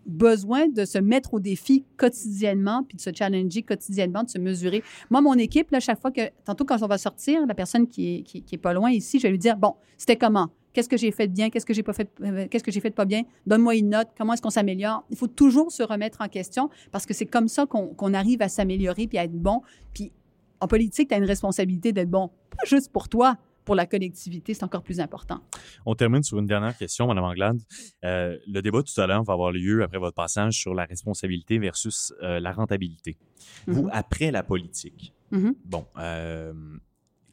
besoin 0.07 0.69
de 0.69 0.85
se 0.85 0.99
mettre 0.99 1.35
au 1.35 1.41
défi 1.41 1.85
quotidiennement, 1.97 2.83
puis 2.83 2.97
de 2.97 3.03
se 3.03 3.11
challenger 3.15 3.63
quotidiennement, 3.63 4.23
de 4.25 4.31
se 4.31 4.39
mesurer. 4.39 4.83
Moi, 5.11 5.21
mon 5.21 5.35
équipe, 5.35 5.71
là, 5.71 5.81
chaque 5.81 6.01
fois 6.01 6.11
que, 6.11 6.23
tantôt 6.45 6.65
quand 6.65 6.83
on 6.83 6.87
va 6.87 6.99
sortir, 6.99 7.47
la 7.47 7.55
personne 7.55 7.87
qui 7.87 8.17
est, 8.17 8.23
qui, 8.23 8.43
qui 8.43 8.55
est 8.55 8.59
pas 8.59 8.73
loin 8.73 8.91
ici, 8.91 9.19
je 9.19 9.25
vais 9.25 9.31
lui 9.31 9.39
dire, 9.39 9.57
bon, 9.57 9.75
c'était 9.97 10.17
comment? 10.17 10.51
Qu'est-ce 10.73 10.89
que 10.89 10.97
j'ai 10.97 11.13
fait 11.13 11.29
de 11.29 11.33
bien? 11.33 11.51
Qu'est-ce 11.51 11.65
que 11.65 11.73
j'ai 11.73 11.85
pas 11.85 11.93
fait, 11.93 12.11
euh, 12.21 12.49
qu'est-ce 12.51 12.65
que 12.65 12.73
j'ai 12.73 12.81
fait 12.81 12.91
de 12.91 12.97
pas 12.97 13.05
bien? 13.05 13.23
Donne-moi 13.47 13.77
une 13.77 13.91
note. 13.91 14.09
Comment 14.19 14.33
est-ce 14.33 14.43
qu'on 14.43 14.51
s'améliore? 14.51 15.05
Il 15.09 15.17
faut 15.17 15.29
toujours 15.29 15.71
se 15.71 15.85
remettre 15.85 16.21
en 16.21 16.27
question 16.27 16.69
parce 16.91 17.07
que 17.07 17.15
c'est 17.15 17.27
comme 17.27 17.47
ça 17.47 17.65
qu'on 17.65 17.95
qu'on 17.95 18.13
arrive 18.13 18.43
à 18.43 18.49
s'améliorer 18.49 19.07
puis 19.07 19.17
à 19.17 19.23
être 19.23 19.41
bon. 19.41 19.63
Puis 19.95 20.11
en 20.61 20.67
politique, 20.67 21.11
tu 21.11 21.15
as 21.15 21.19
une 21.19 21.27
responsabilité 21.27 21.93
d'être 21.93 22.11
bon, 22.11 22.29
pas 22.51 22.65
juste 22.67 22.91
pour 22.91 23.09
toi, 23.09 23.37
pour 23.65 23.75
la 23.75 23.87
collectivité, 23.87 24.55
c'est 24.55 24.65
encore 24.65 24.83
plus 24.83 25.01
important. 25.01 25.41
On 25.87 25.95
termine 25.95 26.23
sur 26.23 26.39
une 26.39 26.47
dernière 26.47 26.77
question, 26.77 27.07
Mme 27.07 27.25
Anglade. 27.25 27.61
Euh, 28.05 28.39
le 28.47 28.61
débat 28.63 28.83
tout 28.83 29.01
à 29.01 29.07
l'heure 29.07 29.23
va 29.25 29.33
avoir 29.33 29.53
lieu 29.53 29.83
après 29.83 29.99
votre 29.99 30.15
passage 30.15 30.55
sur 30.59 30.75
la 30.75 30.85
responsabilité 30.85 31.59
versus 31.59 32.13
euh, 32.23 32.41
la 32.41 32.53
rentabilité. 32.53 33.17
Vous, 33.67 33.85
Mhm. 33.85 33.91
après 33.93 34.31
la 34.31 34.43
politique, 34.43 35.13
Mhm. 35.31 35.55
bon, 35.65 35.87
euh, 35.99 36.53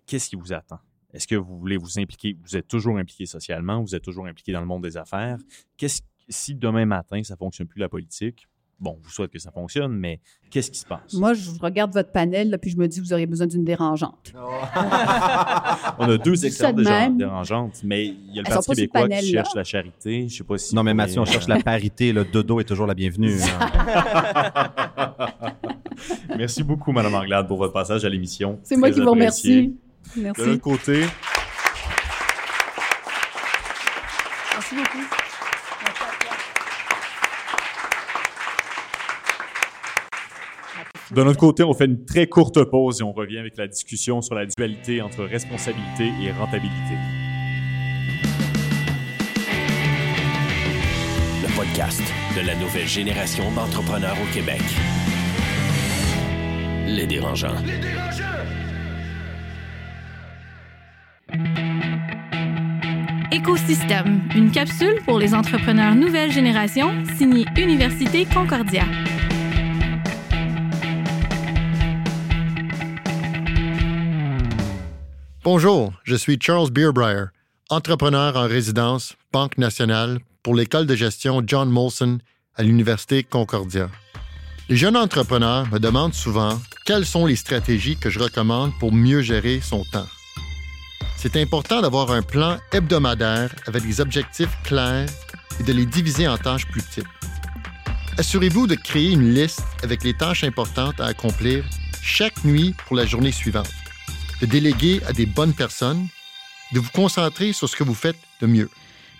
qu'est-ce 0.06 0.30
qui 0.30 0.36
vous 0.36 0.54
attend? 0.54 0.80
Est-ce 1.14 1.28
que 1.28 1.36
vous 1.36 1.58
voulez 1.60 1.78
vous 1.78 2.00
impliquer? 2.00 2.38
Vous 2.42 2.56
êtes 2.56 2.68
toujours 2.68 2.98
impliqué 2.98 3.26
socialement, 3.26 3.82
vous 3.82 3.94
êtes 3.96 4.04
toujours 4.04 4.28
impliqué 4.28 4.54
dans 4.54 4.62
le 4.62 4.66
monde 4.68 4.84
des 4.84 4.96
affaires. 4.98 5.38
Qu'est-ce 5.78 6.02
si 6.30 6.56
demain 6.56 6.86
matin, 6.86 7.22
ça 7.24 7.34
ne 7.34 7.38
fonctionne 7.38 7.68
plus 7.68 7.80
la 7.80 7.90
politique? 7.90 8.48
Bon, 8.82 8.98
je 9.04 9.08
vous 9.08 9.14
souhaite 9.14 9.30
que 9.32 9.38
ça 9.38 9.52
fonctionne, 9.52 9.94
mais 9.94 10.20
qu'est-ce 10.50 10.72
qui 10.72 10.80
se 10.80 10.86
passe? 10.88 11.14
Moi, 11.14 11.34
je 11.36 11.52
regarde 11.62 11.94
votre 11.94 12.12
panel, 12.12 12.50
là, 12.50 12.58
puis 12.58 12.72
je 12.72 12.78
me 12.78 12.88
dis, 12.88 13.00
vous 13.00 13.14
auriez 13.14 13.28
besoin 13.28 13.46
d'une 13.46 13.64
dérangeante. 13.64 14.34
On 16.00 16.10
a 16.10 16.18
deux 16.18 16.44
excellentes 16.46 16.78
de 16.78 16.84
même. 16.84 17.16
dérangeantes, 17.18 17.82
mais 17.84 18.08
il 18.08 18.36
y 18.36 18.40
a 18.40 18.42
le 18.42 18.48
Elles 18.48 18.54
Parti 18.56 18.72
québécois 18.72 19.04
qui 19.08 19.10
là. 19.10 19.22
cherche 19.22 19.54
la 19.56 19.64
charité. 19.64 20.28
Je 20.28 20.38
sais 20.38 20.44
pas 20.44 20.58
si. 20.58 20.74
Non, 20.76 20.82
mais 20.82 20.96
Mathieu, 20.96 21.22
on 21.22 21.26
cherche 21.26 21.48
la 21.48 21.62
parité. 21.62 22.12
Le 22.12 22.26
dodo 22.26 22.60
est 22.60 22.64
toujours 22.64 22.88
la 22.88 22.96
bienvenue. 22.96 23.38
hein. 23.40 23.70
Merci 26.38 26.64
beaucoup, 26.64 26.92
Mme 26.92 27.14
Anglade, 27.14 27.48
pour 27.48 27.58
votre 27.58 27.74
passage 27.74 28.04
à 28.06 28.10
l'émission. 28.10 28.60
C'est 28.64 28.78
moi 28.78 28.90
qui 28.90 29.00
vous 29.00 29.12
remercie. 29.12 29.76
De 30.16 30.22
Merci. 30.24 30.42
l'autre 30.46 30.62
côté, 30.62 31.02
de 41.14 41.24
notre 41.24 41.40
côté, 41.40 41.64
on 41.64 41.74
fait 41.74 41.86
une 41.86 42.06
très 42.06 42.28
courte 42.28 42.64
pause 42.64 43.02
et 43.02 43.04
on 43.04 43.12
revient 43.12 43.38
avec 43.38 43.58
la 43.58 43.68
discussion 43.68 44.22
sur 44.22 44.34
la 44.36 44.46
dualité 44.46 45.02
entre 45.02 45.24
responsabilité 45.24 46.12
et 46.22 46.32
rentabilité. 46.32 46.96
Le 51.42 51.56
podcast 51.56 52.02
de 52.36 52.48
la 52.48 52.56
nouvelle 52.56 52.88
génération 52.88 53.52
d'entrepreneurs 53.52 54.16
au 54.22 54.34
Québec. 54.34 54.62
Les 56.88 57.06
dérangeants. 57.06 57.56
Écosystème, 63.34 64.22
une 64.36 64.52
capsule 64.52 65.02
pour 65.06 65.20
les 65.20 65.34
entrepreneurs 65.34 65.96
nouvelle 65.96 66.32
génération, 66.32 66.92
signée 67.18 67.46
Université 67.58 68.26
Concordia. 68.26 68.84
Bonjour, 75.44 75.92
je 76.04 76.16
suis 76.16 76.38
Charles 76.40 76.70
Beerbrier, 76.70 77.26
entrepreneur 77.72 78.38
en 78.38 78.48
résidence, 78.48 79.16
Banque 79.34 79.58
nationale, 79.58 80.20
pour 80.44 80.54
l'école 80.54 80.86
de 80.86 80.96
gestion 80.96 81.42
John 81.44 81.68
Molson 81.68 82.20
à 82.56 82.62
l'Université 82.62 83.24
Concordia. 83.24 83.90
Les 84.70 84.76
jeunes 84.78 84.96
entrepreneurs 84.96 85.68
me 85.72 85.80
demandent 85.80 86.14
souvent 86.14 86.62
quelles 86.86 87.08
sont 87.08 87.26
les 87.26 87.36
stratégies 87.36 87.98
que 87.98 88.12
je 88.12 88.20
recommande 88.20 88.72
pour 88.80 88.92
mieux 88.92 89.24
gérer 89.24 89.62
son 89.62 89.84
temps. 89.92 90.06
C'est 91.18 91.36
important 91.38 91.82
d'avoir 91.82 92.12
un 92.12 92.22
plan 92.22 92.60
hebdomadaire 92.72 93.50
avec 93.66 93.82
des 93.82 94.00
objectifs 94.00 94.56
clairs 94.64 95.10
et 95.60 95.64
de 95.64 95.74
les 95.74 95.88
diviser 95.88 96.28
en 96.28 96.38
tâches 96.38 96.68
plus 96.68 96.84
petites. 96.84 97.10
Assurez-vous 98.20 98.68
de 98.68 98.76
créer 98.76 99.10
une 99.10 99.34
liste 99.34 99.64
avec 99.82 100.04
les 100.04 100.14
tâches 100.14 100.44
importantes 100.44 101.02
à 101.02 101.08
accomplir 101.08 101.66
chaque 102.00 102.44
nuit 102.44 102.76
pour 102.86 102.96
la 102.96 103.08
journée 103.08 103.32
suivante 103.32 103.81
de 104.42 104.46
déléguer 104.48 105.02
à 105.08 105.14
des 105.14 105.28
bonnes 105.28 105.54
personnes, 105.54 106.08
de 106.74 106.80
vous 106.80 106.90
concentrer 106.92 107.54
sur 107.54 107.70
ce 107.70 107.76
que 107.76 107.84
vous 107.84 107.94
faites 107.94 108.18
de 108.42 108.48
mieux. 108.48 108.70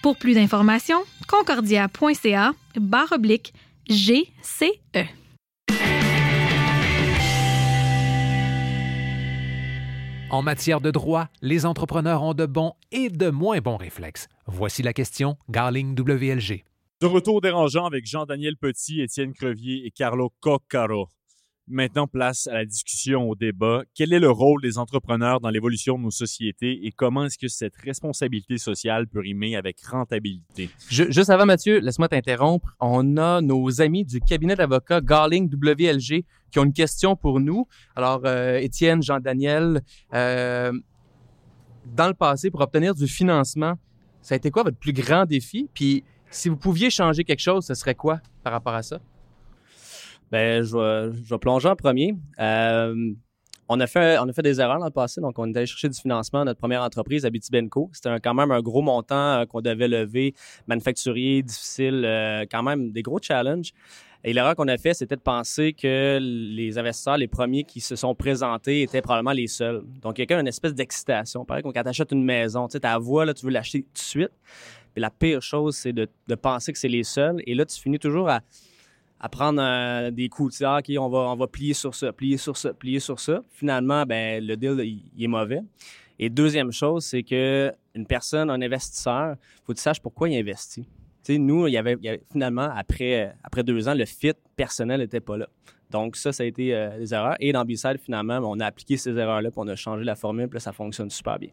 Pour 0.02 0.18
plus 0.18 0.34
d'informations, 0.34 1.04
concordia.ca 1.28 2.54
barre 2.76 3.12
oblique 3.12 3.54
GCE. 3.88 4.72
En 10.32 10.42
matière 10.42 10.80
de 10.80 10.92
droit, 10.92 11.28
les 11.42 11.66
entrepreneurs 11.66 12.24
ont 12.24 12.34
de 12.34 12.46
bons 12.46 12.74
et 12.92 13.10
de 13.10 13.30
moins 13.30 13.60
bons 13.60 13.76
réflexes. 13.76 14.28
Voici 14.48 14.82
la 14.82 14.94
question 14.94 15.38
Garling 15.50 15.94
WLG. 16.00 16.64
De 17.02 17.06
retour 17.06 17.42
dérangeant 17.42 17.86
avec 17.86 18.06
Jean-Daniel 18.06 18.56
Petit, 18.58 19.02
Étienne 19.02 19.34
Crevier 19.34 19.86
et 19.86 19.92
Carlo 19.92 20.32
Coccaro. 20.40 21.10
Maintenant, 21.72 22.06
place 22.06 22.48
à 22.48 22.54
la 22.56 22.66
discussion, 22.66 23.30
au 23.30 23.36
débat. 23.36 23.84
Quel 23.96 24.12
est 24.12 24.20
le 24.20 24.30
rôle 24.30 24.62
des 24.62 24.78
entrepreneurs 24.78 25.40
dans 25.40 25.50
l'évolution 25.50 25.98
de 25.98 26.04
nos 26.04 26.12
sociétés 26.12 26.86
et 26.86 26.92
comment 26.92 27.26
est-ce 27.26 27.38
que 27.38 27.48
cette 27.48 27.76
responsabilité 27.78 28.58
sociale 28.58 29.08
peut 29.08 29.22
rimer 29.22 29.56
avec 29.56 29.82
rentabilité? 29.82 30.70
Juste 30.90 31.30
avant, 31.30 31.46
Mathieu, 31.46 31.80
laisse-moi 31.80 32.10
t'interrompre. 32.10 32.76
On 32.82 33.16
a 33.16 33.40
nos 33.40 33.82
amis 33.82 34.04
du 34.04 34.20
cabinet 34.20 34.56
d'avocats 34.56 35.00
Garling 35.00 35.50
WLG 35.50 36.26
qui 36.52 36.60
ont 36.60 36.66
une 36.66 36.74
question 36.74 37.16
pour 37.16 37.40
nous. 37.40 37.66
Alors, 37.96 38.22
euh, 38.26 38.58
Étienne, 38.58 39.02
Jean-Daniel, 39.02 39.82
euh, 40.14 40.74
dans 41.86 42.08
le 42.08 42.14
passé, 42.14 42.52
pour 42.52 42.60
obtenir 42.60 42.94
du 42.94 43.08
financement, 43.08 43.76
ça 44.22 44.36
a 44.36 44.38
été 44.38 44.52
quoi 44.52 44.64
votre 44.64 44.78
plus 44.78 44.94
grand 44.94 45.26
défi? 45.26 45.70
Puis, 45.74 46.04
si 46.30 46.50
vous 46.50 46.58
pouviez 46.58 46.90
changer 46.90 47.24
quelque 47.24 47.40
chose, 47.40 47.66
ce 47.66 47.74
serait 47.74 47.96
quoi 47.96 48.20
par 48.44 48.54
rapport 48.54 48.74
à 48.74 48.84
ça? 48.84 49.00
Ben, 50.32 50.64
je 50.64 51.10
vais, 51.10 51.38
plonger 51.40 51.68
en 51.68 51.76
premier. 51.76 52.16
Euh, 52.40 53.14
on 53.68 53.80
a 53.80 53.88
fait, 53.88 54.18
on 54.20 54.28
a 54.28 54.34
fait 54.34 54.42
des 54.42 54.60
erreurs 54.60 54.80
dans 54.80 54.86
le 54.86 54.92
passé, 54.92 55.22
donc 55.22 55.38
on 55.40 55.46
est 55.52 55.58
allé 55.58 55.66
chercher 55.66 55.90
du 55.90 56.00
financement 56.00 56.42
à 56.42 56.46
notre 56.46 56.60
première 56.60 56.82
entreprise, 56.82 57.26
Abitibenco. 57.26 57.90
C'était 57.94 58.20
quand 58.20 58.34
même 58.34 58.52
un 58.52 58.62
gros 58.62 58.82
montant 58.82 59.16
euh, 59.40 59.46
qu'on 59.46 59.62
devait 59.62 59.88
lever, 59.88 60.34
manufacturier, 60.68 61.42
difficile, 61.42 62.04
euh, 62.06 62.46
quand 62.50 62.64
même 62.64 62.92
des 62.92 63.02
gros 63.02 63.20
challenges. 63.22 63.72
Et 64.24 64.34
l'erreur 64.34 64.56
qu'on 64.56 64.68
a 64.68 64.78
fait, 64.78 64.94
c'était 64.94 65.16
de 65.16 65.22
penser 65.22 65.74
que 65.74 66.20
les 66.22 66.78
investisseurs, 66.78 67.18
les 67.18 67.28
premiers 67.28 67.64
qui 67.64 67.82
se 67.82 67.96
sont 67.96 68.14
présentés, 68.14 68.84
étaient 68.84 69.02
probablement 69.02 69.32
les 69.32 69.48
seuls. 69.48 69.84
Donc, 70.02 70.18
il 70.18 70.22
y 70.22 70.24
a 70.24 70.28
comme 70.28 70.40
une 70.40 70.48
espèce 70.48 70.76
d'excitation. 70.76 71.44
Pareil, 71.44 71.64
quand 71.64 71.72
tu 71.72 71.80
achètes 71.80 72.12
une 72.12 72.24
maison, 72.24 72.68
tu 72.68 72.74
sais, 72.74 72.82
ta 72.82 72.98
voix, 73.00 73.26
là, 73.26 73.34
tu 73.34 73.46
veux 73.46 73.52
l'acheter 73.52 73.82
tout 73.82 73.94
de 73.94 73.98
suite. 73.98 74.32
Puis 74.94 75.02
la 75.02 75.10
pire 75.10 75.42
chose, 75.42 75.76
c'est 75.76 75.94
de 75.94 76.36
penser 76.36 76.72
que 76.72 76.78
c'est 76.78 76.90
les 76.90 77.04
seuls. 77.04 77.42
Et 77.48 77.56
là, 77.56 77.66
tu 77.66 77.80
finis 77.80 78.00
toujours 78.00 78.30
à, 78.30 78.42
à 79.22 79.30
prendre 79.30 79.62
euh, 79.62 80.10
des 80.10 80.28
coups. 80.30 80.58
Tu 80.58 80.98
on 80.98 81.10
va, 81.10 81.20
on 81.20 81.36
va 81.36 81.48
plier 81.48 81.76
sur 81.76 81.94
ça, 81.94 82.12
plier 82.12 82.38
sur 82.38 82.58
ça, 82.58 82.74
plier 82.74 83.00
sur 83.00 83.20
ça. 83.20 83.44
Finalement, 83.52 84.04
ben, 84.04 84.44
le 84.44 84.58
deal, 84.58 84.80
il, 85.16 85.24
est 85.24 85.28
mauvais. 85.28 85.62
Et 86.18 86.30
deuxième 86.30 86.72
chose, 86.72 87.06
c'est 87.06 87.22
que 87.22 87.72
une 87.94 88.08
personne, 88.08 88.50
un 88.50 88.62
investisseur, 88.62 89.36
faut 89.64 89.74
que 89.74 89.78
tu 89.78 89.84
saches 89.84 90.00
pourquoi 90.00 90.28
il 90.28 90.38
investit. 90.38 90.88
Nous, 91.30 91.68
y, 91.68 91.78
avait, 91.78 91.98
finalement, 92.32 92.70
après, 92.76 93.36
deux 93.64 93.88
ans, 93.88 93.94
le 93.94 94.06
fit 94.06 94.34
personnel 94.56 95.00
n'était 95.00 95.20
pas 95.20 95.38
là. 95.38 95.48
Donc, 95.92 96.16
ça, 96.16 96.32
ça 96.32 96.42
a 96.42 96.46
été 96.46 96.74
euh, 96.74 96.98
des 96.98 97.14
erreurs. 97.14 97.36
Et 97.40 97.52
dans 97.52 97.64
B-Side, 97.64 98.00
finalement, 98.04 98.40
on 98.44 98.60
a 98.60 98.66
appliqué 98.66 98.98
ces 98.98 99.12
erreurs-là, 99.12 99.52
puis 99.52 99.60
on 99.60 99.68
a 99.68 99.76
changé 99.76 100.04
la 100.04 100.16
formule, 100.16 100.48
puis 100.50 100.60
ça 100.60 100.74
fonctionne 100.74 101.10
super 101.10 101.38
bien. 101.38 101.50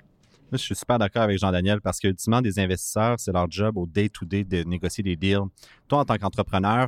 Je 0.50 0.57
suis 0.57 0.74
super 0.74 0.98
d'accord 0.98 1.22
avec 1.22 1.38
Jean-Daniel 1.38 1.83
parce 1.83 2.00
que, 2.00 2.09
ultimement, 2.09 2.40
des 2.40 2.59
investisseurs, 2.59 3.16
c'est 3.18 3.33
leur 3.33 3.50
job 3.50 3.76
au 3.76 3.87
day-to-day 3.87 4.44
de 4.44 4.62
négocier 4.62 5.04
des 5.04 5.16
deals. 5.16 5.44
Toi, 5.87 5.98
en 5.98 6.04
tant 6.07 6.16
qu'entrepreneur, 6.16 6.87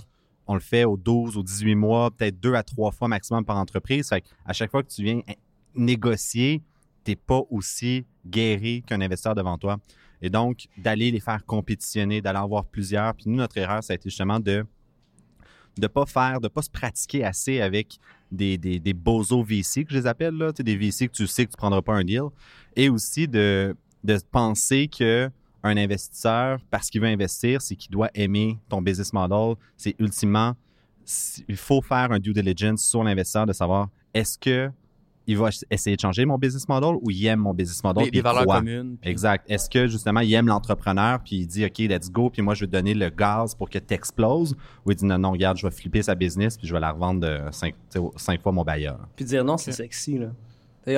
on 0.51 0.55
le 0.55 0.61
fait 0.61 0.85
aux 0.85 0.97
12, 0.97 1.37
aux 1.37 1.45
18 1.45 1.77
mois, 1.77 2.11
peut-être 2.11 2.41
deux 2.41 2.55
à 2.55 2.65
trois 2.65 2.91
fois 2.91 3.07
maximum 3.07 3.45
par 3.45 3.57
entreprise. 3.57 4.11
À 4.45 4.53
chaque 4.53 4.73
fois 4.73 4.83
que 4.83 4.89
tu 4.89 5.05
viens 5.05 5.21
négocier, 5.77 6.61
tu 7.05 7.13
n'es 7.13 7.17
pas 7.17 7.43
aussi 7.51 8.05
guéri 8.27 8.83
qu'un 8.83 9.01
investisseur 9.01 9.37
devant 9.37 9.57
toi. 9.59 9.79
Et 10.21 10.29
donc, 10.29 10.67
d'aller 10.77 11.13
les 11.13 11.21
faire 11.21 11.47
compétitionner, 11.47 12.21
d'aller 12.21 12.41
en 12.41 12.49
voir 12.49 12.65
plusieurs. 12.65 13.15
Puis 13.15 13.27
nous, 13.29 13.37
notre 13.37 13.59
erreur, 13.59 13.85
ça 13.85 13.93
a 13.93 13.97
été 13.97 14.11
justement 14.11 14.41
de 14.41 14.67
de 15.79 15.87
pas 15.87 16.05
faire, 16.05 16.41
de 16.41 16.49
pas 16.49 16.63
se 16.63 16.69
pratiquer 16.69 17.25
assez 17.25 17.61
avec 17.61 18.01
des, 18.33 18.59
des, 18.59 18.93
bozos 18.93 19.45
VC 19.45 19.85
que 19.85 19.93
je 19.93 19.99
les 19.99 20.07
appelle, 20.09 20.35
là, 20.35 20.51
des 20.51 20.77
VC 20.77 21.07
que 21.07 21.13
tu 21.13 21.29
sais 21.29 21.47
que 21.47 21.53
tu 21.53 21.57
prendras 21.57 21.81
pas 21.81 21.95
un 21.95 22.03
deal. 22.03 22.25
Et 22.75 22.89
aussi 22.89 23.29
de 23.29 23.77
penser 24.33 24.89
que 24.89 25.31
un 25.63 25.77
investisseur, 25.77 26.59
parce 26.71 26.89
qu'il 26.91 27.01
veut 27.01 27.09
investir, 27.09 27.61
c'est 27.63 27.77
qu'il 27.77 27.91
doit 27.91 28.11
aimer 28.15 28.59
ton 28.69 28.81
business 28.83 29.13
model. 29.13 29.55
C'est 29.77 29.95
ultimement, 29.99 30.55
il 31.49 31.57
faut 31.57 31.83
faire 31.83 32.13
un 32.13 32.19
due 32.19 32.33
diligence 32.33 32.83
sur 32.83 33.03
l'investisseur 33.05 33.47
de 33.47 33.53
savoir 33.53 33.89
est-ce 34.15 34.39
que 34.39 34.71
il 35.27 35.37
va 35.37 35.51
essayer 35.71 35.95
de 35.95 36.01
changer 36.01 36.25
mon 36.25 36.39
business 36.39 36.67
model 36.69 36.97
ou 37.03 37.11
il 37.11 37.25
aime 37.27 37.39
mon 37.41 37.55
business 37.55 37.85
model. 37.85 38.05
Les, 38.05 38.11
puis 38.11 38.19
les 38.19 38.23
valeurs 38.23 38.47
communes. 38.47 38.97
puis- 39.01 39.11
Exact. 39.11 39.49
Est-ce 39.49 39.71
que 39.71 39.87
justement 39.87 40.21
il 40.21 40.33
aime 40.35 40.49
l'entrepreneur 40.49 41.21
puis 41.23 41.37
il 41.37 41.47
dit 41.47 41.65
OK, 41.65 41.79
let's 41.79 42.11
go, 42.11 42.31
puis 42.31 42.43
moi 42.43 42.55
je 42.55 42.63
vais 42.63 42.67
te 42.67 42.73
donner 42.73 42.95
le 42.95 43.11
gaz 43.11 43.55
pour 43.55 43.71
que 43.71 43.79
tu 43.79 43.95
exploses 43.95 44.57
ou 44.85 44.91
il 44.91 44.97
dit 44.97 45.05
non, 45.05 45.19
non, 45.19 45.31
regarde, 45.31 45.57
je 45.59 45.67
vais 45.67 45.71
flipper 45.73 46.03
sa 46.03 46.17
business 46.17 46.57
puis 46.57 46.67
je 46.67 46.73
vais 46.75 46.81
la 46.81 46.91
revendre 46.91 47.21
de 47.21 47.39
cinq, 47.53 47.75
fois 48.43 48.51
mon 48.51 48.65
bailleur. 48.65 48.99
Puis 49.15 49.25
dire 49.25 49.45
non, 49.45 49.57
c'est 49.57 49.71
sexy, 49.73 50.19
là. 50.19 50.29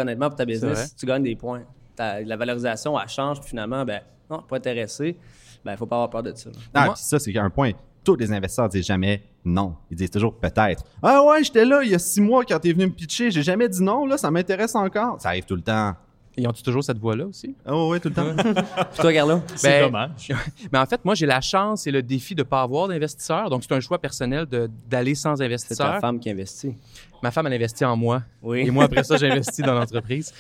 Honnêtement, 0.01 0.29
pour 0.29 0.37
ta 0.37 0.47
business, 0.47 0.95
tu 0.97 1.05
gagnes 1.05 1.25
des 1.25 1.37
points. 1.37 1.65
Ta- 1.97 2.21
la 2.21 2.37
valorisation, 2.37 2.99
elle 3.01 3.09
change, 3.09 3.41
puis 3.41 3.51
finalement, 3.51 3.85
ben, 3.85 4.01
non, 4.31 4.43
pas 4.49 4.57
intéressé, 4.57 5.17
ben, 5.65 5.77
faut 5.77 5.87
pas 5.87 5.97
avoir 5.97 6.11
peur 6.11 6.23
de 6.23 6.33
ça. 6.35 6.51
Ah, 6.75 6.87
Moi- 6.87 6.95
puis 6.95 7.03
ça, 7.03 7.19
c'est 7.19 7.37
un 7.39 7.51
point. 7.51 7.73
Tous 8.05 8.17
les 8.17 8.33
investisseurs 8.33 8.69
disent 8.69 8.87
jamais 8.87 9.23
non. 9.45 9.77
Ils 9.91 9.97
disent 9.97 10.11
toujours 10.11 10.35
peut-être. 10.35 10.83
Ah 11.03 11.23
ouais, 11.23 11.45
j'étais 11.45 11.65
là 11.65 11.83
il 11.85 11.91
y 11.91 11.95
a 11.95 11.99
six 12.01 12.21
mois 12.21 12.45
quand 12.45 12.59
t'es 12.59 12.73
venu 12.73 12.87
me 12.87 12.93
pitcher. 12.93 13.31
J'ai 13.31 13.43
jamais 13.45 13.69
dit 13.69 13.81
non, 13.83 14.07
là, 14.07 14.17
ça 14.19 14.29
m'intéresse 14.31 14.75
encore. 14.75 15.21
Ça 15.21 15.29
arrive 15.29 15.45
tout 15.45 15.55
le 15.55 15.63
temps. 15.63 15.95
Ils 16.37 16.49
ont 16.49 16.53
toujours 16.53 16.83
cette 16.83 16.99
voix-là 16.99 17.27
aussi? 17.27 17.55
Oh 17.69 17.91
ouais, 17.91 18.01
tout 18.01 18.09
le 18.09 18.15
temps. 18.15 18.35
Puis 18.35 18.99
toi, 19.01 19.13
Carlo? 19.13 19.41
C'est 19.55 19.69
Ben, 19.83 19.85
dommage. 19.87 20.33
Mais 20.73 20.79
en 20.79 20.87
fait, 20.87 21.05
moi, 21.05 21.15
j'ai 21.15 21.27
la 21.27 21.41
chance 21.43 21.87
et 21.87 21.91
le 21.91 22.03
défi 22.03 22.35
de 22.35 22.41
ne 22.41 22.45
pas 22.45 22.63
avoir 22.63 22.89
d'investisseurs. 22.89 23.51
Donc, 23.51 23.63
c'est 23.63 23.75
un 23.75 23.81
choix 23.81 23.99
personnel 24.01 24.47
d'aller 24.89 25.15
sans 25.15 25.37
C'est 25.37 25.41
ta 25.43 25.47
investisseur. 25.47 26.01
femme 26.01 26.19
qui 26.19 26.31
investit. 26.31 26.75
Ma 27.23 27.31
femme, 27.31 27.47
elle 27.47 27.53
investit 27.55 27.85
en 27.85 27.97
moi. 27.97 28.23
Oui. 28.43 28.61
Et 28.67 28.71
moi, 28.71 28.85
après 28.85 29.05
ça, 29.05 29.17
j'investis 29.17 29.65
dans 29.65 29.75
l'entreprise. 29.75 30.33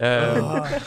Euh, 0.00 0.40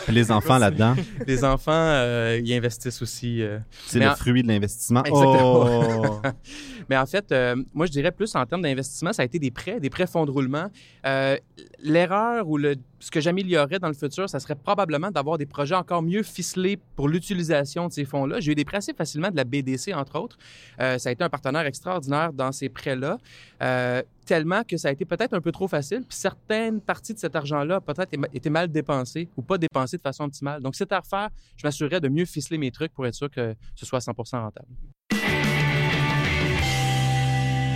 les 0.09 0.31
enfants 0.31 0.57
là-dedans, 0.57 0.95
les 1.27 1.43
enfants, 1.43 1.71
euh, 1.73 2.39
ils 2.43 2.53
investissent 2.53 3.01
aussi. 3.01 3.41
euh. 3.41 3.59
c'est 3.85 3.99
Mais 3.99 4.05
le 4.05 4.11
en- 4.11 4.15
fruit 4.15 4.41
de 4.41 4.47
l'investissement. 4.47 5.03
Exactement. 5.03 6.01
Oh! 6.03 6.21
Mais 6.89 6.97
en 6.97 7.05
fait, 7.05 7.31
euh, 7.31 7.55
moi, 7.73 7.85
je 7.85 7.91
dirais 7.91 8.11
plus 8.11 8.35
en 8.35 8.45
termes 8.45 8.61
d'investissement, 8.63 9.13
ça 9.13 9.21
a 9.21 9.25
été 9.25 9.39
des 9.39 9.51
prêts, 9.51 9.79
des 9.79 9.89
prêts 9.89 10.07
fonds 10.07 10.25
de 10.25 10.31
roulement. 10.31 10.65
Euh, 11.05 11.37
L'erreur 11.81 12.47
ou 12.47 12.57
le, 12.57 12.75
ce 12.99 13.11
que 13.11 13.19
j'améliorerais 13.21 13.77
dans 13.79 13.87
le 13.89 13.93
futur, 13.93 14.29
ça 14.29 14.39
serait 14.39 14.55
probablement 14.55 15.11
d'avoir 15.11 15.37
des 15.37 15.45
projets 15.45 15.75
encore 15.75 16.01
mieux 16.01 16.23
ficelés 16.23 16.79
pour 16.95 17.07
l'utilisation 17.09 17.87
de 17.87 17.93
ces 17.93 18.05
fonds-là. 18.05 18.39
J'ai 18.39 18.53
eu 18.53 18.55
des 18.55 18.65
prêts 18.65 18.77
assez 18.77 18.93
facilement 18.93 19.29
de 19.29 19.35
la 19.35 19.43
BDC, 19.43 19.93
entre 19.93 20.17
autres. 20.19 20.37
Euh, 20.79 20.97
ça 20.97 21.09
a 21.09 21.11
été 21.11 21.23
un 21.23 21.29
partenaire 21.29 21.65
extraordinaire 21.65 22.31
dans 22.33 22.51
ces 22.51 22.69
prêts-là, 22.69 23.17
euh, 23.61 24.01
tellement 24.24 24.63
que 24.63 24.78
ça 24.78 24.89
a 24.89 24.91
été 24.91 25.05
peut-être 25.05 25.34
un 25.34 25.41
peu 25.41 25.51
trop 25.51 25.67
facile. 25.67 26.03
Puis 26.07 26.17
certaines 26.17 26.82
parties 26.82 27.13
de 27.13 27.19
cet 27.19 27.36
argent-là, 27.36 27.82
peut-être, 27.82 28.11
étaient 28.34 28.49
mal 28.49 28.71
dépensées 28.71 29.30
ou 29.38 29.41
pas 29.41 29.57
dépensées 29.57 29.97
de 29.97 30.01
façon 30.01 30.26
optimale. 30.26 30.61
Donc, 30.61 30.76
c'est 30.76 30.91
à 30.91 30.99
refaire. 30.99 31.30
Je 31.57 31.65
m'assurerais 31.65 31.99
de 31.99 32.09
mieux 32.09 32.26
ficeler 32.26 32.57
mes 32.57 32.71
trucs 32.71 32.93
pour 32.93 33.05
être 33.05 33.15
sûr 33.15 33.30
que 33.30 33.55
ce 33.76 33.86
soit 33.86 33.99
100% 33.99 34.41
rentable. 34.41 34.67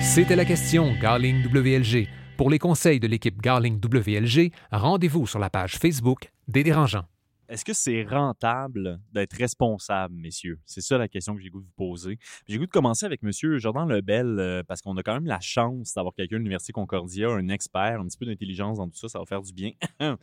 C'était 0.02 0.36
la 0.36 0.46
question 0.46 0.94
Garling 1.00 1.46
WLG. 1.54 2.08
Pour 2.38 2.50
les 2.50 2.60
conseils 2.60 3.00
de 3.00 3.08
l'équipe 3.08 3.42
Garling 3.42 3.80
WLG, 3.84 4.52
rendez-vous 4.72 5.28
sur 5.28 5.40
la 5.40 5.50
page 5.50 5.78
Facebook 5.78 6.32
des 6.48 6.64
dérangeants. 6.64 7.06
Est-ce 7.50 7.64
que 7.64 7.72
c'est 7.74 8.04
rentable 8.04 9.00
d'être 9.14 9.34
responsable, 9.34 10.14
messieurs? 10.16 10.60
C'est 10.66 10.82
ça 10.82 10.98
la 10.98 11.08
question 11.08 11.34
que 11.36 11.42
j'ai 11.42 11.50
goût 11.50 11.62
de 11.62 11.66
vous 11.66 11.72
poser. 11.78 12.20
J'ai 12.48 12.58
goût 12.58 12.66
de 12.66 12.72
commencer 12.72 13.06
avec 13.06 13.24
Monsieur 13.24 13.58
Jordan 13.58 13.88
Lebel, 13.88 14.38
euh, 14.40 14.64
parce 14.68 14.82
qu'on 14.82 14.98
a 14.98 15.04
quand 15.04 15.14
même 15.14 15.28
la 15.28 15.40
chance 15.40 15.94
d'avoir 15.94 16.14
quelqu'un 16.14 16.36
de 16.36 16.40
l'Université 16.40 16.74
Concordia, 16.74 17.30
un 17.30 17.48
expert, 17.48 18.02
un 18.02 18.06
petit 18.08 18.18
peu 18.18 18.26
d'intelligence 18.26 18.78
dans 18.80 18.90
tout 18.90 18.98
ça, 18.98 19.08
ça 19.08 19.20
va 19.20 19.26
faire 19.26 19.42
du 19.42 19.54
bien. 19.54 19.72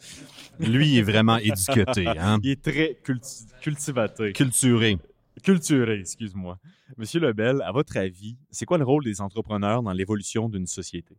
Lui, 0.58 0.88
il 0.88 0.98
est 0.98 1.02
vraiment 1.02 1.38
éduqué, 1.38 1.84
hein? 2.18 2.38
Il 2.42 2.50
est 2.50 2.62
très 2.62 2.98
culti- 3.02 3.46
cultivaté. 3.60 4.32
culturé. 4.32 4.98
Culturé, 5.42 6.00
excuse-moi. 6.00 6.58
Monsieur 6.96 7.20
Lebel, 7.20 7.62
à 7.62 7.72
votre 7.72 7.96
avis, 7.96 8.36
c'est 8.50 8.66
quoi 8.66 8.78
le 8.78 8.84
rôle 8.84 9.02
des 9.04 9.20
entrepreneurs 9.20 9.82
dans 9.82 9.92
l'évolution 9.92 10.48
d'une 10.48 10.66
société? 10.66 11.16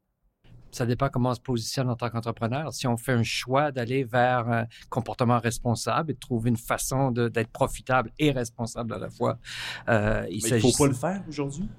Ça 0.76 0.86
dépend 0.86 1.07
comment 1.07 1.30
on 1.30 1.34
se 1.34 1.39
positionne 1.39 1.89
en 1.89 1.95
tant 1.95 2.09
qu'entrepreneur. 2.09 2.73
Si 2.73 2.86
on 2.86 2.97
fait 2.97 3.13
un 3.13 3.23
choix 3.23 3.71
d'aller 3.71 4.03
vers 4.03 4.49
un 4.49 4.65
comportement 4.89 5.39
responsable 5.39 6.11
et 6.11 6.13
de 6.15 6.19
trouver 6.19 6.49
une 6.49 6.57
façon 6.57 7.11
d'être 7.11 7.49
profitable 7.49 8.11
et 8.19 8.32
responsable 8.32 8.93
à 8.93 8.97
la 8.97 9.09
fois, 9.09 9.39
euh, 9.88 10.28
il 10.30 10.41
s'agit. 10.41 10.69
faut 10.69 10.84
pas 10.84 10.89
le 10.89 10.93
faire 10.93 11.23
aujourd'hui? 11.30 11.69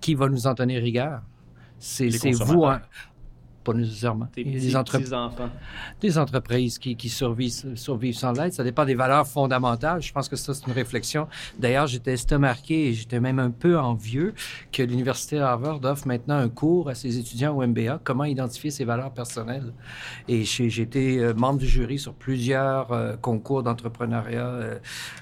Qui 0.00 0.16
va 0.16 0.28
nous 0.28 0.48
en 0.48 0.56
tenir 0.56 0.82
rigueur? 0.82 1.22
C'est 1.78 2.08
vous, 2.32 2.64
hein. 2.64 2.82
Pas 3.72 3.78
nécessairement. 3.78 4.26
Petits, 4.26 4.44
des, 4.44 4.76
entre- 4.76 4.98
petits 4.98 5.12
enfants. 5.12 5.48
des 6.00 6.18
entreprises 6.18 6.78
qui, 6.78 6.96
qui 6.96 7.08
survivent, 7.08 7.74
survivent 7.76 8.16
sans 8.16 8.32
l'aide. 8.32 8.52
Ça 8.52 8.64
dépend 8.64 8.84
des 8.84 8.94
valeurs 8.94 9.26
fondamentales. 9.26 10.00
Je 10.02 10.12
pense 10.12 10.28
que 10.28 10.36
ça, 10.36 10.54
c'est 10.54 10.66
une 10.66 10.72
réflexion. 10.72 11.26
D'ailleurs, 11.58 11.86
j'étais 11.86 12.12
estomaqué 12.14 12.88
et 12.88 12.94
j'étais 12.94 13.20
même 13.20 13.38
un 13.38 13.50
peu 13.50 13.78
envieux 13.78 14.34
que 14.72 14.82
l'Université 14.82 15.38
Harvard 15.38 15.80
offre 15.84 16.06
maintenant 16.06 16.36
un 16.36 16.48
cours 16.48 16.88
à 16.88 16.94
ses 16.94 17.18
étudiants 17.18 17.56
au 17.56 17.66
MBA, 17.66 18.00
comment 18.04 18.24
identifier 18.24 18.70
ses 18.70 18.84
valeurs 18.84 19.12
personnelles. 19.12 19.72
Et 20.28 20.44
j'ai 20.44 20.66
été 20.82 21.18
euh, 21.18 21.34
membre 21.34 21.58
du 21.58 21.66
jury 21.66 21.98
sur 21.98 22.14
plusieurs 22.14 22.92
euh, 22.92 23.16
concours 23.16 23.62
d'entrepreneuriat, 23.62 24.46
euh, 24.46 24.78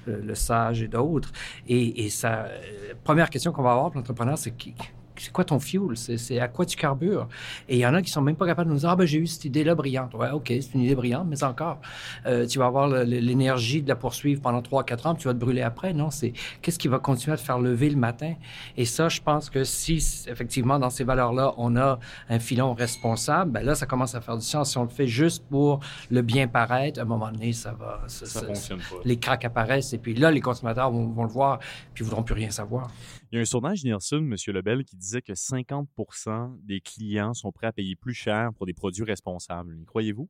euh, 0.09 0.21
le 0.23 0.35
SAGE 0.35 0.83
et 0.83 0.89
d'autres. 0.89 1.33
Et, 1.69 2.05
et 2.05 2.11
ça, 2.11 2.45
euh, 2.45 2.95
première 3.05 3.31
question 3.31 3.53
qu'on 3.53 3.63
va 3.63 3.73
avoir 3.73 3.91
pour 3.91 3.97
l'entrepreneur, 4.01 4.37
c'est 4.39 4.51
qui- 4.57 4.75
c'est 5.17 5.33
quoi 5.33 5.45
ton 5.45 5.59
fuel? 5.59 5.97
C'est 5.97 6.39
à 6.39 6.49
quoi 6.49 6.67
tu 6.67 6.77
carbures? 6.77 7.29
Et 7.69 7.77
il 7.77 7.81
y 7.81 7.87
en 7.87 7.95
a 7.95 8.03
qui 8.03 8.11
sont 8.11 8.23
même 8.23 8.37
pas 8.37 8.47
capables 8.47 8.69
de 8.69 8.75
nous 8.75 8.81
dire, 8.81 8.91
ah 8.91 8.97
ben 8.97 9.07
j'ai 9.07 9.19
eu 9.19 9.27
cette 9.27 9.45
idée-là 9.45 9.75
brillante. 9.75 10.15
Ouais, 10.15 10.31
OK, 10.31 10.49
c'est 10.49 10.75
une 10.75 10.83
idée 10.83 10.95
brillante, 10.95 11.27
mais 11.29 11.43
encore, 11.45 11.81
euh, 12.27 12.47
tu 12.47 12.59
vas 12.59 12.67
avoir 12.67 12.89
l'énergie 12.89 13.83
de 13.83 13.89
la 13.89 13.97
poursuivre 13.97 14.41
pendant 14.41 14.61
3-4 14.61 15.09
ans, 15.09 15.15
puis 15.15 15.23
tu 15.23 15.29
vas 15.29 15.35
te 15.35 15.39
brûler 15.39 15.63
après. 15.63 15.93
Non, 15.93 16.11
c'est 16.11 16.33
qu'est-ce 16.63 16.79
qui 16.79 16.89
va 16.89 16.99
continuer 16.99 17.35
à 17.35 17.37
te 17.37 17.43
faire 17.43 17.59
lever 17.59 17.91
le 17.91 17.97
matin? 17.97 18.35
Et 18.77 18.85
ça, 18.85 19.09
je 19.09 19.21
pense 19.21 19.51
que 19.51 19.65
si, 19.65 19.97
effectivement, 20.27 20.79
dans 20.79 20.91
ces 20.91 21.05
valeurs-là, 21.05 21.55
on 21.57 21.77
a 21.77 21.99
un 22.29 22.39
filon 22.39 22.75
responsable, 22.75 23.53
ben 23.53 23.65
là, 23.65 23.75
ça 23.75 23.87
commence 23.87 24.15
à 24.15 24.21
faire 24.21 24.37
du 24.37 24.45
sens. 24.45 24.71
Si 24.71 24.79
on 24.79 24.85
le 24.85 24.89
fait 24.89 25.07
juste 25.07 25.45
pour 25.49 25.81
le 26.11 26.23
bien 26.23 26.49
paraître, 26.49 26.99
à 26.99 27.03
un 27.03 27.07
moment 27.07 27.31
donné, 27.31 27.53
ça 27.53 27.73
va... 27.73 28.03
Ça 28.07 28.41
fonctionne 28.43 28.79
pas. 28.79 28.97
Les 29.05 29.19
cracks 29.19 29.45
apparaissent, 29.45 29.93
et 29.93 29.99
puis 29.99 30.15
là, 30.15 30.31
les 30.31 30.41
consommateurs 30.41 30.91
vont, 30.91 31.09
vont 31.09 31.25
le 31.25 31.31
voir, 31.31 31.59
puis 31.93 32.03
ils 32.03 32.05
voudront 32.05 32.23
plus 32.23 32.35
rien 32.35 32.51
savoir. 32.51 32.91
Il 33.35 33.39
y 33.39 33.41
a 33.41 33.43
un 33.43 33.47
sondage 33.47 33.83
Nielsen, 33.83 34.33
M. 34.33 34.37
Lebel, 34.55 34.85
qui 34.85 34.95
disait 34.95 35.21
que 35.21 35.33
50% 35.33 36.57
des 36.63 36.81
clients 36.81 37.35
sont 37.35 37.51
prêts 37.51 37.67
à 37.67 37.73
payer 37.73 37.97
plus 37.97 38.15
cher 38.15 38.53
pour 38.55 38.65
des 38.65 38.75
produits 38.75 39.03
responsables. 39.03 39.77
Croyez-vous? 39.87 40.29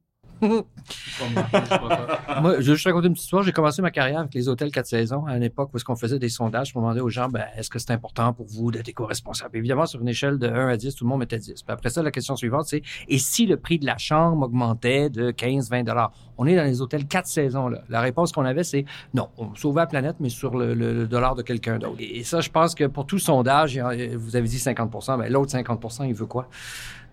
Moi, 2.43 2.55
je 2.55 2.57
vais 2.59 2.63
juste 2.63 2.87
raconter 2.87 3.07
une 3.09 3.15
petite 3.15 3.25
histoire. 3.25 3.43
J'ai 3.43 3.53
commencé 3.53 3.83
ma 3.83 3.91
carrière 3.91 4.21
avec 4.21 4.35
les 4.35 4.49
hôtels 4.49 4.71
4 4.71 4.87
saisons 4.87 5.27
à 5.27 5.37
une 5.37 5.43
époque 5.43 5.71
où 5.73 5.77
est-ce 5.77 5.85
qu'on 5.85 5.97
faisait 5.97 6.19
des 6.19 6.29
sondages 6.29 6.73
pour 6.73 6.83
demander 6.83 7.01
aux 7.01 7.09
gens, 7.09 7.29
ben, 7.29 7.45
est-ce 7.57 7.71
que 7.71 7.79
c'est 7.79 7.93
important 7.93 8.33
pour 8.33 8.47
vous 8.47 8.71
d'être 8.71 8.89
éco-responsable? 8.89 9.57
Évidemment, 9.57 9.87
sur 9.87 10.01
une 10.01 10.09
échelle 10.09 10.39
de 10.39 10.49
1 10.49 10.69
à 10.69 10.77
10, 10.77 10.95
tout 10.95 11.05
le 11.05 11.09
monde 11.09 11.21
mettait 11.21 11.39
10. 11.39 11.63
Puis 11.63 11.63
après 11.69 11.91
ça, 11.91 12.03
la 12.03 12.11
question 12.11 12.37
suivante, 12.37 12.67
c'est, 12.67 12.83
et 13.09 13.19
si 13.19 13.47
le 13.47 13.57
prix 13.57 13.79
de 13.79 13.87
la 13.87 13.99
chambre 13.99 14.47
augmentait 14.47 15.11
de 15.11 15.31
15, 15.31 15.71
20 15.71 15.85
dollars? 15.85 16.13
On 16.37 16.47
est 16.47 16.57
dans 16.57 16.65
les 16.65 16.81
hôtels 16.81 17.07
4 17.07 17.27
saisons, 17.27 17.69
là. 17.69 17.83
La 17.89 18.01
réponse 18.01 18.33
qu'on 18.33 18.45
avait, 18.45 18.65
c'est 18.65 18.85
non, 19.13 19.29
on 19.39 19.55
sauvait 19.55 19.83
la 19.83 19.87
planète, 19.87 20.17
mais 20.21 20.29
sur 20.29 20.57
le, 20.57 21.07
dollar 21.07 21.35
de 21.35 21.43
quelqu'un 21.43 21.79
d'autre. 21.79 21.97
Et 22.01 22.25
ça, 22.25 22.41
je 22.41 22.51
pense 22.51 22.75
que 22.75 22.85
pour 22.85 23.07
tout 23.07 23.19
sondage, 23.19 23.79
vous 23.79 24.37
avez 24.37 24.49
dit 24.49 24.59
50 24.59 24.91
ben, 25.19 25.29
l'autre 25.29 25.51
50 25.53 26.01
il 26.07 26.15
veut 26.15 26.27
quoi? 26.27 26.49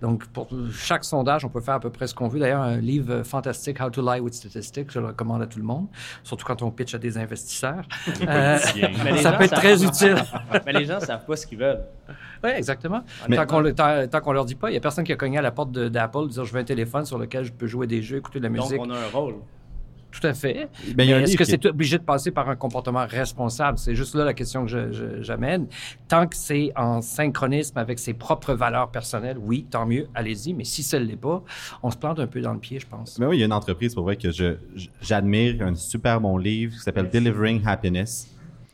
Donc, 0.02 0.26
pour 0.28 0.48
chaque 0.74 1.04
sondage, 1.04 1.46
on 1.46 1.50
peut 1.50 1.62
faire 1.62 1.76
à 1.76 1.80
peu 1.80 1.90
près 1.92 2.08
ce 2.08 2.16
qu'on 2.16 2.28
veut. 2.28 2.40
D'ailleurs, 2.40 2.62
un 2.62 2.78
livre 2.78 3.22
fantastique, 3.24 3.80
How 3.80 3.90
to 3.92 4.02
Lie 4.02 4.20
with 4.20 4.34
Statistics, 4.34 4.92
je 4.92 5.00
le 5.00 5.08
recommande 5.08 5.42
à 5.44 5.46
tout 5.48 5.60
le 5.60 5.66
monde, 5.66 5.88
surtout 6.24 6.46
quand 6.46 6.62
on 6.64 6.72
pitch 6.72 6.96
à 6.96 6.98
des 6.98 7.18
investisseurs. 7.18 7.84
Euh, 8.28 8.58
ça 8.58 9.32
peut 9.34 9.44
être 9.44 9.50
savent- 9.52 9.60
très 9.60 9.84
utile. 9.84 10.16
Mais 10.66 10.74
les 10.74 10.86
gens 10.86 11.00
savent 11.00 11.26
pas 11.26 11.36
ce 11.36 11.46
qu'ils 11.46 11.60
veulent. 11.60 11.82
Oui, 12.44 12.50
exactement. 12.56 13.04
Mais- 13.30 13.36
tant 13.36 13.46
qu'on 13.46 13.62
qu'on 14.22 14.32
leur 14.34 14.46
dit 14.46 14.56
pas, 14.56 14.70
il 14.70 14.74
n'y 14.74 14.78
a 14.78 14.82
personne 14.82 15.04
qui 15.04 15.14
a 15.14 15.16
cogné 15.16 15.38
à 15.38 15.42
la 15.42 15.52
porte 15.52 15.72
d'Apple 15.72 16.28
dire 16.30 16.46
je 16.46 16.52
veux 16.54 16.60
un 16.60 16.64
téléphone 16.64 17.06
sur 17.06 17.18
lequel 17.20 17.44
je 17.46 17.52
peux 17.52 17.68
jouer 17.68 17.86
des 17.88 18.02
jeux, 18.02 18.18
écouter 18.18 18.40
de 18.40 18.44
la 18.46 18.50
Donc, 18.50 18.66
musique. 18.66 18.82
on 18.82 18.90
a 18.90 18.98
un 18.98 19.08
rôle. 19.14 19.36
Tout 20.12 20.28
à 20.28 20.34
fait. 20.34 20.70
Ben, 20.88 20.96
Mais 20.98 21.08
est-ce 21.08 21.38
que 21.38 21.44
qui 21.44 21.52
c'est 21.52 21.66
obligé 21.66 21.98
de 21.98 22.04
passer 22.04 22.32
par 22.32 22.50
un 22.50 22.56
comportement 22.56 23.06
responsable? 23.06 23.78
C'est 23.78 23.96
juste 23.96 24.14
là 24.14 24.26
la 24.26 24.34
question 24.34 24.66
que 24.66 25.22
j'amène. 25.22 25.68
Tant 26.08 26.28
que 26.28 26.36
c'est 26.36 26.72
en 26.76 27.02
synchronisme 27.02 27.78
avec 27.78 27.98
ses 27.98 28.14
propres 28.14 28.54
valeurs 28.54 28.92
personnelles, 28.92 29.38
oui, 29.40 29.66
tant 29.70 29.86
mieux, 29.86 30.08
allez-y. 30.14 30.54
Mais 30.54 30.66
si 30.66 30.84
ça 30.84 31.00
ne 31.00 31.06
l'est 31.06 31.16
pas, 31.16 31.44
on 31.82 31.90
se 31.92 31.98
plante 31.98 32.20
un 32.20 32.28
peu 32.28 32.42
dans 32.42 32.54
le 32.54 32.60
pied, 32.60 32.80
je 32.80 32.88
pense. 32.88 33.18
Mais 33.20 33.26
oui, 33.26 33.38
il 33.38 33.40
y 33.40 33.44
a 33.44 33.46
une 33.46 33.54
entreprise 33.54 33.96
pour 33.96 34.04
vrai 34.04 34.18
que 34.18 34.30
j'admire, 35.02 35.62
un 35.62 35.76
super 35.76 36.20
bon 36.20 36.38
livre 36.38 36.74
qui 36.74 36.80
s'appelle 36.80 37.10
Delivering 37.10 37.62
Happiness. 37.66 38.28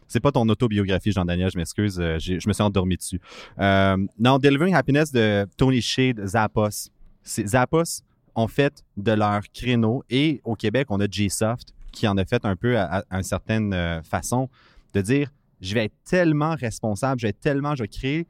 C'est 0.07 0.21
pas 0.21 0.31
ton 0.31 0.47
autobiographie, 0.47 1.11
Jean-Daniel, 1.11 1.51
je 1.51 1.57
m'excuse, 1.57 1.99
euh, 1.99 2.17
je 2.17 2.47
me 2.47 2.53
suis 2.53 2.63
endormi 2.63 2.95
dessus. 2.95 3.19
Euh, 3.59 3.97
non, 4.17 4.37
Delivering 4.37 4.73
Happiness 4.73 5.11
de 5.11 5.45
Tony 5.57 5.81
Shade, 5.81 6.25
Zappos. 6.25 6.89
Zappos? 7.25 8.03
Ont 8.37 8.47
fait 8.47 8.85
de 8.95 9.11
leur 9.11 9.41
créneau 9.53 10.03
et 10.09 10.41
au 10.45 10.55
Québec, 10.55 10.87
on 10.89 10.99
a 10.99 11.07
G-Soft 11.09 11.73
qui 11.91 12.07
en 12.07 12.17
a 12.17 12.23
fait 12.23 12.45
un 12.45 12.55
peu 12.55 12.77
à, 12.77 13.03
une 13.11 13.23
certaine 13.23 13.73
euh, 13.73 14.01
façon 14.03 14.47
de 14.93 15.01
dire 15.01 15.31
je 15.59 15.73
vais 15.73 15.85
être 15.85 15.95
tellement 16.05 16.55
responsable, 16.55 17.19
je 17.19 17.25
vais 17.25 17.31
être 17.31 17.39
tellement, 17.39 17.73
je 17.73 17.83
vais 17.83 17.87
créer, 17.87 18.27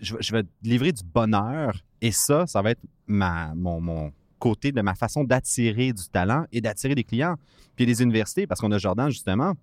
je, 0.00 0.32
vais- 0.32 0.44
livrer 0.62 0.92
du 0.92 1.02
bonheur 1.02 1.76
et 2.00 2.12
ça, 2.12 2.46
ça 2.46 2.62
va 2.62 2.70
être 2.70 2.82
mon, 3.08 3.80
mon 3.80 4.12
côté 4.38 4.70
de 4.70 4.80
ma 4.80 4.94
façon 4.94 5.24
d'attirer 5.24 5.92
du 5.92 6.08
talent 6.08 6.46
et 6.52 6.60
d'attirer 6.60 6.94
des 6.94 7.02
clients. 7.02 7.34
Puis 7.74 7.84
les 7.84 8.00
universités, 8.00 8.46
parce 8.46 8.60
qu'on 8.60 8.70
a 8.70 8.78
Jordan 8.78 9.10
justement, 9.10 9.54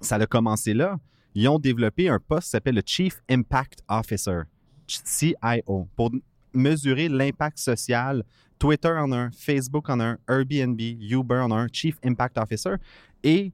ça 0.00 0.16
a 0.16 0.26
commencé 0.26 0.74
là. 0.74 0.98
Ils 1.36 1.48
ont 1.48 1.60
développé 1.60 2.08
un 2.08 2.18
poste 2.18 2.46
qui 2.46 2.50
s'appelle 2.50 2.74
le 2.74 2.82
Chief 2.84 3.22
Impact 3.30 3.84
Officer, 3.88 4.40
CIO, 4.88 5.88
pour 5.94 6.10
mesurer 6.52 7.08
l'impact 7.08 7.58
social. 7.58 8.24
Twitter 8.60 8.90
en 8.90 9.10
a 9.10 9.16
un, 9.16 9.30
Facebook 9.32 9.88
en 9.88 9.98
a 9.98 10.04
un, 10.04 10.18
Airbnb, 10.28 10.78
Uber 10.80 11.38
en 11.38 11.50
a 11.50 11.56
un, 11.56 11.66
Chief 11.72 11.98
Impact 12.04 12.38
Officer. 12.38 12.74
Et 13.24 13.52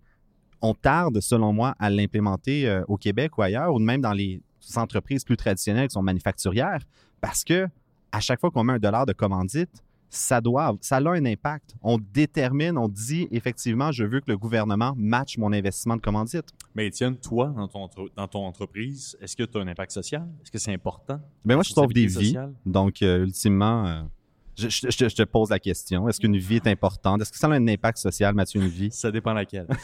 on 0.61 0.75
tarde, 0.75 1.21
selon 1.21 1.53
moi, 1.53 1.75
à 1.79 1.89
l'implémenter 1.89 2.69
euh, 2.69 2.83
au 2.89 2.97
Québec 2.99 3.39
ou 3.39 3.43
ailleurs, 3.43 3.73
ou 3.73 3.79
même 3.79 4.01
dans 4.01 4.13
les 4.13 4.43
entreprises 4.75 5.25
plus 5.25 5.37
traditionnelles 5.37 5.89
qui 5.89 5.93
sont 5.95 6.03
manufacturières, 6.03 6.81
parce 7.21 7.45
que 7.45 7.67
à 8.11 8.21
chaque 8.21 8.41
fois 8.41 8.51
qu'on 8.51 8.65
met 8.65 8.75
un 8.75 8.79
dollar 8.79 9.07
de 9.07 9.13
commandite, 9.13 9.71
ça 10.09 10.41
doit, 10.41 10.75
ça 10.81 10.97
a 10.97 11.09
un 11.09 11.25
impact. 11.25 11.75
On 11.83 11.99
détermine, 11.99 12.79
on 12.79 12.89
dit 12.89 13.29
effectivement, 13.31 13.93
je 13.93 14.05
veux 14.05 14.21
que 14.21 14.31
le 14.31 14.39
gouvernement 14.39 14.93
matche 14.97 15.39
mon 15.39 15.53
investissement 15.53 15.97
de 15.97 16.01
commandite. 16.01 16.47
Mais 16.75 16.87
Étienne, 16.87 17.17
toi, 17.17 17.53
dans 17.57 17.69
ton, 17.69 17.81
entre- 17.81 18.11
dans 18.17 18.27
ton 18.29 18.45
entreprise, 18.45 19.17
est-ce 19.21 19.37
que 19.37 19.43
tu 19.45 19.59
as 19.59 19.61
un 19.61 19.69
impact 19.69 19.93
social? 19.93 20.27
Est-ce 20.43 20.51
que 20.51 20.59
c'est 20.59 20.73
important? 20.73 21.21
Ben 21.45 21.55
moi, 21.55 21.63
je 21.63 21.73
sauve 21.73 21.93
des 21.93 22.07
vies. 22.07 22.37
Donc, 22.65 23.03
euh, 23.03 23.25
ultimement, 23.25 23.87
euh, 23.87 24.03
je, 24.57 24.69
je- 24.69 25.09
je 25.09 25.15
te- 25.15 25.23
pose 25.25 25.51
la 25.51 25.59
question. 25.59 26.09
Est-ce 26.09 26.21
qu'une 26.21 26.37
vie 26.37 26.57
est 26.57 26.67
importante? 26.67 27.21
Est-ce 27.21 27.31
que 27.33 27.39
ça 27.39 27.47
a 27.47 27.51
un 27.51 27.69
impact 27.69 27.99
social, 27.99 28.35
Mathieu, 28.35 28.61
une 28.61 28.69
vie? 28.69 28.91
Ça 28.91 29.11
dépend 29.11 29.33
laquelle. 29.33 29.67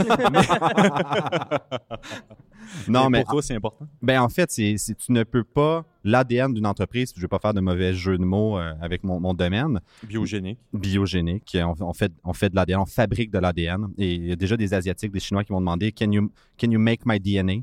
Non, 2.89 3.11
mais 3.11 3.23
pour 3.23 3.33
toi, 3.33 3.43
c'est 3.43 3.55
important? 3.55 3.87
Ben 4.01 4.21
en 4.23 4.29
fait, 4.29 4.51
c'est 4.51 4.77
c'est- 4.79 4.95
tu 4.95 5.13
ne 5.13 5.25
peux 5.25 5.45
pas 5.45 5.85
l'ADN 6.05 6.55
d'une 6.55 6.67
entreprise. 6.67 7.13
Je 7.15 7.19
ne 7.19 7.23
vais 7.23 7.29
pas 7.29 7.39
faire 7.39 7.53
de 7.53 7.61
mauvais 7.61 7.93
jeu 7.93 8.17
de 8.17 8.25
mots 8.25 8.57
euh, 8.59 8.73
avec 8.81 9.05
mon, 9.05 9.21
mon 9.21 9.35
domaine 9.35 9.81
Biogénique. 10.05 10.59
biogénique. 10.73 11.57
On, 11.61 11.75
on 11.81 11.93
fait 11.93 12.13
on 12.25 12.33
fait 12.33 12.49
de 12.49 12.57
l'ADN, 12.57 12.79
on 12.81 12.87
fabrique 12.87 13.31
de 13.31 13.39
l'ADN. 13.39 13.89
Et 13.99 14.15
il 14.15 14.27
y 14.27 14.33
a 14.33 14.37
déjà 14.37 14.57
des 14.57 14.73
asiatiques, 14.73 15.13
des 15.13 15.21
chinois 15.21 15.45
qui 15.45 15.53
m'ont 15.53 15.61
demandé 15.61 15.93
can 15.93 16.11
you 16.13 16.31
can 16.59 16.71
you 16.71 16.79
make 16.79 17.01
my 17.05 17.19
DNA 17.21 17.63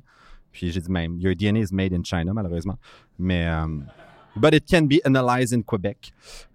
Puis 0.51 0.71
j'ai 0.71 0.81
dit 0.81 0.91
même 0.91 1.17
your 1.19 1.33
DNA 1.35 1.59
is 1.61 1.69
made 1.71 1.93
in 1.93 2.03
China 2.03 2.33
malheureusement. 2.33 2.77
Mais 3.17 3.47
euh, 3.47 3.65
but 4.39 4.53
it 4.53 4.65
can 4.65 4.83
be 4.83 5.01
analyzed 5.05 5.53
in 5.53 5.61
Quebec. 5.61 6.13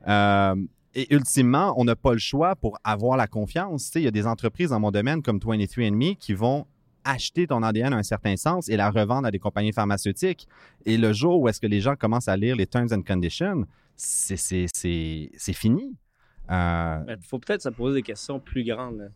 Euh, 0.09 0.57
et 0.95 1.13
ultimement, 1.13 1.75
on 1.77 1.85
n'a 1.85 1.97
pas 1.97 2.13
le 2.13 2.19
choix 2.19 2.55
pour 2.55 2.79
avoir 2.85 3.17
la 3.17 3.27
confiance. 3.27 3.91
Il 3.97 4.03
y 4.03 4.07
a 4.07 4.13
des 4.13 4.27
entreprises 4.27 4.71
dans 4.71 4.81
mon 4.81 4.91
domaine 4.91 5.23
comme 5.23 5.39
23andMe 5.39 6.17
qui 6.17 6.35
vont 6.35 6.67
acheter 7.05 7.47
ton 7.47 7.63
ADN 7.63 7.93
à 7.93 7.97
un 7.97 8.03
certain 8.03 8.37
sens 8.37 8.69
et 8.69 8.77
la 8.77 8.91
revendre 8.91 9.27
à 9.27 9.31
des 9.31 9.39
compagnies 9.39 9.73
pharmaceutiques. 9.73 10.49
Et 10.87 10.97
le 10.97 11.13
jour 11.13 11.41
où 11.41 11.49
est-ce 11.49 11.61
que 11.61 11.67
les 11.67 11.81
gens 11.81 11.97
commencent 11.97 12.29
à 12.29 12.37
lire 12.37 12.57
les 12.57 12.67
terms 12.67 12.93
and 12.93 13.03
conditions, 13.03 13.67
c'est 13.97 14.67
fini. 15.53 15.97
Euh, 16.51 17.01
Il 17.09 17.27
faut 17.27 17.39
peut-être 17.39 17.63
se 17.63 17.69
poser 17.71 17.97
des 17.97 18.03
questions 18.03 18.39
plus 18.39 18.65
grandes. 18.65 19.11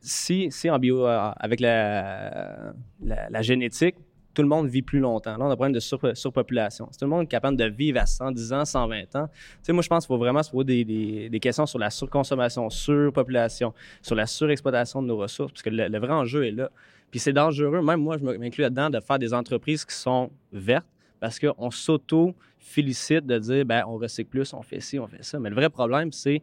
si, 0.00 0.48
si 0.50 0.70
en 0.70 0.78
bio, 0.78 1.06
euh, 1.06 1.30
avec 1.36 1.60
la, 1.60 2.72
la 3.00 3.42
génétique, 3.42 3.96
tout 4.40 4.44
le 4.44 4.48
monde 4.48 4.68
vit 4.68 4.80
plus 4.80 5.00
longtemps. 5.00 5.36
Là, 5.36 5.44
on 5.44 5.50
a 5.50 5.52
un 5.52 5.56
problème 5.56 5.74
de 5.74 5.80
sur- 5.80 6.16
surpopulation. 6.16 6.88
Si 6.90 6.98
tout 6.98 7.04
le 7.04 7.10
monde 7.10 7.28
capable 7.28 7.58
de 7.58 7.66
vivre 7.66 8.00
à 8.00 8.06
110 8.06 8.52
ans, 8.54 8.64
120 8.64 9.16
ans, 9.16 9.28
tu 9.28 9.36
sais, 9.62 9.72
moi, 9.72 9.82
je 9.82 9.88
pense 9.88 10.06
qu'il 10.06 10.14
faut 10.14 10.18
vraiment 10.18 10.42
se 10.42 10.50
poser 10.50 10.84
des, 10.84 11.40
questions 11.40 11.66
sur 11.66 11.78
la 11.78 11.90
surconsommation, 11.90 12.70
surpopulation, 12.70 13.74
sur 14.00 14.14
la 14.14 14.26
surexploitation 14.26 15.02
de 15.02 15.08
nos 15.08 15.18
ressources, 15.18 15.52
parce 15.52 15.62
que 15.62 15.68
le, 15.68 15.88
le 15.88 15.98
vrai 15.98 16.12
enjeu 16.12 16.46
est 16.46 16.52
là. 16.52 16.70
Puis 17.10 17.20
c'est 17.20 17.34
dangereux, 17.34 17.82
même 17.82 18.00
moi, 18.00 18.16
je 18.16 18.24
m'inclus 18.24 18.62
là-dedans, 18.62 18.88
de 18.88 19.00
faire 19.00 19.18
des 19.18 19.34
entreprises 19.34 19.84
qui 19.84 19.94
sont 19.94 20.30
vertes, 20.52 20.86
parce 21.18 21.38
qu'on 21.38 21.70
s'auto-félicite 21.70 23.26
de 23.26 23.38
dire, 23.38 23.66
ben, 23.66 23.84
on 23.86 23.98
recycle 23.98 24.30
plus, 24.30 24.54
on 24.54 24.62
fait 24.62 24.80
ci, 24.80 24.98
on 24.98 25.06
fait 25.06 25.22
ça. 25.22 25.38
Mais 25.38 25.50
le 25.50 25.54
vrai 25.54 25.68
problème, 25.68 26.12
c'est 26.12 26.40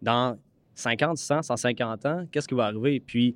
dans 0.00 0.38
50, 0.76 1.18
100, 1.18 1.42
150 1.42 2.06
ans, 2.06 2.26
qu'est-ce 2.30 2.46
qui 2.46 2.54
va 2.54 2.66
arriver? 2.66 3.00
Puis, 3.00 3.34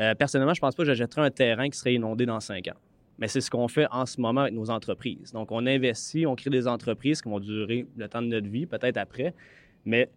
euh, 0.00 0.16
personnellement, 0.16 0.54
je 0.54 0.60
pense 0.60 0.74
pas 0.74 0.82
que 0.82 0.88
j'achèterais 0.88 1.22
un 1.22 1.30
terrain 1.30 1.68
qui 1.68 1.78
serait 1.78 1.94
inondé 1.94 2.26
dans 2.26 2.40
5 2.40 2.66
ans. 2.68 2.78
Mais 3.22 3.28
c'est 3.28 3.40
ce 3.40 3.52
qu'on 3.52 3.68
fait 3.68 3.86
en 3.92 4.04
ce 4.04 4.20
moment 4.20 4.40
avec 4.40 4.52
nos 4.52 4.68
entreprises. 4.68 5.30
Donc, 5.30 5.52
on 5.52 5.64
investit, 5.64 6.26
on 6.26 6.34
crée 6.34 6.50
des 6.50 6.66
entreprises 6.66 7.22
qui 7.22 7.28
vont 7.28 7.38
durer 7.38 7.86
le 7.96 8.08
temps 8.08 8.20
de 8.20 8.26
notre 8.26 8.48
vie, 8.48 8.66
peut-être 8.66 8.96
après. 8.96 9.32
Mais 9.84 10.10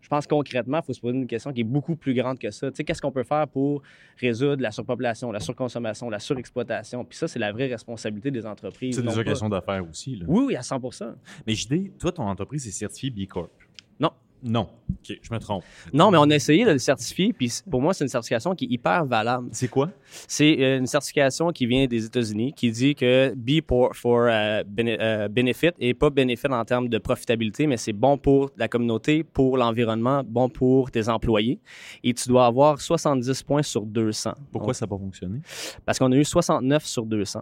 je 0.00 0.08
pense 0.08 0.24
concrètement, 0.28 0.78
il 0.80 0.84
faut 0.86 0.92
se 0.92 1.00
poser 1.00 1.16
une 1.18 1.26
question 1.26 1.52
qui 1.52 1.62
est 1.62 1.64
beaucoup 1.64 1.96
plus 1.96 2.14
grande 2.14 2.38
que 2.38 2.52
ça. 2.52 2.70
Tu 2.70 2.76
sais, 2.76 2.84
qu'est-ce 2.84 3.02
qu'on 3.02 3.10
peut 3.10 3.24
faire 3.24 3.48
pour 3.48 3.82
résoudre 4.20 4.62
la 4.62 4.70
surpopulation, 4.70 5.32
la 5.32 5.40
surconsommation, 5.40 6.08
la 6.08 6.20
surexploitation? 6.20 7.04
Puis 7.04 7.18
ça, 7.18 7.26
c'est 7.26 7.40
la 7.40 7.50
vraie 7.50 7.66
responsabilité 7.66 8.30
des 8.30 8.46
entreprises. 8.46 8.94
C'est 8.94 9.02
pas- 9.02 9.18
occasions 9.18 9.48
d'affaires 9.48 9.84
aussi. 9.90 10.14
Là. 10.14 10.26
Oui, 10.28 10.44
oui, 10.46 10.54
à 10.56 10.60
100% 10.62 11.12
Mais 11.48 11.56
JD, 11.56 11.98
toi, 11.98 12.12
ton 12.12 12.22
entreprise 12.22 12.68
est 12.68 12.70
certifiée 12.70 13.10
B 13.10 13.26
Corp. 13.26 13.50
Non. 13.98 14.12
Non. 14.44 14.68
OK, 14.90 15.18
je 15.22 15.32
me 15.32 15.38
trompe. 15.38 15.64
Non, 15.92 16.10
mais 16.10 16.18
on 16.18 16.28
a 16.30 16.34
essayé 16.34 16.64
de 16.66 16.72
le 16.72 16.78
certifier, 16.78 17.32
puis 17.32 17.50
pour 17.70 17.80
moi, 17.80 17.94
c'est 17.94 18.04
une 18.04 18.08
certification 18.10 18.54
qui 18.54 18.66
est 18.66 18.68
hyper 18.68 19.06
valable. 19.06 19.48
C'est 19.52 19.68
quoi? 19.68 19.90
C'est 20.28 20.56
euh, 20.60 20.78
une 20.78 20.86
certification 20.86 21.50
qui 21.50 21.66
vient 21.66 21.86
des 21.86 22.04
États-Unis, 22.04 22.52
qui 22.52 22.70
dit 22.70 22.94
que 22.94 23.32
B 23.34 23.60
for, 23.66 23.96
for 23.96 24.20
euh, 24.28 24.62
bene- 24.66 24.96
euh, 25.00 25.28
benefit 25.28 25.70
et 25.78 25.94
pas 25.94 26.10
benefit 26.10 26.48
en 26.48 26.64
termes 26.64 26.88
de 26.88 26.98
profitabilité, 26.98 27.66
mais 27.66 27.78
c'est 27.78 27.92
bon 27.94 28.18
pour 28.18 28.50
la 28.58 28.68
communauté, 28.68 29.24
pour 29.24 29.56
l'environnement, 29.56 30.22
bon 30.24 30.48
pour 30.50 30.90
tes 30.90 31.08
employés. 31.08 31.58
Et 32.02 32.12
tu 32.12 32.28
dois 32.28 32.44
avoir 32.46 32.80
70 32.80 33.42
points 33.42 33.62
sur 33.62 33.86
200. 33.86 34.32
Pourquoi 34.52 34.68
Donc, 34.68 34.74
ça 34.76 34.84
n'a 34.84 34.90
pas 34.90 34.98
fonctionné? 34.98 35.40
Parce 35.86 35.98
qu'on 35.98 36.12
a 36.12 36.16
eu 36.16 36.24
69 36.24 36.84
sur 36.84 37.06
200. 37.06 37.40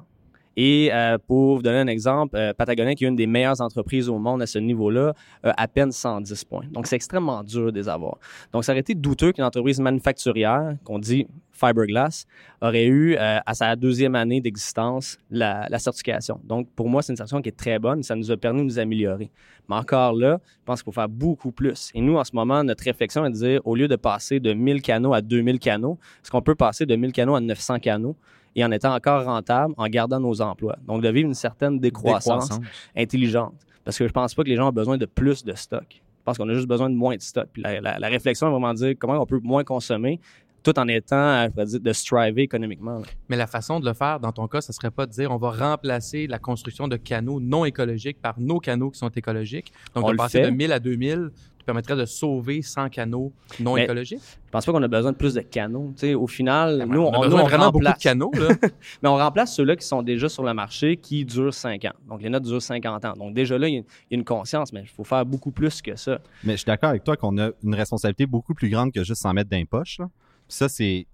Et 0.56 0.90
euh, 0.92 1.18
pour 1.18 1.56
vous 1.56 1.62
donner 1.62 1.78
un 1.78 1.86
exemple, 1.86 2.36
euh, 2.36 2.52
Patagonia, 2.52 2.94
qui 2.94 3.04
est 3.04 3.08
une 3.08 3.16
des 3.16 3.26
meilleures 3.26 3.60
entreprises 3.60 4.08
au 4.08 4.18
monde 4.18 4.42
à 4.42 4.46
ce 4.46 4.58
niveau-là, 4.58 5.14
a 5.42 5.62
à 5.62 5.68
peine 5.68 5.92
110 5.92 6.44
points. 6.44 6.64
Donc, 6.70 6.86
c'est 6.86 6.96
extrêmement 6.96 7.42
dur 7.42 7.72
de 7.72 7.78
les 7.78 7.88
avoir. 7.88 8.18
Donc, 8.52 8.64
ça 8.64 8.72
aurait 8.72 8.80
été 8.80 8.94
douteux 8.94 9.32
qu'une 9.32 9.44
entreprise 9.44 9.80
manufacturière, 9.80 10.76
qu'on 10.84 10.98
dit 10.98 11.26
fiberglass, 11.52 12.26
aurait 12.60 12.86
eu 12.86 13.14
euh, 13.14 13.38
à 13.44 13.54
sa 13.54 13.76
deuxième 13.76 14.14
année 14.14 14.40
d'existence 14.40 15.18
la, 15.30 15.66
la 15.68 15.78
certification. 15.78 16.40
Donc, 16.44 16.68
pour 16.74 16.88
moi, 16.88 17.02
c'est 17.02 17.12
une 17.12 17.16
certification 17.16 17.42
qui 17.42 17.48
est 17.50 17.56
très 17.56 17.78
bonne. 17.78 18.02
Ça 18.02 18.16
nous 18.16 18.30
a 18.30 18.36
permis 18.36 18.60
de 18.60 18.64
nous 18.64 18.78
améliorer. 18.78 19.30
Mais 19.68 19.76
encore 19.76 20.14
là, 20.14 20.40
je 20.44 20.64
pense 20.64 20.82
qu'il 20.82 20.92
faut 20.92 21.00
faire 21.00 21.08
beaucoup 21.08 21.52
plus. 21.52 21.90
Et 21.94 22.00
nous, 22.00 22.16
en 22.16 22.24
ce 22.24 22.34
moment, 22.34 22.64
notre 22.64 22.84
réflexion 22.84 23.24
est 23.24 23.30
de 23.30 23.34
dire, 23.34 23.60
au 23.64 23.74
lieu 23.74 23.88
de 23.88 23.96
passer 23.96 24.40
de 24.40 24.52
1000 24.52 24.82
canaux 24.82 25.14
à 25.14 25.20
2000 25.20 25.58
canaux, 25.58 25.98
est-ce 26.22 26.30
qu'on 26.30 26.42
peut 26.42 26.54
passer 26.54 26.86
de 26.86 26.96
1000 26.96 27.12
canaux 27.12 27.34
à 27.34 27.40
900 27.40 27.78
canaux? 27.78 28.16
Et 28.56 28.64
en 28.64 28.70
étant 28.70 28.94
encore 28.94 29.24
rentable, 29.24 29.74
en 29.76 29.86
gardant 29.86 30.20
nos 30.20 30.40
emplois? 30.40 30.76
Donc, 30.86 31.02
de 31.02 31.08
vivre 31.08 31.28
une 31.28 31.34
certaine 31.34 31.78
décroissance, 31.78 32.48
Décroissance. 32.48 32.72
intelligente. 32.96 33.54
Parce 33.84 33.98
que 33.98 34.06
je 34.06 34.12
pense 34.12 34.34
pas 34.34 34.42
que 34.44 34.48
les 34.48 34.56
gens 34.56 34.68
ont 34.68 34.72
besoin 34.72 34.96
de 34.98 35.06
plus 35.06 35.44
de 35.44 35.54
stock. 35.54 35.86
Je 35.90 36.24
pense 36.24 36.38
qu'on 36.38 36.48
a 36.48 36.54
juste 36.54 36.68
besoin 36.68 36.88
de 36.88 36.94
moins 36.94 37.16
de 37.16 37.20
stock. 37.22 37.48
Puis 37.52 37.62
la, 37.62 37.80
la- 37.80 37.98
la 37.98 38.08
réflexion 38.08 38.46
est 38.46 38.50
vraiment 38.50 38.72
de 38.72 38.78
dire 38.78 38.94
comment 38.98 39.20
on 39.20 39.26
peut 39.26 39.40
moins 39.42 39.64
consommer 39.64 40.20
tout 40.62 40.78
en 40.78 40.86
étant, 40.86 41.16
euh, 41.16 41.48
je 41.58 41.62
dire, 41.64 41.80
de 41.80 41.92
striver 41.92 42.42
économiquement. 42.42 42.98
là. 43.00 43.04
Mais 43.28 43.36
la 43.36 43.48
façon 43.48 43.80
de 43.80 43.84
le 43.84 43.94
faire, 43.94 44.20
dans 44.20 44.30
ton 44.30 44.46
cas, 44.46 44.60
ce 44.60 44.72
serait 44.72 44.92
pas 44.92 45.06
de 45.06 45.10
dire 45.10 45.32
on 45.32 45.36
va 45.36 45.50
remplacer 45.50 46.28
la 46.28 46.38
construction 46.38 46.86
de 46.86 46.96
canaux 46.96 47.40
non 47.40 47.64
écologiques 47.64 48.22
par 48.22 48.38
nos 48.38 48.60
canaux 48.60 48.90
qui 48.90 49.00
sont 49.00 49.08
écologiques. 49.08 49.72
Donc, 49.96 50.04
On 50.06 50.12
de 50.12 50.16
passer 50.16 50.42
fait. 50.44 50.50
de 50.52 50.56
1000 50.56 50.70
à 50.70 50.78
2000 50.78 51.30
permettrait 51.62 51.96
de 51.96 52.04
sauver 52.04 52.62
100 52.62 52.88
canaux 52.90 53.32
non 53.60 53.74
Mais 53.74 53.84
écologiques? 53.84 54.20
Je 54.20 54.50
pense 54.50 54.66
pas 54.66 54.72
qu'on 54.72 54.82
a 54.82 54.88
besoin 54.88 55.12
de 55.12 55.16
plus 55.16 55.34
de 55.34 55.40
canaux. 55.40 55.92
Tu 55.96 56.00
sais, 56.08 56.14
au 56.14 56.26
final, 56.26 56.84
nous, 56.88 57.00
on 57.02 57.12
a 57.12 57.18
on, 57.18 57.20
besoin 57.22 57.38
nous, 57.40 57.44
on 57.44 57.48
vraiment 57.48 57.66
beaucoup 57.70 57.84
de 57.84 57.88
remplace. 57.88 58.02
canaux, 58.02 58.30
là. 58.34 58.48
Mais 59.02 59.08
on 59.08 59.16
remplace 59.16 59.54
ceux-là 59.54 59.76
qui 59.76 59.86
sont 59.86 60.02
déjà 60.02 60.28
sur 60.28 60.42
le 60.42 60.52
marché 60.54 60.96
qui 60.96 61.24
durent 61.24 61.54
5 61.54 61.84
ans. 61.86 61.92
Donc, 62.08 62.22
les 62.22 62.28
notes 62.28 62.42
durent 62.44 62.60
50 62.62 63.04
ans. 63.04 63.12
Donc, 63.14 63.34
déjà 63.34 63.56
là, 63.58 63.68
il 63.68 63.74
y 63.74 63.78
a- 63.78 63.80
il 63.80 63.84
y 64.10 64.14
a 64.14 64.18
une 64.18 64.24
conscience, 64.24 64.72
mais 64.72 64.80
il 64.82 64.88
faut 64.88 65.04
faire 65.04 65.24
beaucoup 65.24 65.50
plus 65.52 65.80
que 65.80 65.96
ça. 65.96 66.18
Mais 66.44 66.52
je 66.52 66.58
suis 66.58 66.66
d'accord 66.66 66.90
avec 66.90 67.04
toi 67.04 67.16
qu'on 67.16 67.38
a 67.38 67.50
une 67.62 67.74
responsabilité 67.74 68.26
beaucoup 68.26 68.54
plus 68.54 68.68
grande 68.68 68.92
que 68.92 69.02
juste 69.04 69.22
s'en 69.22 69.32
mettre 69.32 69.48
dans 69.50 69.56
les 69.56 69.64
poches. 69.64 69.98
là. 69.98 70.08
Ça, 70.48 70.68
c'est. 70.68 71.06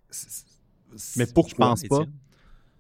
Mais 1.16 1.26
Je 1.26 1.32
pourquoi, 1.32 1.66
pense 1.68 1.84
pas. 1.84 2.04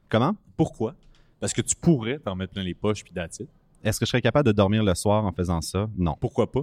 Comment? 0.08 0.34
Pourquoi? 0.56 0.94
Parce 1.40 1.52
que 1.52 1.60
tu 1.60 1.76
pourrais 1.76 2.18
t'en 2.18 2.34
mettre 2.34 2.52
plein 2.54 2.62
les 2.64 2.74
poches 2.74 3.04
puis 3.04 3.12
it. 3.16 3.48
Est-ce 3.84 4.00
que 4.00 4.06
je 4.06 4.10
serais 4.10 4.22
capable 4.22 4.46
de 4.48 4.52
dormir 4.52 4.82
le 4.82 4.92
soir 4.94 5.24
en 5.24 5.30
faisant 5.30 5.60
ça? 5.60 5.88
Non. 5.96 6.16
Pourquoi 6.18 6.50
pas? 6.50 6.62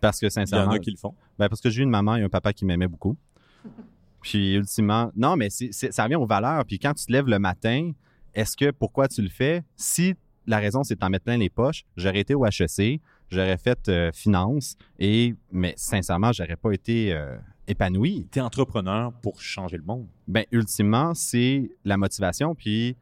Parce 0.00 0.20
que 0.20 0.26
Il 0.26 0.28
y 0.28 0.32
en 0.40 0.46
sincèrement. 0.46 0.72
a 0.72 0.78
qui 0.78 0.90
le 0.90 0.96
font. 0.96 1.14
Ben, 1.38 1.48
parce 1.48 1.60
que 1.60 1.70
j'ai 1.70 1.80
eu 1.80 1.84
une 1.84 1.90
maman 1.90 2.16
et 2.16 2.22
un 2.22 2.28
papa 2.28 2.52
qui 2.52 2.64
m'aimaient 2.64 2.88
beaucoup. 2.88 3.16
Puis 4.22 4.54
ultimement, 4.54 5.10
non, 5.16 5.36
mais 5.36 5.48
ça 5.50 6.02
revient 6.04 6.16
aux 6.16 6.26
valeurs. 6.26 6.64
Puis 6.64 6.78
quand 6.78 6.94
tu 6.94 7.06
te 7.06 7.12
lèves 7.12 7.28
le 7.28 7.38
matin, 7.38 7.92
est-ce 8.34 8.56
que 8.56 8.70
pourquoi 8.70 9.08
tu 9.08 9.22
le 9.22 9.28
fais? 9.28 9.62
Si 9.76 10.14
la 10.46 10.58
raison 10.58 10.82
c'est 10.84 10.94
de 10.94 11.00
t'en 11.00 11.10
mettre 11.10 11.24
plein 11.24 11.36
les 11.36 11.48
poches, 11.50 11.84
j'aurais 11.96 12.20
été 12.20 12.34
au 12.34 12.44
HEC, 12.44 13.00
j'aurais 13.30 13.56
fait 13.58 13.88
euh, 13.88 14.10
finance, 14.12 14.76
et 14.98 15.34
mais 15.50 15.74
sincèrement, 15.76 16.32
j'aurais 16.32 16.56
pas 16.56 16.72
été 16.72 17.12
euh, 17.12 17.36
épanoui. 17.68 18.28
Tu 18.30 18.38
es 18.38 18.42
entrepreneur 18.42 19.12
pour 19.22 19.40
changer 19.40 19.76
le 19.76 19.82
monde. 19.84 20.06
Ben, 20.28 20.44
ultimement, 20.52 21.14
c'est 21.14 21.70
la 21.84 21.96
motivation. 21.96 22.54
Puis 22.54 22.96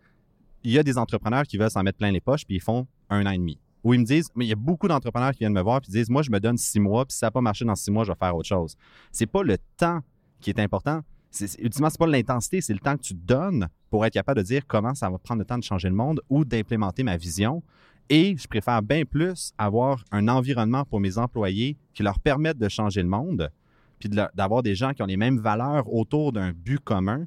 il 0.62 0.72
y 0.72 0.78
a 0.78 0.82
des 0.82 0.97
entrepreneurs 0.99 1.45
qui 1.45 1.59
veulent 1.59 1.70
s'en 1.70 1.82
mettre 1.82 1.99
plein 1.99 2.11
les 2.11 2.20
poches, 2.20 2.47
puis 2.47 2.57
ils 2.57 2.62
font 2.62 2.86
un 3.11 3.26
an 3.26 3.30
et 3.30 3.38
demi. 3.38 3.59
Ou 3.85 3.95
ils 3.95 4.01
me 4.01 4.05
disent, 4.05 4.30
mais 4.35 4.47
il 4.47 4.49
y 4.49 4.53
a 4.53 4.57
beaucoup 4.57 4.89
d'entrepreneurs 4.89 5.32
qui 5.32 5.41
viennent 5.41 5.53
me 5.53 5.62
voir 5.62 5.80
puis 5.80 5.93
disent, 5.93 6.09
moi, 6.09 6.22
je 6.22 6.30
me 6.30 6.41
donne 6.41 6.57
six 6.57 6.80
mois, 6.80 7.05
puis 7.05 7.12
si 7.12 7.18
ça 7.18 7.26
n'a 7.26 7.30
pas 7.30 7.43
marché 7.43 7.64
dans 7.64 7.74
six 7.74 7.91
mois, 7.91 8.05
je 8.05 8.11
vais 8.11 8.18
faire 8.18 8.35
autre 8.35 8.49
chose. 8.49 8.76
C'est 9.12 9.26
pas 9.26 9.43
le 9.43 9.59
temps 9.76 10.01
qui 10.41 10.51
est 10.51 10.59
important. 10.59 11.03
C'est, 11.30 11.59
ultimement, 11.61 11.91
c'est 11.91 11.99
pas 11.99 12.07
l'intensité, 12.07 12.61
c'est 12.61 12.72
le 12.72 12.78
temps 12.78 12.97
que 12.97 13.03
tu 13.03 13.14
donnes 13.14 13.68
pour 13.91 14.07
être 14.07 14.14
capable 14.14 14.39
de 14.39 14.47
dire 14.47 14.66
comment 14.66 14.95
ça 14.95 15.11
va 15.11 15.18
prendre 15.18 15.41
le 15.41 15.45
temps 15.45 15.59
de 15.59 15.64
changer 15.64 15.89
le 15.89 15.95
monde 15.95 16.20
ou 16.30 16.45
d'implémenter 16.45 17.03
ma 17.03 17.16
vision. 17.16 17.62
Et 18.09 18.37
je 18.37 18.47
préfère 18.47 18.82
bien 18.82 19.05
plus 19.05 19.53
avoir 19.59 20.05
un 20.12 20.28
environnement 20.28 20.85
pour 20.85 21.01
mes 21.01 21.18
employés 21.18 21.76
qui 21.93 22.03
leur 22.03 22.18
permette 22.18 22.59
de 22.59 22.68
changer 22.68 23.03
le 23.03 23.09
monde, 23.09 23.51
puis 23.99 24.09
d'avoir 24.09 24.62
des 24.62 24.74
gens 24.74 24.93
qui 24.93 25.03
ont 25.03 25.07
les 25.07 25.16
mêmes 25.16 25.39
valeurs 25.39 25.93
autour 25.93 26.32
d'un 26.32 26.53
but 26.53 26.78
commun 26.78 27.26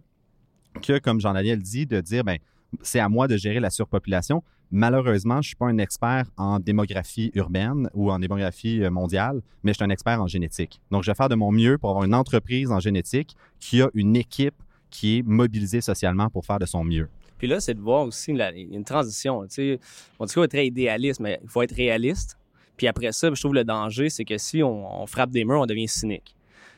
que, 0.82 1.00
comme 1.00 1.20
Jean-Daniel 1.20 1.62
dit, 1.62 1.86
de 1.86 2.02
dire, 2.02 2.24
ben, 2.24 2.38
c'est 2.82 3.00
à 3.00 3.10
moi 3.10 3.28
de 3.28 3.38
gérer 3.38 3.60
la 3.60 3.70
surpopulation. 3.70 4.44
Malheureusement, 4.72 5.36
je 5.36 5.40
ne 5.40 5.44
suis 5.44 5.56
pas 5.56 5.68
un 5.68 5.78
expert 5.78 6.26
en 6.36 6.60
démographie 6.60 7.32
urbaine 7.36 7.90
ou 7.94 8.12
en 8.12 8.20
démographie 8.20 8.84
euh, 8.84 8.90
mondiale, 8.90 9.42
mais 9.64 9.72
je 9.72 9.78
suis 9.78 9.86
un 9.86 9.90
expert 9.90 10.22
en 10.22 10.28
génétique. 10.28 10.82
Donc, 10.92 11.04
je 11.04 11.12
vais 11.12 11.16
faire 11.16 11.30
de 11.30 11.36
mon 11.36 11.52
mieux 11.52 11.78
pour 11.78 11.92
avoir 11.92 12.06
une 12.06 12.14
entreprise 12.14 12.70
en 12.72 12.80
génétique 12.80 13.36
qui 13.60 13.82
a 13.82 13.90
une 13.94 14.16
équipe 14.16 14.56
qui 14.90 15.20
est 15.20 15.22
mobilisée 15.24 15.82
socialement 15.82 16.30
pour 16.30 16.46
faire 16.46 16.60
de 16.60 16.66
son 16.66 16.84
mieux. 16.84 17.08
Puis 17.38 17.48
là, 17.48 17.60
c'est 17.60 17.76
de 17.76 17.80
voir 17.82 18.06
aussi 18.06 18.32
une 18.32 18.84
transition. 18.84 19.44
Tu 19.44 19.50
sais, 19.50 19.80
mon 20.20 20.26
discours 20.26 20.44
est 20.44 20.50
très 20.50 20.68
idéaliste, 20.68 21.20
mais 21.20 21.40
il 21.44 21.50
faut 21.50 21.62
être 21.62 21.76
réaliste. 21.76 22.38
Puis 22.76 22.88
après 22.88 23.12
ça, 23.12 23.30
je 23.34 23.40
trouve 23.40 23.54
le 23.54 23.64
danger, 23.64 24.10
c'est 24.10 24.26
que 24.26 24.38
si 24.38 24.64
on, 24.64 25.02
on 25.02 25.06
frappe 25.08 25.32
des 25.32 25.46
murs, 25.46 25.62
on 25.62 25.66
devient 25.66 25.88
cynique. 25.88 26.37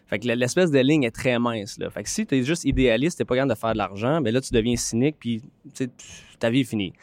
Fait 0.09 0.17
que 0.17 0.27
l'espèce 0.27 0.71
de 0.71 0.79
ligne 0.79 1.03
est 1.03 1.15
très 1.15 1.37
mince. 1.37 1.77
Là. 1.77 1.89
Fait 1.91 2.01
que 2.01 2.09
si 2.09 2.25
tu 2.25 2.35
es 2.35 2.43
juste 2.43 2.65
idéaliste, 2.65 3.19
tu 3.19 3.25
pas 3.25 3.35
capable 3.35 3.53
de 3.53 3.57
faire 3.57 3.73
de 3.73 3.77
l'argent, 3.77 4.21
mais 4.21 4.31
là, 4.31 4.41
tu 4.41 4.51
deviens 4.51 4.75
cynique, 4.75 5.17
puis 5.19 5.43
ta 6.39 6.49
vie 6.49 6.61
est 6.61 6.63
finie. 6.63 6.93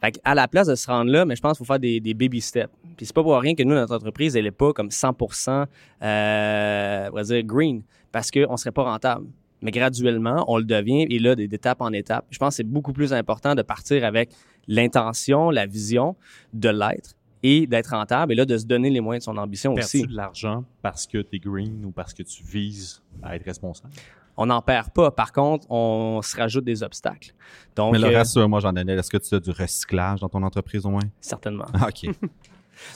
Fait 0.00 0.12
que 0.12 0.18
à 0.22 0.34
la 0.34 0.46
place 0.46 0.68
de 0.68 0.76
se 0.76 0.86
rendre 0.86 1.10
là, 1.10 1.24
mais 1.24 1.34
je 1.34 1.40
pense 1.40 1.58
qu'il 1.58 1.66
faut 1.66 1.72
faire 1.72 1.80
des, 1.80 2.14
baby 2.14 2.40
steps. 2.40 2.72
Puis 2.96 3.06
c'est 3.06 3.14
pas 3.14 3.22
pour 3.24 3.36
rien 3.36 3.56
que 3.56 3.64
nous, 3.64 3.74
notre 3.74 3.96
entreprise, 3.96 4.36
elle 4.36 4.46
est 4.46 4.52
pas 4.52 4.72
comme 4.72 4.88
100% 4.88 5.66
euh, 6.02 7.08
on 7.10 7.14
va 7.14 7.22
dire 7.24 7.42
green, 7.42 7.82
parce 8.12 8.30
qu'on 8.30 8.56
serait 8.56 8.70
pas 8.70 8.84
rentable. 8.84 9.26
Mais 9.60 9.72
graduellement, 9.72 10.44
on 10.46 10.58
le 10.58 10.64
devient, 10.64 11.06
et 11.10 11.18
là, 11.18 11.34
d'étape 11.34 11.80
en 11.80 11.92
étape. 11.92 12.26
Je 12.30 12.38
pense 12.38 12.50
que 12.50 12.56
c'est 12.56 12.68
beaucoup 12.68 12.92
plus 12.92 13.12
important 13.12 13.54
de 13.56 13.62
partir 13.62 14.04
avec 14.04 14.30
l'intention, 14.68 15.50
la 15.50 15.66
vision 15.66 16.16
de 16.52 16.68
l'être 16.68 17.16
et 17.42 17.66
d'être 17.66 17.88
rentable 17.90 18.32
et 18.32 18.36
là 18.36 18.44
de 18.44 18.56
se 18.56 18.64
donner 18.64 18.90
les 18.90 19.00
moyens 19.00 19.24
de 19.26 19.32
son 19.32 19.36
ambition 19.36 19.74
Perds-tu 19.74 19.98
aussi. 19.98 20.06
de 20.06 20.14
l'argent 20.14 20.64
parce 20.80 21.06
que 21.06 21.18
tu 21.18 21.36
es 21.36 21.38
green 21.38 21.84
ou 21.84 21.90
parce 21.90 22.14
que 22.14 22.22
tu 22.22 22.42
vises 22.44 23.02
à 23.22 23.36
être 23.36 23.44
responsable? 23.44 23.92
On 24.36 24.46
n'en 24.46 24.62
perd 24.62 24.90
pas. 24.92 25.10
Par 25.10 25.30
contre, 25.30 25.66
on 25.70 26.20
se 26.22 26.34
rajoute 26.36 26.64
des 26.64 26.82
obstacles. 26.82 27.34
Donc, 27.76 27.92
Mais 27.92 27.98
le 27.98 28.06
euh, 28.06 28.16
reste, 28.18 28.36
moi, 28.38 28.60
j'en 28.60 28.74
ai. 28.74 28.80
Est-ce 28.90 29.10
que 29.10 29.18
tu 29.18 29.34
as 29.34 29.40
du 29.40 29.50
recyclage 29.50 30.20
dans 30.20 30.28
ton 30.30 30.42
entreprise 30.42 30.86
au 30.86 30.90
moins? 30.90 31.02
certainement. 31.20 31.66
Ah, 31.74 31.88
OK. 31.88 32.10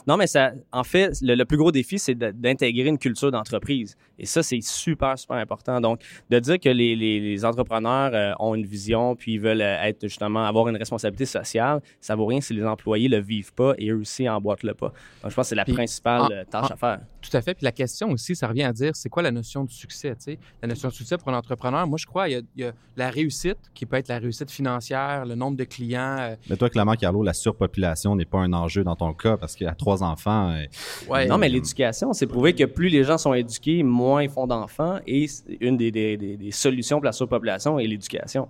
Non, 0.06 0.16
mais 0.16 0.26
ça, 0.26 0.52
en 0.72 0.84
fait, 0.84 1.12
le, 1.22 1.34
le 1.34 1.44
plus 1.44 1.56
gros 1.56 1.72
défi, 1.72 1.98
c'est 1.98 2.14
d'intégrer 2.14 2.88
une 2.88 2.98
culture 2.98 3.30
d'entreprise. 3.30 3.96
Et 4.18 4.26
ça, 4.26 4.42
c'est 4.42 4.60
super, 4.62 5.18
super 5.18 5.36
important. 5.36 5.80
Donc, 5.80 6.00
de 6.30 6.38
dire 6.38 6.58
que 6.58 6.68
les, 6.68 6.96
les- 6.96 7.20
les 7.20 7.44
entrepreneurs 7.44 8.10
euh, 8.14 8.32
ont 8.38 8.54
une 8.54 8.64
vision, 8.66 9.14
puis 9.16 9.34
ils 9.34 9.40
veulent 9.40 9.60
euh, 9.60 9.82
être 9.82 10.02
justement 10.08 10.44
avoir 10.46 10.68
une 10.68 10.76
responsabilité 10.76 11.26
sociale, 11.26 11.80
ça 12.00 12.14
vaut 12.14 12.26
rien 12.26 12.40
si 12.40 12.54
les 12.54 12.64
employés 12.64 13.08
le 13.08 13.18
vivent 13.18 13.52
pas 13.52 13.74
et 13.78 13.90
eux 13.90 13.96
aussi 14.00 14.28
emboîtent 14.28 14.62
le 14.62 14.74
pas. 14.74 14.88
Donc, 15.22 15.30
je 15.30 15.34
pense 15.34 15.46
que 15.46 15.48
c'est 15.50 15.54
la 15.54 15.64
Puis, 15.64 15.74
principale 15.74 16.22
en- 16.22 16.30
euh, 16.30 16.44
tâche 16.50 16.70
en- 16.70 16.74
à 16.74 16.76
faire. 16.76 17.00
Tout 17.20 17.36
à 17.36 17.42
fait. 17.42 17.54
Puis 17.54 17.64
la 17.64 17.72
question 17.72 18.10
aussi, 18.10 18.36
ça 18.36 18.46
revient 18.48 18.62
à 18.62 18.72
dire, 18.72 18.94
c'est 18.94 19.08
quoi 19.08 19.22
la 19.22 19.32
notion 19.32 19.64
de 19.64 19.70
succès? 19.70 20.10
tu 20.10 20.32
sais? 20.32 20.38
La 20.62 20.68
notion 20.68 20.88
de 20.88 20.94
succès 20.94 21.16
pour 21.18 21.28
un 21.28 21.34
entrepreneur, 21.36 21.86
moi, 21.86 21.98
je 21.98 22.06
crois, 22.06 22.28
il 22.28 22.32
y, 22.32 22.36
a, 22.36 22.40
il 22.56 22.62
y 22.62 22.64
a 22.64 22.72
la 22.96 23.10
réussite, 23.10 23.58
qui 23.74 23.84
peut 23.84 23.96
être 23.96 24.08
la 24.08 24.18
réussite 24.18 24.50
financière, 24.50 25.24
le 25.26 25.34
nombre 25.34 25.56
de 25.56 25.64
clients. 25.64 26.16
euh, 26.20 26.36
Mais 26.48 26.56
toi, 26.56 26.70
clairement, 26.70 26.94
Carlo, 26.94 27.22
la 27.22 27.32
surpopulation 27.32 28.14
n'est 28.16 28.24
pas 28.24 28.38
un 28.38 28.52
enjeu 28.52 28.84
dans 28.84 28.94
ton 28.96 29.12
cas 29.12 29.36
parce 29.36 29.54
qu'il 29.56 29.65
a 29.68 29.74
trois 29.74 30.02
enfants. 30.02 30.50
euh, 30.52 30.64
ouais, 31.08 31.26
non, 31.26 31.38
mais 31.38 31.48
l'éducation, 31.48 32.12
c'est 32.12 32.26
prouvé 32.26 32.54
que 32.54 32.64
plus 32.64 32.88
les 32.88 33.04
gens 33.04 33.18
sont 33.18 33.34
éduqués, 33.34 33.82
moins 33.82 34.22
ils 34.22 34.30
font 34.30 34.46
d'enfants. 34.46 34.98
Et 35.06 35.26
une 35.60 35.76
des, 35.76 35.90
des- 35.90 36.16
des- 36.16 36.36
des 36.36 36.50
solutions 36.50 36.98
pour 36.98 37.04
la 37.06 37.12
surpopulation 37.12 37.78
est 37.78 37.86
l'éducation. 37.86 38.48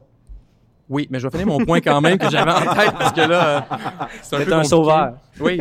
Oui, 0.89 1.09
mais 1.11 1.19
je 1.19 1.27
vais 1.27 1.37
finir 1.37 1.49
mon 1.49 1.64
point 1.64 1.81
quand 1.81 2.01
même 2.01 2.17
que 2.17 2.31
j'avais 2.31 2.53
en 2.53 2.61
tête 2.75 2.95
parce 2.97 3.12
que 3.12 3.21
là, 3.23 3.57
euh, 3.59 3.61
c'est 4.23 4.37
un, 4.37 4.45
peu 4.45 4.53
un 4.53 4.62
sauveur. 4.62 5.14
Oui. 5.41 5.61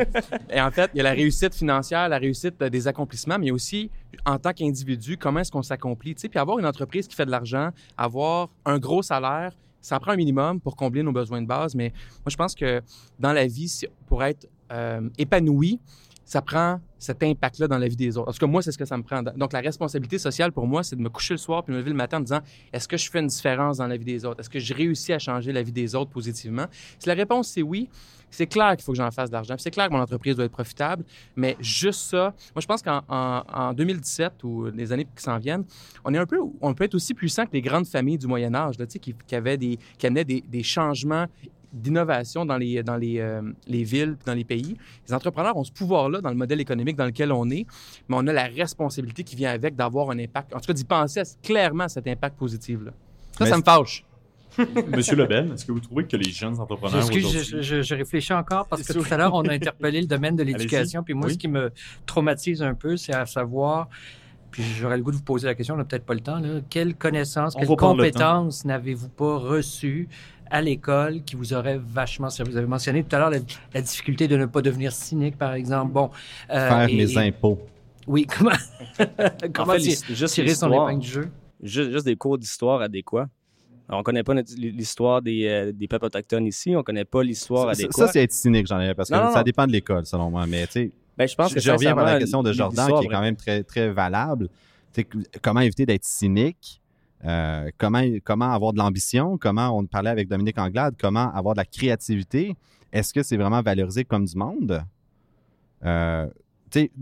Et 0.51 0.61
en 0.61 0.69
fait, 0.69 0.91
il 0.93 0.97
y 0.97 0.99
a 0.99 1.03
la 1.03 1.13
réussite 1.13 1.55
financière, 1.55 2.07
la 2.07 2.19
réussite 2.19 2.61
euh, 2.61 2.69
des 2.69 2.87
accomplissements, 2.87 3.39
mais 3.39 3.45
il 3.45 3.49
y 3.49 3.51
a 3.51 3.55
aussi, 3.55 3.89
en 4.23 4.37
tant 4.37 4.53
qu'individu, 4.53 5.17
comment 5.17 5.39
est-ce 5.39 5.51
qu'on 5.51 5.63
s'accomplit? 5.63 6.13
Tu 6.13 6.21
sais, 6.21 6.29
puis 6.29 6.37
avoir 6.37 6.59
une 6.59 6.65
entreprise 6.67 7.07
qui 7.07 7.15
fait 7.15 7.25
de 7.25 7.31
l'argent, 7.31 7.69
avoir 7.97 8.49
un 8.65 8.77
gros 8.77 9.01
salaire, 9.01 9.51
ça 9.81 9.99
prend 9.99 10.11
un 10.11 10.15
minimum 10.15 10.59
pour 10.59 10.75
combler 10.75 11.01
nos 11.01 11.11
besoins 11.11 11.41
de 11.41 11.47
base. 11.47 11.73
Mais 11.73 11.89
moi, 12.17 12.27
je 12.29 12.35
pense 12.35 12.53
que 12.53 12.81
dans 13.19 13.33
la 13.33 13.47
vie, 13.47 13.81
pour 14.05 14.23
être 14.23 14.47
euh, 14.71 15.09
épanoui, 15.17 15.79
ça 16.25 16.41
prend 16.41 16.79
cet 16.97 17.21
impact-là 17.21 17.67
dans 17.67 17.77
la 17.77 17.87
vie 17.87 17.95
des 17.95 18.17
autres. 18.17 18.29
En 18.29 18.31
tout 18.31 18.39
cas, 18.39 18.47
moi, 18.47 18.63
c'est 18.63 18.71
ce 18.71 18.77
que 18.77 18.85
ça 18.85 18.97
me 18.97 19.03
prend. 19.03 19.21
Donc, 19.21 19.53
la 19.53 19.61
responsabilité 19.61 20.17
sociale 20.17 20.51
pour 20.51 20.65
moi, 20.65 20.81
c'est 20.83 20.95
de 20.95 21.01
me 21.01 21.09
coucher 21.09 21.35
le 21.35 21.37
soir 21.37 21.63
puis 21.63 21.71
me 21.71 21.77
lever 21.77 21.91
le 21.91 21.95
matin 21.95 22.17
en 22.17 22.21
disant 22.21 22.39
est-ce 22.73 22.87
que 22.87 22.97
je 22.97 23.09
fais 23.09 23.19
une 23.19 23.27
différence 23.27 23.77
dans 23.77 23.87
la 23.87 23.95
vie 23.95 24.05
des 24.05 24.25
autres? 24.25 24.39
Est-ce 24.39 24.49
que 24.49 24.59
je 24.59 24.73
réussis 24.73 25.13
à 25.13 25.19
changer 25.19 25.51
la 25.51 25.61
vie 25.61 25.71
des 25.71 25.93
autres 25.93 26.09
positivement? 26.09 26.65
Si 26.97 27.07
la 27.07 27.13
réponse 27.13 27.49
c'est 27.49 27.61
oui, 27.61 27.89
c'est 28.31 28.47
clair 28.47 28.75
qu'il 28.75 28.83
faut 28.83 28.91
que 28.91 28.97
j'en 28.97 29.11
fasse 29.11 29.29
de 29.29 29.35
l'argent. 29.35 29.55
C'est 29.57 29.71
clair 29.71 29.87
que 29.87 29.93
mon 29.93 30.01
entreprise 30.01 30.35
doit 30.35 30.45
être 30.45 30.51
profitable, 30.51 31.05
mais 31.35 31.55
juste 31.59 32.01
ça, 32.01 32.33
moi, 32.53 32.61
je 32.61 32.65
pense 32.65 32.81
qu'en 32.81 33.01
en, 33.07 33.43
en 33.53 33.73
2017 33.73 34.43
ou 34.43 34.65
les 34.65 34.91
années 34.91 35.05
qui 35.15 35.23
s'en 35.23 35.37
viennent, 35.37 35.63
on 36.03 36.13
est 36.13 36.17
un 36.17 36.25
peu, 36.25 36.39
on 36.59 36.73
peut 36.73 36.83
être 36.83 36.95
aussi 36.95 37.13
puissant 37.13 37.45
que 37.45 37.53
les 37.53 37.61
grandes 37.61 37.87
familles 37.87 38.17
du 38.17 38.27
Moyen 38.27 38.53
Âge, 38.53 38.77
là, 38.77 38.85
tu 38.85 38.93
sais, 38.93 38.99
qui, 38.99 39.15
qui 39.27 39.35
avaient 39.35 39.57
des, 39.57 39.77
qui 39.97 40.07
amenaient 40.07 40.25
des, 40.25 40.41
des 40.41 40.63
changements 40.63 41.27
d'innovation 41.75 42.45
dans 42.45 42.57
les, 42.57 42.81
dans 42.83 42.97
les, 42.97 43.19
euh, 43.19 43.41
les 43.67 43.83
villes 43.83 44.15
puis 44.17 44.25
dans 44.25 44.33
les 44.33 44.43
pays. 44.43 44.77
Les 45.07 45.13
entrepreneurs 45.13 45.55
ont 45.57 45.63
ce 45.63 45.71
pouvoir-là 45.71 46.21
dans 46.21 46.29
le 46.29 46.35
modèle 46.35 46.59
économique 46.61 46.95
dans 46.95 47.05
lequel 47.05 47.31
on 47.31 47.49
est, 47.49 47.65
mais 48.09 48.15
on 48.17 48.25
a 48.27 48.33
la 48.33 48.45
responsabilité 48.45 49.23
qui 49.23 49.35
vient 49.35 49.51
avec 49.51 49.75
d'avoir 49.75 50.09
un 50.11 50.19
impact, 50.19 50.55
en 50.55 50.59
tout 50.59 50.67
cas 50.67 50.73
d'y 50.73 50.85
penser 50.85 51.19
à- 51.19 51.23
clairement 51.43 51.83
à 51.85 51.89
cet 51.89 52.07
impact 52.07 52.37
positif-là. 52.37 52.91
Ça, 53.37 53.43
Mais 53.43 53.49
ça 53.51 53.57
me 53.57 53.63
fâche. 53.63 54.03
Monsieur 54.87 55.17
Lebel, 55.17 55.51
est-ce 55.53 55.65
que 55.65 55.73
vous 55.73 55.81
trouvez 55.81 56.05
que 56.05 56.15
les 56.15 56.29
jeunes 56.31 56.57
entrepreneurs 56.59 57.01
Excuse, 57.01 57.25
aujourd'hui... 57.25 57.49
je, 57.51 57.61
je- 57.61 57.81
je 57.81 57.95
réfléchis 57.95 58.31
encore 58.33 58.67
parce 58.67 58.83
que 58.83 58.93
tout 58.93 59.03
à 59.11 59.17
l'heure, 59.17 59.33
on 59.33 59.41
a 59.43 59.51
interpellé 59.53 59.99
le 59.99 60.07
domaine 60.07 60.37
de 60.37 60.43
l'éducation. 60.43 61.03
Puis 61.03 61.13
moi, 61.13 61.27
Oui. 61.27 61.33
ce 61.33 61.37
qui 61.37 61.49
me 61.49 61.71
traumatise 62.05 62.61
un 62.63 62.73
peu, 62.73 62.95
c'est 62.95 63.13
à 63.13 63.25
savoir, 63.25 63.89
puis 64.51 64.63
j'aurais 64.63 64.95
le 64.95 65.03
goût 65.03 65.11
de 65.11 65.17
vous 65.17 65.23
poser 65.23 65.47
la 65.47 65.55
question, 65.55 65.73
on 65.75 65.77
n'a 65.77 65.83
peut-être 65.83 66.05
pas 66.05 66.13
le 66.13 66.21
temps, 66.21 66.39
là, 66.39 66.61
quelles 66.69 66.95
connaissances, 66.95 67.53
On 67.57 67.59
quelles 67.59 67.75
compétences 67.75 68.63
n'avez-vous 68.63 69.09
pas 69.09 69.37
reçues 69.37 70.07
à 70.49 70.61
l'école 70.61 71.21
qui 71.23 71.35
vous 71.35 71.53
auraient 71.53 71.79
vachement 71.83 72.29
servi? 72.29 72.51
Vous 72.51 72.57
avez 72.57 72.67
mentionné 72.67 73.03
tout 73.03 73.15
à 73.15 73.19
l'heure 73.19 73.29
la, 73.29 73.39
la 73.73 73.81
difficulté 73.81 74.27
de 74.27 74.37
ne 74.37 74.45
pas 74.45 74.61
devenir 74.61 74.91
cynique, 74.91 75.37
par 75.37 75.53
exemple. 75.53 75.91
Bon, 75.93 76.09
euh, 76.51 76.69
faire 76.69 76.89
et- 76.89 76.95
mes 76.95 77.11
et- 77.13 77.17
impôts. 77.17 77.59
Oui, 78.07 78.27
comment, 78.37 78.51
En 78.99 79.05
comment 79.53 79.73
fait, 79.73 79.79
ti- 79.79 79.87
l'his- 79.89 80.05
juste 80.15 80.33
tirer 80.35 80.53
son 80.53 80.71
épingle 80.71 80.99
du 81.01 81.07
jeu? 81.09 81.29
Juste, 81.63 81.91
juste 81.91 82.05
des 82.05 82.15
cours 82.15 82.37
d'histoire 82.37 82.81
adéquats. 82.81 83.27
Alors, 83.87 83.99
on 84.01 84.03
connaît 84.03 84.23
pas 84.23 84.33
l'histoire 84.57 85.21
des, 85.21 85.45
euh, 85.47 85.71
des 85.71 85.87
peuples 85.87 86.05
autochtones 86.05 86.45
ici, 86.47 86.75
on 86.75 86.81
connaît 86.83 87.05
pas 87.05 87.21
l'histoire 87.23 87.65
Ça, 87.65 87.71
adéquate. 87.71 87.93
ça, 87.93 88.07
c'est 88.07 88.23
être 88.23 88.31
cynique, 88.31 88.67
j'en 88.67 88.79
ai 88.79 88.93
parce 88.95 89.09
que 89.09 89.15
Non, 89.15 89.25
non, 89.25 89.31
ça 89.31 89.37
non. 89.39 89.43
dépend 89.43 89.67
de 89.67 89.71
l'école, 89.71 90.05
selon 90.05 90.29
moi. 90.31 90.45
Mais 90.47 90.65
tu 90.65 90.71
sais, 90.73 90.91
ben, 91.17 91.27
je 91.27 91.35
pense 91.35 91.53
que 91.53 91.59
je 91.59 91.71
reviens 91.71 91.95
à 91.97 92.03
la 92.03 92.19
question 92.19 92.41
de 92.43 92.51
Jordan, 92.51 92.91
qui 92.99 93.05
est 93.05 93.09
quand 93.09 93.21
même 93.21 93.35
très, 93.35 93.63
très 93.63 93.89
valable. 93.91 94.49
Comment 95.41 95.59
éviter 95.61 95.85
d'être 95.85 96.03
cynique? 96.05 96.81
Euh, 97.25 97.71
comment, 97.77 98.51
avoir 98.51 98.73
de 98.73 98.77
l'ambition? 98.77 99.37
Comment, 99.37 99.77
on 99.77 99.85
parlait 99.85 100.09
avec 100.09 100.27
Dominique 100.27 100.57
Anglade, 100.57 100.95
comment 100.99 101.33
avoir 101.33 101.55
de 101.55 101.59
la 101.59 101.65
créativité? 101.65 102.55
Est-ce 102.91 103.13
que 103.13 103.23
c'est 103.23 103.37
vraiment 103.37 103.61
valorisé 103.61 104.05
comme 104.05 104.25
du 104.25 104.37
monde? 104.37 104.83
Euh, 105.83 106.27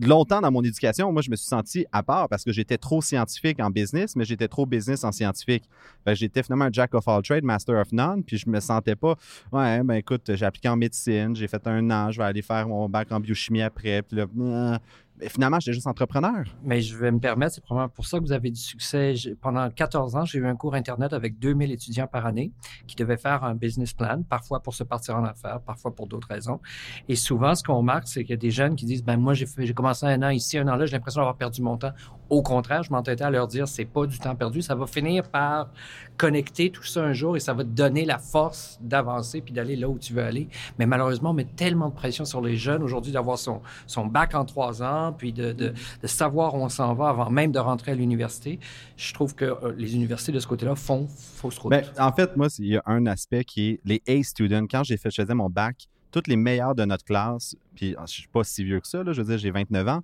longtemps 0.01 0.41
dans 0.41 0.51
mon 0.51 0.63
éducation, 0.63 1.11
moi, 1.11 1.21
je 1.21 1.29
me 1.29 1.35
suis 1.35 1.47
senti 1.47 1.85
à 1.91 2.03
part 2.03 2.29
parce 2.29 2.43
que 2.43 2.51
j'étais 2.51 2.77
trop 2.77 3.01
scientifique 3.01 3.59
en 3.59 3.69
business, 3.69 4.15
mais 4.15 4.25
j'étais 4.25 4.47
trop 4.47 4.65
business 4.65 5.03
en 5.03 5.11
scientifique. 5.11 5.63
J'étais 6.07 6.43
finalement 6.43 6.65
un 6.65 6.71
jack 6.71 6.93
of 6.93 7.07
all 7.07 7.21
trades, 7.21 7.43
master 7.43 7.79
of 7.79 7.91
none, 7.91 8.23
puis 8.23 8.37
je 8.37 8.49
me 8.49 8.59
sentais 8.59 8.95
pas, 8.95 9.15
ouais, 9.51 9.83
ben 9.83 9.95
écoute, 9.95 10.31
j'ai 10.35 10.45
appliqué 10.45 10.69
en 10.69 10.75
médecine, 10.75 11.35
j'ai 11.35 11.47
fait 11.47 11.65
un 11.67 11.89
an, 11.89 12.11
je 12.11 12.19
vais 12.19 12.25
aller 12.25 12.41
faire 12.41 12.67
mon 12.67 12.87
bac 12.89 13.11
en 13.11 13.19
biochimie 13.19 13.61
après, 13.61 14.01
puis 14.01 14.17
là, 14.17 14.25
euh, 14.39 14.77
mais 15.19 15.29
finalement, 15.29 15.59
j'étais 15.59 15.73
juste 15.73 15.87
entrepreneur. 15.87 16.43
Mais 16.63 16.81
je 16.81 16.97
vais 16.97 17.11
me 17.11 17.19
permettre, 17.19 17.53
c'est 17.53 17.63
probablement 17.63 17.89
pour 17.89 18.05
ça 18.05 18.17
que 18.17 18.23
vous 18.23 18.31
avez 18.31 18.49
du 18.49 18.59
succès. 18.59 19.13
Pendant 19.41 19.69
14 19.69 20.15
ans, 20.15 20.25
j'ai 20.25 20.39
eu 20.39 20.47
un 20.47 20.55
cours 20.55 20.73
Internet 20.73 21.13
avec 21.13 21.37
2000 21.39 21.71
étudiants 21.71 22.07
par 22.07 22.25
année 22.25 22.51
qui 22.87 22.95
devaient 22.95 23.17
faire 23.17 23.43
un 23.43 23.55
business 23.55 23.93
plan, 23.93 24.23
parfois 24.23 24.61
pour 24.61 24.73
se 24.73 24.83
partir 24.83 25.15
en 25.15 25.23
affaires, 25.23 25.61
parfois 25.61 25.93
pour 25.93 26.07
d'autres 26.07 26.27
raisons. 26.27 26.59
Et 27.07 27.15
souvent, 27.15 27.53
ce 27.53 27.63
qu'on 27.63 27.77
remarque, 27.77 28.07
c'est 28.07 28.21
qu'il 28.21 28.31
y 28.31 28.33
a 28.33 28.37
des 28.37 28.51
jeunes 28.51 28.75
qui 28.75 28.85
disent, 28.85 29.03
ben 29.03 29.17
moi, 29.17 29.33
j'ai 29.33 29.73
commencé 29.73 30.05
un 30.05 30.21
an 30.23 30.29
ici, 30.29 30.57
un 30.57 30.67
an 30.67 30.75
là, 30.75 30.85
j'ai 30.85 30.93
l'impression 30.93 31.21
d'avoir 31.21 31.37
perdu 31.37 31.61
mon 31.61 31.77
temps. 31.77 31.93
Au 32.33 32.41
contraire, 32.41 32.81
je 32.81 32.91
m'entêtais 32.91 33.23
à 33.23 33.29
leur 33.29 33.47
dire, 33.47 33.67
c'est 33.67 33.85
pas 33.85 34.07
du 34.07 34.17
temps 34.17 34.35
perdu, 34.35 34.63
ça 34.63 34.73
va 34.73 34.87
finir 34.87 35.29
par 35.29 35.69
connecter 36.17 36.71
tout 36.71 36.83
ça 36.83 37.03
un 37.03 37.13
jour 37.13 37.37
et 37.37 37.39
ça 37.39 37.53
va 37.53 37.63
te 37.63 37.69
donner 37.69 38.05
la 38.05 38.17
force 38.17 38.79
d'avancer 38.81 39.39
puis 39.41 39.53
d'aller 39.53 39.75
là 39.75 39.87
où 39.87 39.99
tu 39.99 40.13
veux 40.13 40.23
aller. 40.23 40.47
Mais 40.79 40.87
malheureusement, 40.87 41.29
on 41.29 41.33
met 41.33 41.45
tellement 41.45 41.89
de 41.89 41.93
pression 41.93 42.25
sur 42.25 42.41
les 42.41 42.57
jeunes 42.57 42.81
aujourd'hui 42.81 43.11
d'avoir 43.11 43.37
son, 43.37 43.61
son 43.85 44.07
bac 44.07 44.33
en 44.33 44.45
trois 44.45 44.81
ans, 44.81 45.13
puis 45.15 45.31
de, 45.31 45.51
de, 45.51 45.73
de 46.01 46.07
savoir 46.07 46.55
où 46.55 46.57
on 46.57 46.69
s'en 46.69 46.95
va 46.95 47.09
avant 47.09 47.29
même 47.29 47.51
de 47.51 47.59
rentrer 47.59 47.91
à 47.91 47.95
l'université. 47.95 48.59
Je 48.97 49.13
trouve 49.13 49.35
que 49.35 49.45
euh, 49.45 49.73
les 49.77 49.93
universités 49.93 50.31
de 50.31 50.39
ce 50.39 50.47
côté-là 50.47 50.73
font 50.73 51.07
fausse 51.07 51.59
route. 51.59 51.69
Ben, 51.69 51.83
en 51.99 52.11
fait, 52.13 52.35
moi, 52.35 52.47
il 52.57 52.65
y 52.65 52.77
a 52.77 52.83
un 52.87 53.05
aspect 53.05 53.43
qui 53.43 53.69
est 53.69 53.79
les 53.85 54.01
A 54.07 54.23
students. 54.23 54.65
Quand 54.65 54.83
j'ai 54.83 54.97
fait, 54.97 55.11
je 55.11 55.21
faisais 55.21 55.35
mon 55.35 55.51
bac, 55.51 55.87
tous 56.11 56.23
les 56.25 56.35
meilleurs 56.35 56.73
de 56.73 56.83
notre 56.83 57.05
classe, 57.05 57.55
puis 57.75 57.95
je 58.07 58.11
suis 58.11 58.27
pas 58.27 58.43
si 58.43 58.63
vieux 58.63 58.79
que 58.79 58.87
ça, 58.87 59.03
là, 59.03 59.13
je 59.13 59.21
veux 59.21 59.27
dire, 59.27 59.37
j'ai 59.37 59.51
29 59.51 59.87
ans, 59.87 60.01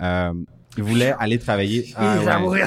euh, 0.00 0.32
ils 0.76 0.82
voulaient 0.82 1.14
aller 1.18 1.38
travailler. 1.38 1.92
Ah, 1.96 2.42
ouais. 2.44 2.62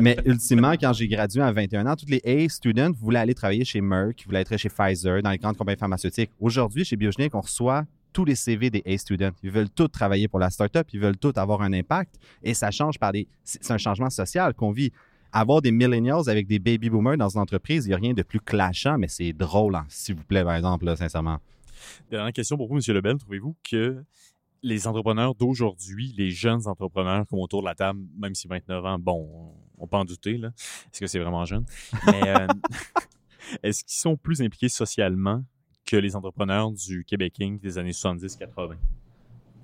Mais 0.00 0.16
ultimement, 0.24 0.72
quand 0.72 0.92
j'ai 0.92 1.08
gradué 1.08 1.42
à 1.42 1.52
21 1.52 1.86
ans, 1.86 1.96
tous 1.96 2.06
les 2.08 2.22
A 2.24 2.48
students 2.48 2.92
voulaient 2.92 3.18
aller 3.18 3.34
travailler 3.34 3.64
chez 3.64 3.80
Merck, 3.80 4.24
voulaient 4.24 4.40
être 4.40 4.56
chez 4.56 4.68
Pfizer, 4.68 5.22
dans 5.22 5.30
les 5.30 5.38
grandes 5.38 5.56
compagnies 5.56 5.78
pharmaceutiques. 5.78 6.30
Aujourd'hui, 6.40 6.84
chez 6.84 6.96
Biogenic, 6.96 7.34
on 7.34 7.40
reçoit 7.40 7.84
tous 8.12 8.24
les 8.24 8.36
CV 8.36 8.70
des 8.70 8.82
A 8.86 8.96
students. 8.96 9.32
Ils 9.42 9.50
veulent 9.50 9.68
tous 9.68 9.88
travailler 9.88 10.28
pour 10.28 10.38
la 10.38 10.48
startup, 10.48 10.86
ils 10.92 11.00
veulent 11.00 11.18
tous 11.18 11.32
avoir 11.36 11.60
un 11.62 11.72
impact. 11.72 12.14
Et 12.42 12.54
ça 12.54 12.70
change 12.70 12.98
par 12.98 13.12
des. 13.12 13.26
C'est 13.42 13.70
un 13.70 13.78
changement 13.78 14.08
social 14.10 14.54
qu'on 14.54 14.70
vit. 14.70 14.92
Avoir 15.32 15.60
des 15.60 15.72
millennials 15.72 16.28
avec 16.28 16.46
des 16.46 16.60
baby 16.60 16.88
boomers 16.88 17.16
dans 17.16 17.28
une 17.28 17.40
entreprise, 17.40 17.86
il 17.86 17.88
n'y 17.88 17.94
a 17.94 17.96
rien 17.96 18.14
de 18.14 18.22
plus 18.22 18.38
clashant, 18.38 18.98
mais 18.98 19.08
c'est 19.08 19.32
drôle, 19.32 19.74
hein, 19.74 19.84
s'il 19.88 20.14
vous 20.14 20.22
plaît, 20.22 20.44
par 20.44 20.54
exemple, 20.54 20.84
là, 20.84 20.94
sincèrement. 20.94 21.38
Dernière 22.08 22.32
question 22.32 22.56
pour 22.56 22.68
vous, 22.68 22.76
M. 22.76 22.94
Lebel. 22.94 23.18
Trouvez-vous 23.18 23.56
que 23.68 24.04
les 24.64 24.86
entrepreneurs 24.86 25.34
d'aujourd'hui, 25.34 26.14
les 26.16 26.30
jeunes 26.30 26.66
entrepreneurs 26.66 27.26
comme 27.26 27.38
autour 27.38 27.60
de 27.60 27.66
la 27.66 27.74
table, 27.74 28.00
même 28.18 28.34
si 28.34 28.48
29 28.48 28.84
ans, 28.84 28.98
bon, 28.98 29.54
on 29.78 29.86
peut 29.86 29.96
en 29.96 30.06
douter, 30.06 30.38
là. 30.38 30.48
Est-ce 30.90 31.00
que 31.00 31.06
c'est 31.06 31.18
vraiment 31.18 31.44
jeune? 31.44 31.66
Mais 32.06 32.28
euh, 32.28 32.46
est-ce 33.62 33.84
qu'ils 33.84 33.98
sont 33.98 34.16
plus 34.16 34.40
impliqués 34.40 34.70
socialement 34.70 35.44
que 35.84 35.96
les 35.96 36.16
entrepreneurs 36.16 36.72
du 36.72 37.04
Québec 37.04 37.34
Inc. 37.40 37.60
des 37.60 37.76
années 37.76 37.90
70-80? 37.90 38.76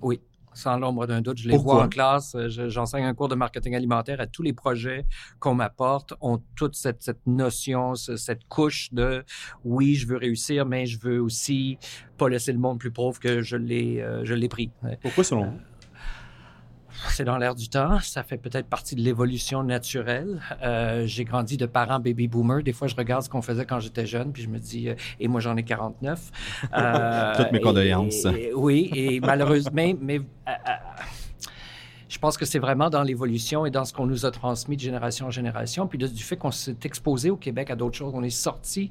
Oui. 0.03 0.21
Sans 0.53 0.77
l'ombre 0.77 1.07
d'un 1.07 1.21
doute. 1.21 1.37
Je 1.37 1.47
les 1.47 1.55
Pourquoi? 1.55 1.75
vois 1.75 1.83
en 1.85 1.89
classe. 1.89 2.35
Euh, 2.35 2.49
je- 2.49 2.69
J'enseigne 2.69 3.05
un 3.05 3.13
cours 3.13 3.29
de 3.29 3.35
marketing 3.35 3.75
alimentaire 3.75 4.19
à 4.19 4.27
tous 4.27 4.43
les 4.43 4.53
projets 4.53 5.05
qu'on 5.39 5.53
m'apporte 5.55 6.13
ont 6.21 6.41
toute 6.55 6.75
cette, 6.75 7.01
cette 7.03 7.25
notion, 7.25 7.95
ce- 7.95 8.17
cette 8.17 8.43
couche 8.47 8.91
de 8.93 9.23
oui, 9.63 9.95
je 9.95 10.07
veux 10.07 10.17
réussir, 10.17 10.65
mais 10.65 10.85
je 10.85 10.99
veux 10.99 11.21
aussi 11.21 11.77
pas 12.17 12.29
laisser 12.29 12.51
le 12.53 12.59
monde 12.59 12.79
plus 12.79 12.91
pauvre 12.91 13.19
que 13.19 13.41
je 13.41 13.55
l'ai 13.57 14.01
euh, 14.01 14.23
je 14.25 14.33
l'ai 14.33 14.49
pris. 14.49 14.71
Pourquoi 15.01 15.23
selon 15.23 15.45
vous? 15.51 15.59
C'est 17.09 17.23
dans 17.23 17.37
l'air 17.37 17.55
du 17.55 17.69
temps. 17.69 17.99
Ça 18.01 18.23
fait 18.23 18.37
peut-être 18.37 18.67
partie 18.67 18.95
de 18.95 19.01
l'évolution 19.01 19.63
naturelle. 19.63 20.41
Euh, 20.63 21.05
j'ai 21.05 21.23
grandi 21.23 21.57
de 21.57 21.65
parents 21.65 21.99
baby 21.99 22.27
boomers. 22.27 22.63
Des 22.63 22.73
fois, 22.73 22.87
je 22.87 22.95
regarde 22.95 23.23
ce 23.23 23.29
qu'on 23.29 23.41
faisait 23.41 23.65
quand 23.65 23.79
j'étais 23.79 24.05
jeune, 24.05 24.31
puis 24.31 24.43
je 24.43 24.49
me 24.49 24.59
dis, 24.59 24.89
euh, 24.89 24.95
et 25.19 25.27
moi, 25.27 25.39
j'en 25.41 25.55
ai 25.57 25.63
49. 25.63 26.19
Euh, 26.73 27.35
Toutes 27.35 27.51
mes 27.51 27.59
condoléances. 27.59 28.25
oui, 28.55 28.89
et 28.93 29.19
malheureusement, 29.19 29.71
mais, 29.73 29.95
mais, 29.99 30.21
je 32.11 32.19
pense 32.19 32.37
que 32.37 32.43
c'est 32.45 32.59
vraiment 32.59 32.89
dans 32.89 33.03
l'évolution 33.03 33.65
et 33.65 33.71
dans 33.71 33.85
ce 33.85 33.93
qu'on 33.93 34.05
nous 34.05 34.25
a 34.25 34.31
transmis 34.31 34.75
de 34.75 34.81
génération 34.81 35.27
en 35.27 35.31
génération, 35.31 35.87
puis 35.87 35.97
de- 35.97 36.07
du 36.07 36.21
fait 36.23 36.35
qu'on 36.35 36.51
s'est 36.51 36.75
exposé 36.83 37.29
au 37.29 37.37
Québec 37.37 37.71
à 37.71 37.75
d'autres 37.77 37.95
choses. 37.97 38.11
On 38.13 38.21
est 38.21 38.29
sorti, 38.29 38.89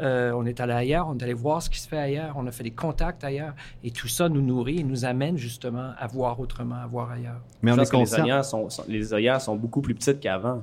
euh, 0.00 0.32
on 0.36 0.44
est 0.44 0.60
allé 0.60 0.74
ailleurs, 0.74 1.08
on 1.08 1.16
est 1.16 1.22
allé 1.22 1.32
voir 1.32 1.62
ce 1.62 1.70
qui 1.70 1.78
se 1.80 1.88
fait 1.88 1.96
ailleurs, 1.96 2.34
on 2.36 2.46
a 2.46 2.52
fait 2.52 2.64
des 2.64 2.70
contacts 2.70 3.24
ailleurs, 3.24 3.54
et 3.82 3.90
tout 3.90 4.06
ça 4.08 4.28
nous 4.28 4.42
nourrit 4.42 4.80
et 4.80 4.84
nous 4.84 5.06
amène 5.06 5.38
justement 5.38 5.92
à 5.98 6.06
voir 6.08 6.38
autrement, 6.40 6.74
à 6.76 6.86
voir 6.86 7.10
ailleurs. 7.10 7.40
Mais 7.62 7.72
on 7.72 7.76
Je 7.76 7.80
est 7.80 7.84
que 7.86 7.92
les 7.92 7.98
conscient. 8.00 8.22
œillères 8.24 8.44
sont, 8.44 8.68
sont- 8.68 8.84
les 8.86 9.14
œillères 9.14 9.40
sont 9.40 9.56
beaucoup 9.56 9.80
plus 9.80 9.94
petites 9.94 10.20
qu'avant. 10.20 10.62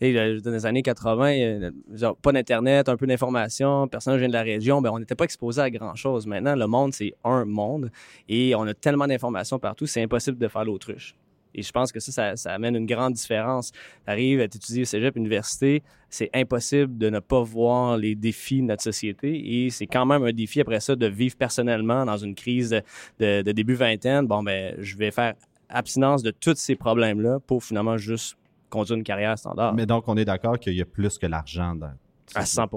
Dans 0.00 0.06
les 0.52 0.66
années 0.66 0.82
80, 0.82 1.32
euh, 1.38 1.70
genre, 1.94 2.16
pas 2.16 2.30
d'Internet, 2.32 2.88
un 2.90 2.96
peu 2.98 3.06
d'information, 3.06 3.88
personne 3.88 4.12
ne 4.12 4.18
vient 4.18 4.28
de 4.28 4.32
la 4.34 4.42
région, 4.42 4.82
ben, 4.82 4.90
on 4.90 4.98
n'était 4.98 5.14
pas 5.14 5.24
exposé 5.24 5.60
à 5.62 5.70
grand-chose. 5.70 6.26
Maintenant, 6.26 6.54
le 6.54 6.66
monde, 6.66 6.92
c'est 6.92 7.14
un 7.24 7.46
monde 7.46 7.90
et 8.28 8.54
on 8.54 8.62
a 8.66 8.74
tellement 8.74 9.06
d'informations 9.06 9.58
partout, 9.58 9.86
c'est 9.86 10.02
impossible 10.02 10.36
de 10.36 10.48
faire 10.48 10.64
l'autruche. 10.66 11.14
Et 11.56 11.62
je 11.62 11.72
pense 11.72 11.90
que 11.90 11.98
ça, 12.00 12.12
ça, 12.12 12.36
ça 12.36 12.52
amène 12.52 12.76
une 12.76 12.86
grande 12.86 13.14
différence. 13.14 13.72
Tu 13.72 13.78
arrives 14.06 14.40
à 14.40 14.46
t'étudier 14.48 14.82
au 14.82 14.84
cégep, 14.84 15.16
université, 15.16 15.82
c'est 16.10 16.30
impossible 16.34 16.96
de 16.98 17.10
ne 17.10 17.18
pas 17.18 17.42
voir 17.42 17.96
les 17.96 18.14
défis 18.14 18.60
de 18.60 18.66
notre 18.66 18.82
société 18.82 19.64
et 19.64 19.70
c'est 19.70 19.86
quand 19.86 20.06
même 20.06 20.22
un 20.22 20.32
défi 20.32 20.60
après 20.60 20.78
ça 20.80 20.94
de 20.94 21.06
vivre 21.06 21.36
personnellement 21.36 22.04
dans 22.04 22.16
une 22.18 22.34
crise 22.34 22.70
de, 22.70 22.82
de- 23.18 23.42
de 23.42 23.52
début 23.52 23.74
vingtaine. 23.74 24.26
Bon, 24.26 24.42
ben, 24.42 24.74
je 24.78 24.96
vais 24.96 25.10
faire 25.10 25.34
abstinence 25.68 26.22
de 26.22 26.30
tous 26.30 26.54
ces 26.56 26.76
problèmes-là 26.76 27.40
pour 27.46 27.64
finalement 27.64 27.96
juste 27.96 28.36
conduire 28.70 28.98
une 28.98 29.04
carrière 29.04 29.36
standard. 29.38 29.74
Mais 29.74 29.86
donc, 29.86 30.04
on 30.08 30.16
est 30.16 30.24
d'accord 30.24 30.58
qu'il 30.58 30.74
y 30.74 30.82
a 30.82 30.84
plus 30.86 31.18
que 31.18 31.26
l'argent. 31.26 31.74
dans- 31.74 31.92
à 32.34 32.44
100 32.44 32.68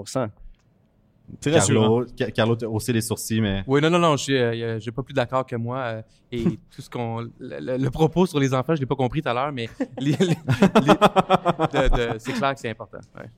Rassurant. 1.50 2.04
Carlo, 2.34 2.56
haussé 2.66 2.92
les 2.92 3.00
sourcils, 3.00 3.40
mais 3.40 3.62
Oui, 3.66 3.80
non, 3.80 3.90
non, 3.90 3.98
non, 3.98 4.16
je 4.16 4.22
suis, 4.22 4.36
euh, 4.36 4.78
j'ai 4.80 4.90
pas 4.92 5.02
plus 5.02 5.14
d'accord 5.14 5.44
que 5.46 5.56
moi. 5.56 5.78
euh, 5.78 6.02
et 6.32 6.44
tout 6.70 6.82
ce 6.82 6.88
qu'on. 6.90 7.20
Le, 7.38 7.58
le- 7.60 7.76
le 7.76 7.90
propos 7.90 8.26
sur 8.26 8.38
les 8.40 8.52
enfants, 8.54 8.74
je 8.74 8.80
l'ai 8.80 8.86
pas 8.86 8.94
compris 8.96 9.22
tout 9.22 9.28
à 9.28 9.34
l'heure, 9.34 9.52
mais 9.52 9.68
les- 9.98 10.12
les- 10.12 10.26
les- 10.26 10.34
de- 11.88 12.12
de- 12.14 12.18
c'est 12.18 12.32
clair 12.32 12.54
que 12.54 12.60
c'est 12.60 12.70
important. 12.70 12.98
ouais. 13.16 13.30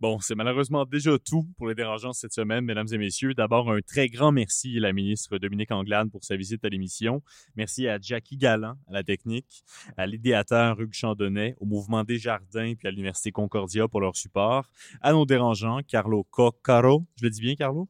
Bon, 0.00 0.18
c'est 0.20 0.34
malheureusement 0.34 0.84
déjà 0.84 1.18
tout 1.18 1.46
pour 1.56 1.68
les 1.68 1.74
dérangeants 1.74 2.12
cette 2.12 2.32
semaine, 2.32 2.64
mesdames 2.64 2.88
et 2.92 2.98
messieurs. 2.98 3.32
D'abord, 3.32 3.70
un 3.70 3.80
très 3.80 4.08
grand 4.08 4.32
merci 4.32 4.76
à 4.76 4.80
la 4.80 4.92
ministre 4.92 5.38
Dominique 5.38 5.70
Anglade 5.70 6.10
pour 6.10 6.24
sa 6.24 6.36
visite 6.36 6.64
à 6.64 6.68
l'émission. 6.68 7.22
Merci 7.56 7.88
à 7.88 7.98
Jackie 8.00 8.36
Galland 8.36 8.74
à 8.88 8.92
la 8.92 9.02
technique, 9.02 9.64
à 9.96 10.06
l'idéateur 10.06 10.80
Hugues 10.80 10.92
Chandonnet, 10.92 11.54
au 11.60 11.66
mouvement 11.66 12.04
Desjardins 12.04 12.74
puis 12.74 12.88
à 12.88 12.90
l'Université 12.90 13.32
Concordia 13.32 13.88
pour 13.88 14.00
leur 14.00 14.16
support, 14.16 14.70
à 15.00 15.12
nos 15.12 15.24
dérangeants, 15.24 15.80
Carlo 15.86 16.24
Coccaro. 16.24 17.04
Je 17.16 17.24
le 17.24 17.30
dis 17.30 17.40
bien, 17.40 17.54
Carlo? 17.54 17.88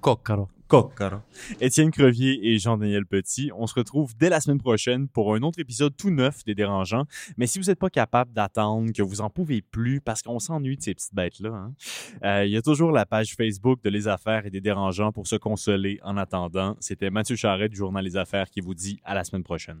Coccaro. 0.00 0.48
Coccaro. 0.70 1.16
Étienne 1.60 1.90
Crevier 1.90 2.38
et 2.48 2.60
Jean-Daniel 2.60 3.04
Petit. 3.04 3.50
On 3.56 3.66
se 3.66 3.74
retrouve 3.74 4.16
dès 4.16 4.28
la 4.28 4.40
semaine 4.40 4.60
prochaine 4.60 5.08
pour 5.08 5.34
un 5.34 5.42
autre 5.42 5.58
épisode 5.58 5.96
tout 5.96 6.10
neuf 6.10 6.44
des 6.44 6.54
Dérangeants. 6.54 7.06
Mais 7.36 7.48
si 7.48 7.58
vous 7.58 7.64
n'êtes 7.64 7.80
pas 7.80 7.90
capable 7.90 8.32
d'attendre, 8.32 8.92
que 8.92 9.02
vous 9.02 9.20
en 9.20 9.30
pouvez 9.30 9.62
plus 9.62 10.00
parce 10.00 10.22
qu'on 10.22 10.38
s'ennuie 10.38 10.76
de 10.76 10.82
ces 10.82 10.94
petites 10.94 11.12
bêtes-là, 11.12 11.50
hein, 11.50 11.74
euh, 12.24 12.46
il 12.46 12.52
y 12.52 12.56
a 12.56 12.62
toujours 12.62 12.92
la 12.92 13.04
page 13.04 13.34
Facebook 13.34 13.82
de 13.82 13.90
Les 13.90 14.06
Affaires 14.06 14.46
et 14.46 14.50
des 14.50 14.60
Dérangeants 14.60 15.10
pour 15.10 15.26
se 15.26 15.34
consoler 15.34 15.98
en 16.04 16.16
attendant. 16.16 16.76
C'était 16.78 17.10
Mathieu 17.10 17.34
Charret 17.34 17.68
du 17.68 17.76
journal 17.76 18.04
Les 18.04 18.16
Affaires 18.16 18.48
qui 18.48 18.60
vous 18.60 18.74
dit 18.74 19.00
à 19.04 19.14
la 19.14 19.24
semaine 19.24 19.42
prochaine. 19.42 19.80